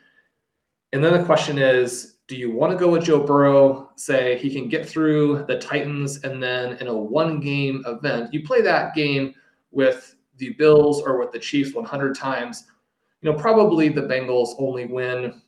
And 0.93 1.03
then 1.03 1.13
the 1.13 1.25
question 1.25 1.59
is, 1.59 2.17
do 2.27 2.37
you 2.37 2.51
want 2.51 2.73
to 2.73 2.79
go 2.79 2.91
with 2.91 3.05
Joe 3.05 3.21
Burrow, 3.21 3.91
say 3.97 4.39
he 4.39 4.53
can 4.53 4.69
get 4.69 4.87
through 4.87 5.45
the 5.49 5.59
Titans, 5.59 6.23
and 6.25 6.43
then 6.43 6.75
in 6.75 6.89
a 6.89 6.95
one 6.95 7.41
game 7.41 7.83
event, 7.87 8.35
you 8.35 8.47
play 8.47 8.61
that 8.63 8.95
game 8.95 9.35
with 9.71 10.15
the 10.37 10.51
Bills 10.51 11.03
or 11.03 11.19
with 11.19 11.33
the 11.33 11.39
Chiefs 11.39 11.75
100 11.75 12.15
times, 12.15 12.65
you 13.23 13.31
know, 13.31 13.39
probably 13.39 13.89
the 13.89 14.03
Bengals 14.03 14.55
only 14.59 14.87
win 14.87 15.41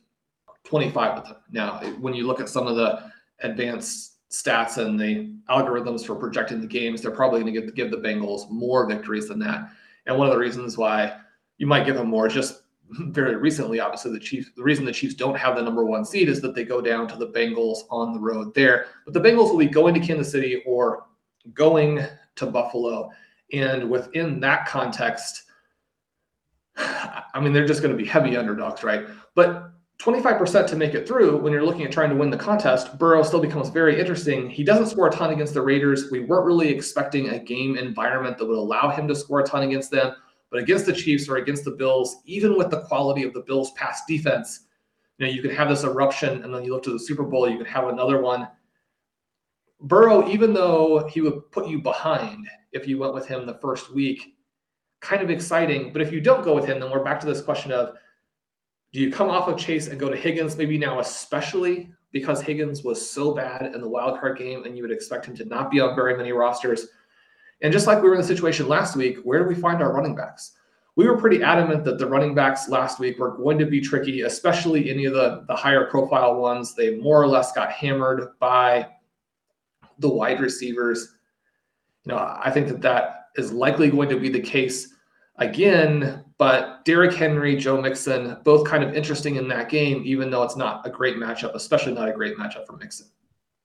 25 0.63 1.17
of 1.19 1.23
them. 1.23 1.35
Now, 1.51 1.79
when 1.99 2.13
you 2.13 2.27
look 2.27 2.39
at 2.39 2.49
some 2.49 2.67
of 2.67 2.75
the 2.75 3.11
advanced 3.39 4.10
stats 4.31 4.77
and 4.77 4.99
the 4.99 5.33
algorithms 5.49 6.05
for 6.05 6.15
projecting 6.15 6.61
the 6.61 6.67
games, 6.67 7.01
they're 7.01 7.11
probably 7.11 7.41
going 7.41 7.53
to 7.53 7.71
give 7.71 7.91
the 7.91 7.97
Bengals 7.97 8.49
more 8.49 8.87
victories 8.87 9.27
than 9.27 9.39
that. 9.39 9.69
And 10.05 10.17
one 10.17 10.27
of 10.27 10.33
the 10.33 10.39
reasons 10.39 10.77
why 10.77 11.17
you 11.57 11.67
might 11.67 11.85
give 11.85 11.95
them 11.95 12.07
more 12.07 12.27
is 12.27 12.33
just 12.33 12.63
very 12.89 13.35
recently, 13.35 13.79
obviously, 13.79 14.11
the 14.11 14.19
Chiefs. 14.19 14.49
The 14.55 14.63
reason 14.63 14.85
the 14.85 14.91
Chiefs 14.91 15.15
don't 15.15 15.37
have 15.37 15.55
the 15.55 15.61
number 15.61 15.85
one 15.85 16.05
seed 16.05 16.29
is 16.29 16.41
that 16.41 16.55
they 16.55 16.63
go 16.63 16.81
down 16.81 17.07
to 17.09 17.17
the 17.17 17.27
Bengals 17.27 17.79
on 17.89 18.13
the 18.13 18.19
road 18.19 18.53
there. 18.53 18.87
But 19.05 19.13
the 19.13 19.21
Bengals 19.21 19.49
will 19.49 19.57
be 19.57 19.67
going 19.67 19.93
to 19.93 19.99
Kansas 19.99 20.31
City 20.31 20.63
or 20.65 21.05
going 21.53 22.03
to 22.35 22.45
Buffalo, 22.45 23.09
and 23.53 23.89
within 23.89 24.39
that 24.39 24.65
context, 24.67 25.43
I 26.77 27.39
mean, 27.41 27.53
they're 27.53 27.67
just 27.67 27.81
going 27.81 27.95
to 27.95 28.01
be 28.01 28.07
heavy 28.07 28.37
underdogs, 28.37 28.83
right? 28.83 29.05
But 29.35 29.70
25% 30.01 30.65
to 30.65 30.75
make 30.75 30.95
it 30.95 31.07
through 31.07 31.37
when 31.37 31.53
you're 31.53 31.63
looking 31.63 31.83
at 31.83 31.91
trying 31.91 32.09
to 32.09 32.15
win 32.15 32.31
the 32.31 32.37
contest, 32.37 32.97
Burrow 32.97 33.21
still 33.21 33.39
becomes 33.39 33.69
very 33.69 33.99
interesting. 33.99 34.49
He 34.49 34.63
doesn't 34.63 34.87
score 34.87 35.07
a 35.07 35.11
ton 35.11 35.31
against 35.31 35.53
the 35.53 35.61
Raiders. 35.61 36.09
We 36.09 36.21
weren't 36.21 36.47
really 36.47 36.69
expecting 36.69 37.29
a 37.29 37.39
game 37.39 37.77
environment 37.77 38.39
that 38.39 38.45
would 38.45 38.57
allow 38.57 38.89
him 38.89 39.07
to 39.07 39.15
score 39.15 39.41
a 39.41 39.43
ton 39.43 39.61
against 39.61 39.91
them. 39.91 40.15
But 40.49 40.59
against 40.59 40.87
the 40.87 40.93
Chiefs 40.93 41.29
or 41.29 41.37
against 41.37 41.65
the 41.65 41.71
Bills, 41.71 42.17
even 42.25 42.57
with 42.57 42.71
the 42.71 42.81
quality 42.81 43.21
of 43.23 43.33
the 43.33 43.41
Bills' 43.41 43.71
pass 43.73 44.03
defense, 44.07 44.61
you 45.19 45.27
know, 45.27 45.31
you 45.31 45.41
could 45.41 45.53
have 45.53 45.69
this 45.69 45.83
eruption 45.83 46.43
and 46.43 46.53
then 46.53 46.63
you 46.63 46.73
look 46.73 46.83
to 46.83 46.93
the 46.93 46.99
Super 46.99 47.23
Bowl, 47.23 47.47
you 47.47 47.59
could 47.59 47.67
have 47.67 47.87
another 47.87 48.21
one. 48.21 48.47
Burrow, 49.81 50.27
even 50.27 50.51
though 50.51 51.07
he 51.07 51.21
would 51.21 51.51
put 51.51 51.67
you 51.67 51.79
behind 51.79 52.47
if 52.71 52.87
you 52.87 52.97
went 52.97 53.13
with 53.13 53.27
him 53.27 53.45
the 53.45 53.59
first 53.59 53.93
week, 53.93 54.35
kind 54.99 55.21
of 55.21 55.29
exciting. 55.29 55.93
But 55.93 56.01
if 56.01 56.11
you 56.11 56.21
don't 56.21 56.43
go 56.43 56.55
with 56.55 56.65
him, 56.65 56.79
then 56.79 56.89
we're 56.89 57.03
back 57.03 57.19
to 57.19 57.27
this 57.27 57.41
question 57.41 57.71
of 57.71 57.93
do 58.93 58.99
you 58.99 59.11
come 59.11 59.29
off 59.29 59.47
of 59.47 59.57
Chase 59.57 59.87
and 59.87 59.99
go 59.99 60.09
to 60.09 60.17
Higgins, 60.17 60.57
maybe 60.57 60.77
now, 60.77 60.99
especially 60.99 61.91
because 62.11 62.41
Higgins 62.41 62.83
was 62.83 63.09
so 63.09 63.33
bad 63.33 63.73
in 63.73 63.79
the 63.79 63.87
wild 63.87 64.19
card 64.19 64.37
game 64.37 64.65
and 64.65 64.75
you 64.75 64.83
would 64.83 64.91
expect 64.91 65.25
him 65.25 65.35
to 65.37 65.45
not 65.45 65.71
be 65.71 65.79
on 65.79 65.95
very 65.95 66.17
many 66.17 66.33
rosters? 66.33 66.87
And 67.61 67.71
just 67.71 67.87
like 67.87 68.01
we 68.01 68.09
were 68.09 68.15
in 68.15 68.21
the 68.21 68.27
situation 68.27 68.67
last 68.67 68.95
week, 68.95 69.19
where 69.23 69.39
do 69.39 69.47
we 69.47 69.55
find 69.55 69.81
our 69.81 69.93
running 69.93 70.15
backs? 70.15 70.53
We 70.97 71.07
were 71.07 71.17
pretty 71.17 71.41
adamant 71.41 71.85
that 71.85 71.99
the 71.99 72.07
running 72.07 72.35
backs 72.35 72.67
last 72.67 72.99
week 72.99 73.17
were 73.17 73.37
going 73.37 73.57
to 73.59 73.65
be 73.65 73.79
tricky, 73.79 74.21
especially 74.21 74.89
any 74.89 75.05
of 75.05 75.13
the, 75.13 75.45
the 75.47 75.55
higher 75.55 75.85
profile 75.85 76.35
ones. 76.35 76.75
They 76.75 76.97
more 76.97 77.21
or 77.21 77.27
less 77.27 77.53
got 77.53 77.71
hammered 77.71 78.37
by 78.39 78.87
the 79.99 80.09
wide 80.09 80.41
receivers. 80.41 81.15
You 82.03 82.11
know, 82.11 82.17
I 82.17 82.51
think 82.51 82.67
that 82.67 82.81
that 82.81 83.27
is 83.37 83.53
likely 83.53 83.89
going 83.89 84.09
to 84.09 84.19
be 84.19 84.27
the 84.27 84.41
case 84.41 84.93
again. 85.37 86.25
But 86.41 86.83
Derrick 86.85 87.13
Henry, 87.13 87.55
Joe 87.55 87.79
Mixon, 87.79 88.35
both 88.43 88.67
kind 88.67 88.83
of 88.83 88.95
interesting 88.95 89.35
in 89.35 89.47
that 89.49 89.69
game, 89.69 90.01
even 90.03 90.31
though 90.31 90.41
it's 90.41 90.55
not 90.55 90.83
a 90.87 90.89
great 90.89 91.17
matchup, 91.17 91.53
especially 91.53 91.93
not 91.93 92.09
a 92.09 92.13
great 92.13 92.35
matchup 92.35 92.65
for 92.65 92.77
Mixon. 92.77 93.05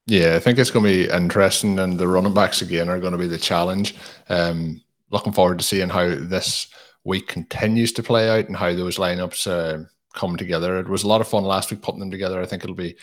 Yeah, 0.04 0.34
I 0.36 0.40
think 0.40 0.58
it's 0.58 0.70
going 0.70 0.84
to 0.84 0.90
be 0.90 1.10
interesting, 1.10 1.78
and 1.78 1.98
the 1.98 2.06
running 2.06 2.34
backs 2.34 2.60
again 2.60 2.90
are 2.90 3.00
going 3.00 3.12
to 3.12 3.18
be 3.18 3.28
the 3.28 3.38
challenge. 3.38 3.94
Um, 4.28 4.82
looking 5.08 5.32
forward 5.32 5.56
to 5.58 5.64
seeing 5.64 5.88
how 5.88 6.06
this 6.06 6.68
week 7.02 7.28
continues 7.28 7.92
to 7.92 8.02
play 8.02 8.28
out 8.28 8.46
and 8.48 8.54
how 8.54 8.74
those 8.74 8.98
lineups 8.98 9.50
uh, 9.50 9.84
come 10.14 10.36
together. 10.36 10.78
It 10.78 10.86
was 10.86 11.02
a 11.02 11.08
lot 11.08 11.22
of 11.22 11.28
fun 11.28 11.44
last 11.44 11.70
week 11.70 11.80
putting 11.80 12.00
them 12.00 12.10
together. 12.10 12.42
I 12.42 12.44
think 12.44 12.62
it'll 12.62 12.76
be 12.76 12.96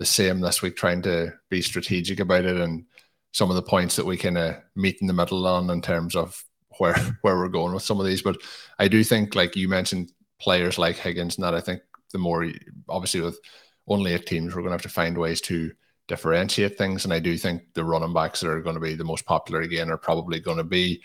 the 0.00 0.06
same 0.06 0.40
this 0.40 0.60
week, 0.60 0.74
trying 0.74 1.02
to 1.02 1.32
be 1.50 1.62
strategic 1.62 2.18
about 2.18 2.46
it 2.46 2.56
and 2.56 2.84
some 3.30 3.48
of 3.48 3.54
the 3.54 3.62
points 3.62 3.94
that 3.94 4.06
we 4.06 4.16
can 4.16 4.36
uh, 4.36 4.58
meet 4.74 4.98
in 5.00 5.06
the 5.06 5.12
middle 5.12 5.46
on 5.46 5.70
in 5.70 5.80
terms 5.80 6.16
of 6.16 6.44
where 6.80 6.94
where 7.20 7.36
we're 7.36 7.48
going 7.48 7.74
with 7.74 7.82
some 7.82 8.00
of 8.00 8.06
these. 8.06 8.22
But 8.22 8.38
I 8.78 8.88
do 8.88 9.04
think, 9.04 9.34
like 9.34 9.54
you 9.54 9.68
mentioned, 9.68 10.12
players 10.40 10.78
like 10.78 10.96
Higgins 10.96 11.36
and 11.36 11.44
that. 11.44 11.54
I 11.54 11.60
think 11.60 11.82
the 12.12 12.18
more 12.18 12.46
obviously 12.88 13.20
with 13.20 13.38
only 13.86 14.14
eight 14.14 14.26
teams, 14.26 14.54
we're 14.54 14.62
going 14.62 14.70
to 14.70 14.74
have 14.74 14.82
to 14.82 14.88
find 14.88 15.16
ways 15.16 15.40
to 15.42 15.72
differentiate 16.08 16.76
things. 16.76 17.04
And 17.04 17.14
I 17.14 17.20
do 17.20 17.36
think 17.36 17.62
the 17.74 17.84
running 17.84 18.12
backs 18.12 18.40
that 18.40 18.48
are 18.48 18.62
going 18.62 18.74
to 18.74 18.80
be 18.80 18.94
the 18.94 19.04
most 19.04 19.26
popular 19.26 19.60
again 19.60 19.90
are 19.90 19.96
probably 19.96 20.40
going 20.40 20.56
to 20.56 20.64
be 20.64 21.02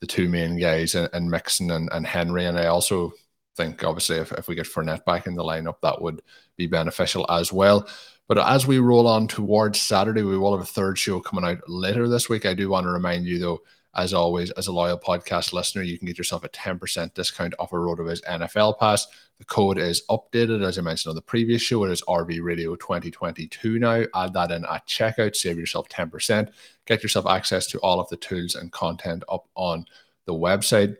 the 0.00 0.06
two 0.06 0.28
main 0.28 0.58
guys 0.58 0.94
and, 0.94 1.08
and 1.12 1.30
Mixon 1.30 1.70
and, 1.70 1.88
and 1.92 2.06
Henry. 2.06 2.46
And 2.46 2.58
I 2.58 2.66
also 2.66 3.12
think 3.56 3.84
obviously 3.84 4.16
if, 4.16 4.32
if 4.32 4.48
we 4.48 4.54
get 4.54 4.66
Fournette 4.66 5.04
back 5.04 5.26
in 5.26 5.34
the 5.34 5.44
lineup, 5.44 5.76
that 5.82 6.00
would 6.00 6.22
be 6.56 6.66
beneficial 6.66 7.26
as 7.30 7.52
well. 7.52 7.88
But 8.26 8.38
as 8.38 8.66
we 8.66 8.78
roll 8.78 9.06
on 9.06 9.28
towards 9.28 9.80
Saturday, 9.80 10.22
we 10.22 10.38
will 10.38 10.56
have 10.56 10.62
a 10.62 10.72
third 10.72 10.98
show 10.98 11.20
coming 11.20 11.44
out 11.44 11.68
later 11.68 12.08
this 12.08 12.28
week. 12.28 12.46
I 12.46 12.54
do 12.54 12.70
want 12.70 12.84
to 12.84 12.90
remind 12.90 13.26
you 13.26 13.38
though 13.38 13.60
as 13.94 14.14
always, 14.14 14.50
as 14.52 14.68
a 14.68 14.72
loyal 14.72 14.98
podcast 14.98 15.52
listener, 15.52 15.82
you 15.82 15.98
can 15.98 16.06
get 16.06 16.18
yourself 16.18 16.44
a 16.44 16.48
10% 16.48 17.12
discount 17.14 17.54
off 17.58 17.72
a 17.72 17.76
RotoViz 17.76 18.22
NFL 18.24 18.78
pass. 18.78 19.06
The 19.38 19.44
code 19.44 19.78
is 19.78 20.02
updated, 20.08 20.62
as 20.62 20.78
I 20.78 20.82
mentioned 20.82 21.10
on 21.10 21.16
the 21.16 21.22
previous 21.22 21.60
show. 21.60 21.84
It 21.84 21.90
is 21.90 22.02
RV 22.02 22.42
Radio 22.42 22.76
2022 22.76 23.78
now. 23.78 24.04
Add 24.14 24.34
that 24.34 24.52
in 24.52 24.64
at 24.66 24.86
checkout, 24.86 25.34
save 25.34 25.58
yourself 25.58 25.88
10%. 25.88 26.50
Get 26.86 27.02
yourself 27.02 27.26
access 27.26 27.66
to 27.68 27.78
all 27.80 27.98
of 27.98 28.08
the 28.10 28.16
tools 28.16 28.54
and 28.54 28.70
content 28.70 29.24
up 29.28 29.48
on 29.56 29.84
the 30.26 30.34
website. 30.34 30.96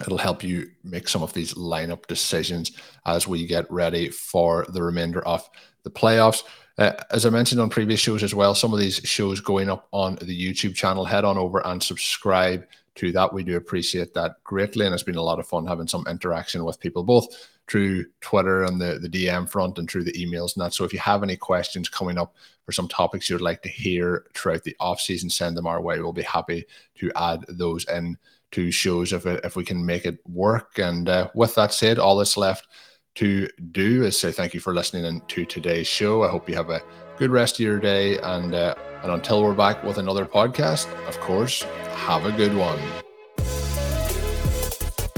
It'll 0.00 0.18
help 0.18 0.42
you 0.42 0.70
make 0.84 1.08
some 1.08 1.22
of 1.22 1.32
these 1.32 1.54
lineup 1.54 2.06
decisions 2.06 2.72
as 3.04 3.26
we 3.26 3.46
get 3.46 3.70
ready 3.70 4.10
for 4.10 4.66
the 4.68 4.82
remainder 4.82 5.26
of 5.26 5.48
the 5.84 5.90
playoffs. 5.90 6.44
Uh, 6.78 6.92
as 7.10 7.24
I 7.24 7.30
mentioned 7.30 7.60
on 7.60 7.70
previous 7.70 8.00
shows 8.00 8.22
as 8.22 8.34
well, 8.34 8.54
some 8.54 8.72
of 8.72 8.78
these 8.78 8.96
shows 8.96 9.40
going 9.40 9.70
up 9.70 9.88
on 9.92 10.16
the 10.16 10.38
YouTube 10.38 10.74
channel, 10.74 11.04
head 11.04 11.24
on 11.24 11.38
over 11.38 11.66
and 11.66 11.82
subscribe 11.82 12.66
to 12.96 13.12
that. 13.12 13.32
We 13.32 13.44
do 13.44 13.56
appreciate 13.56 14.12
that 14.14 14.42
greatly. 14.44 14.84
And 14.84 14.94
it's 14.94 15.02
been 15.02 15.16
a 15.16 15.22
lot 15.22 15.38
of 15.38 15.46
fun 15.46 15.66
having 15.66 15.86
some 15.86 16.04
interaction 16.08 16.64
with 16.64 16.80
people, 16.80 17.02
both 17.02 17.28
through 17.68 18.06
Twitter 18.20 18.64
and 18.64 18.80
the, 18.80 18.98
the 18.98 19.08
DM 19.08 19.48
front 19.48 19.78
and 19.78 19.90
through 19.90 20.04
the 20.04 20.12
emails 20.12 20.54
and 20.54 20.64
that. 20.64 20.74
So 20.74 20.84
if 20.84 20.92
you 20.92 20.98
have 20.98 21.22
any 21.22 21.36
questions 21.36 21.88
coming 21.88 22.18
up 22.18 22.34
for 22.64 22.72
some 22.72 22.88
topics 22.88 23.28
you 23.28 23.34
would 23.34 23.42
like 23.42 23.62
to 23.62 23.68
hear 23.68 24.26
throughout 24.34 24.62
the 24.62 24.76
off 24.78 25.00
season, 25.00 25.30
send 25.30 25.56
them 25.56 25.66
our 25.66 25.80
way. 25.80 25.98
We'll 25.98 26.12
be 26.12 26.22
happy 26.22 26.66
to 26.96 27.10
add 27.16 27.44
those 27.48 27.84
in 27.86 28.18
to 28.52 28.70
shows 28.70 29.12
if, 29.12 29.26
if 29.26 29.56
we 29.56 29.64
can 29.64 29.84
make 29.84 30.04
it 30.04 30.18
work. 30.28 30.78
And 30.78 31.08
uh, 31.08 31.30
with 31.34 31.54
that 31.56 31.72
said, 31.72 31.98
all 31.98 32.16
that's 32.16 32.36
left 32.36 32.68
to 33.16 33.48
do 33.72 34.04
is 34.04 34.18
say 34.18 34.32
thank 34.32 34.54
you 34.54 34.60
for 34.60 34.74
listening 34.74 35.20
to 35.26 35.44
today's 35.44 35.86
show. 35.86 36.22
I 36.22 36.28
hope 36.28 36.48
you 36.48 36.54
have 36.54 36.70
a 36.70 36.82
good 37.18 37.30
rest 37.30 37.56
of 37.56 37.60
your 37.60 37.80
day. 37.80 38.18
And, 38.18 38.54
uh, 38.54 38.74
and 39.02 39.12
until 39.12 39.42
we're 39.42 39.54
back 39.54 39.82
with 39.82 39.98
another 39.98 40.24
podcast, 40.24 40.86
of 41.08 41.18
course, 41.20 41.62
have 41.94 42.24
a 42.24 42.32
good 42.32 42.56
one. 42.56 42.78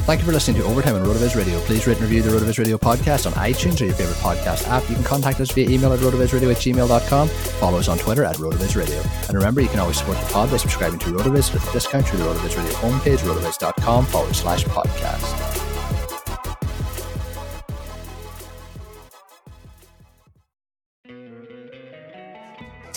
Thank 0.09 0.21
you 0.21 0.27
for 0.27 0.33
listening 0.33 0.63
to 0.63 0.67
Overtime 0.67 0.95
on 0.95 1.05
RotoViz 1.05 1.37
Radio. 1.37 1.61
Please 1.61 1.87
rate 1.87 1.99
and 1.99 2.07
review 2.07 2.23
the 2.23 2.31
RotoViz 2.31 2.59
Radio 2.59 2.79
podcast 2.79 3.27
on 3.27 3.35
iTunes 3.35 3.79
or 3.83 3.85
your 3.85 3.93
favorite 3.93 4.17
podcast 4.17 4.67
app. 4.67 4.89
You 4.89 4.95
can 4.95 5.05
contact 5.05 5.39
us 5.39 5.51
via 5.51 5.69
email 5.69 5.93
at 5.93 5.99
rotovizradio 5.99 6.51
at 6.51 6.57
gmail.com. 6.57 7.29
Follow 7.29 7.79
us 7.79 7.89
on 7.89 7.99
Twitter 7.99 8.25
at 8.25 8.37
RotoViz 8.37 8.75
Radio. 8.75 9.03
And 9.27 9.35
remember, 9.35 9.61
you 9.61 9.69
can 9.69 9.81
always 9.81 9.99
support 9.99 10.19
the 10.19 10.33
pod 10.33 10.51
by 10.51 10.57
subscribing 10.57 10.99
to 11.01 11.11
RotoViz 11.11 11.53
with 11.53 11.69
a 11.69 11.73
discount 11.73 12.07
through 12.07 12.21
the 12.21 12.25
RotoViz 12.25 12.57
Radio 12.57 12.73
homepage, 12.79 13.19
rotoviz.com 13.19 14.07
forward 14.07 14.35
slash 14.35 14.65
podcast. 14.65 15.68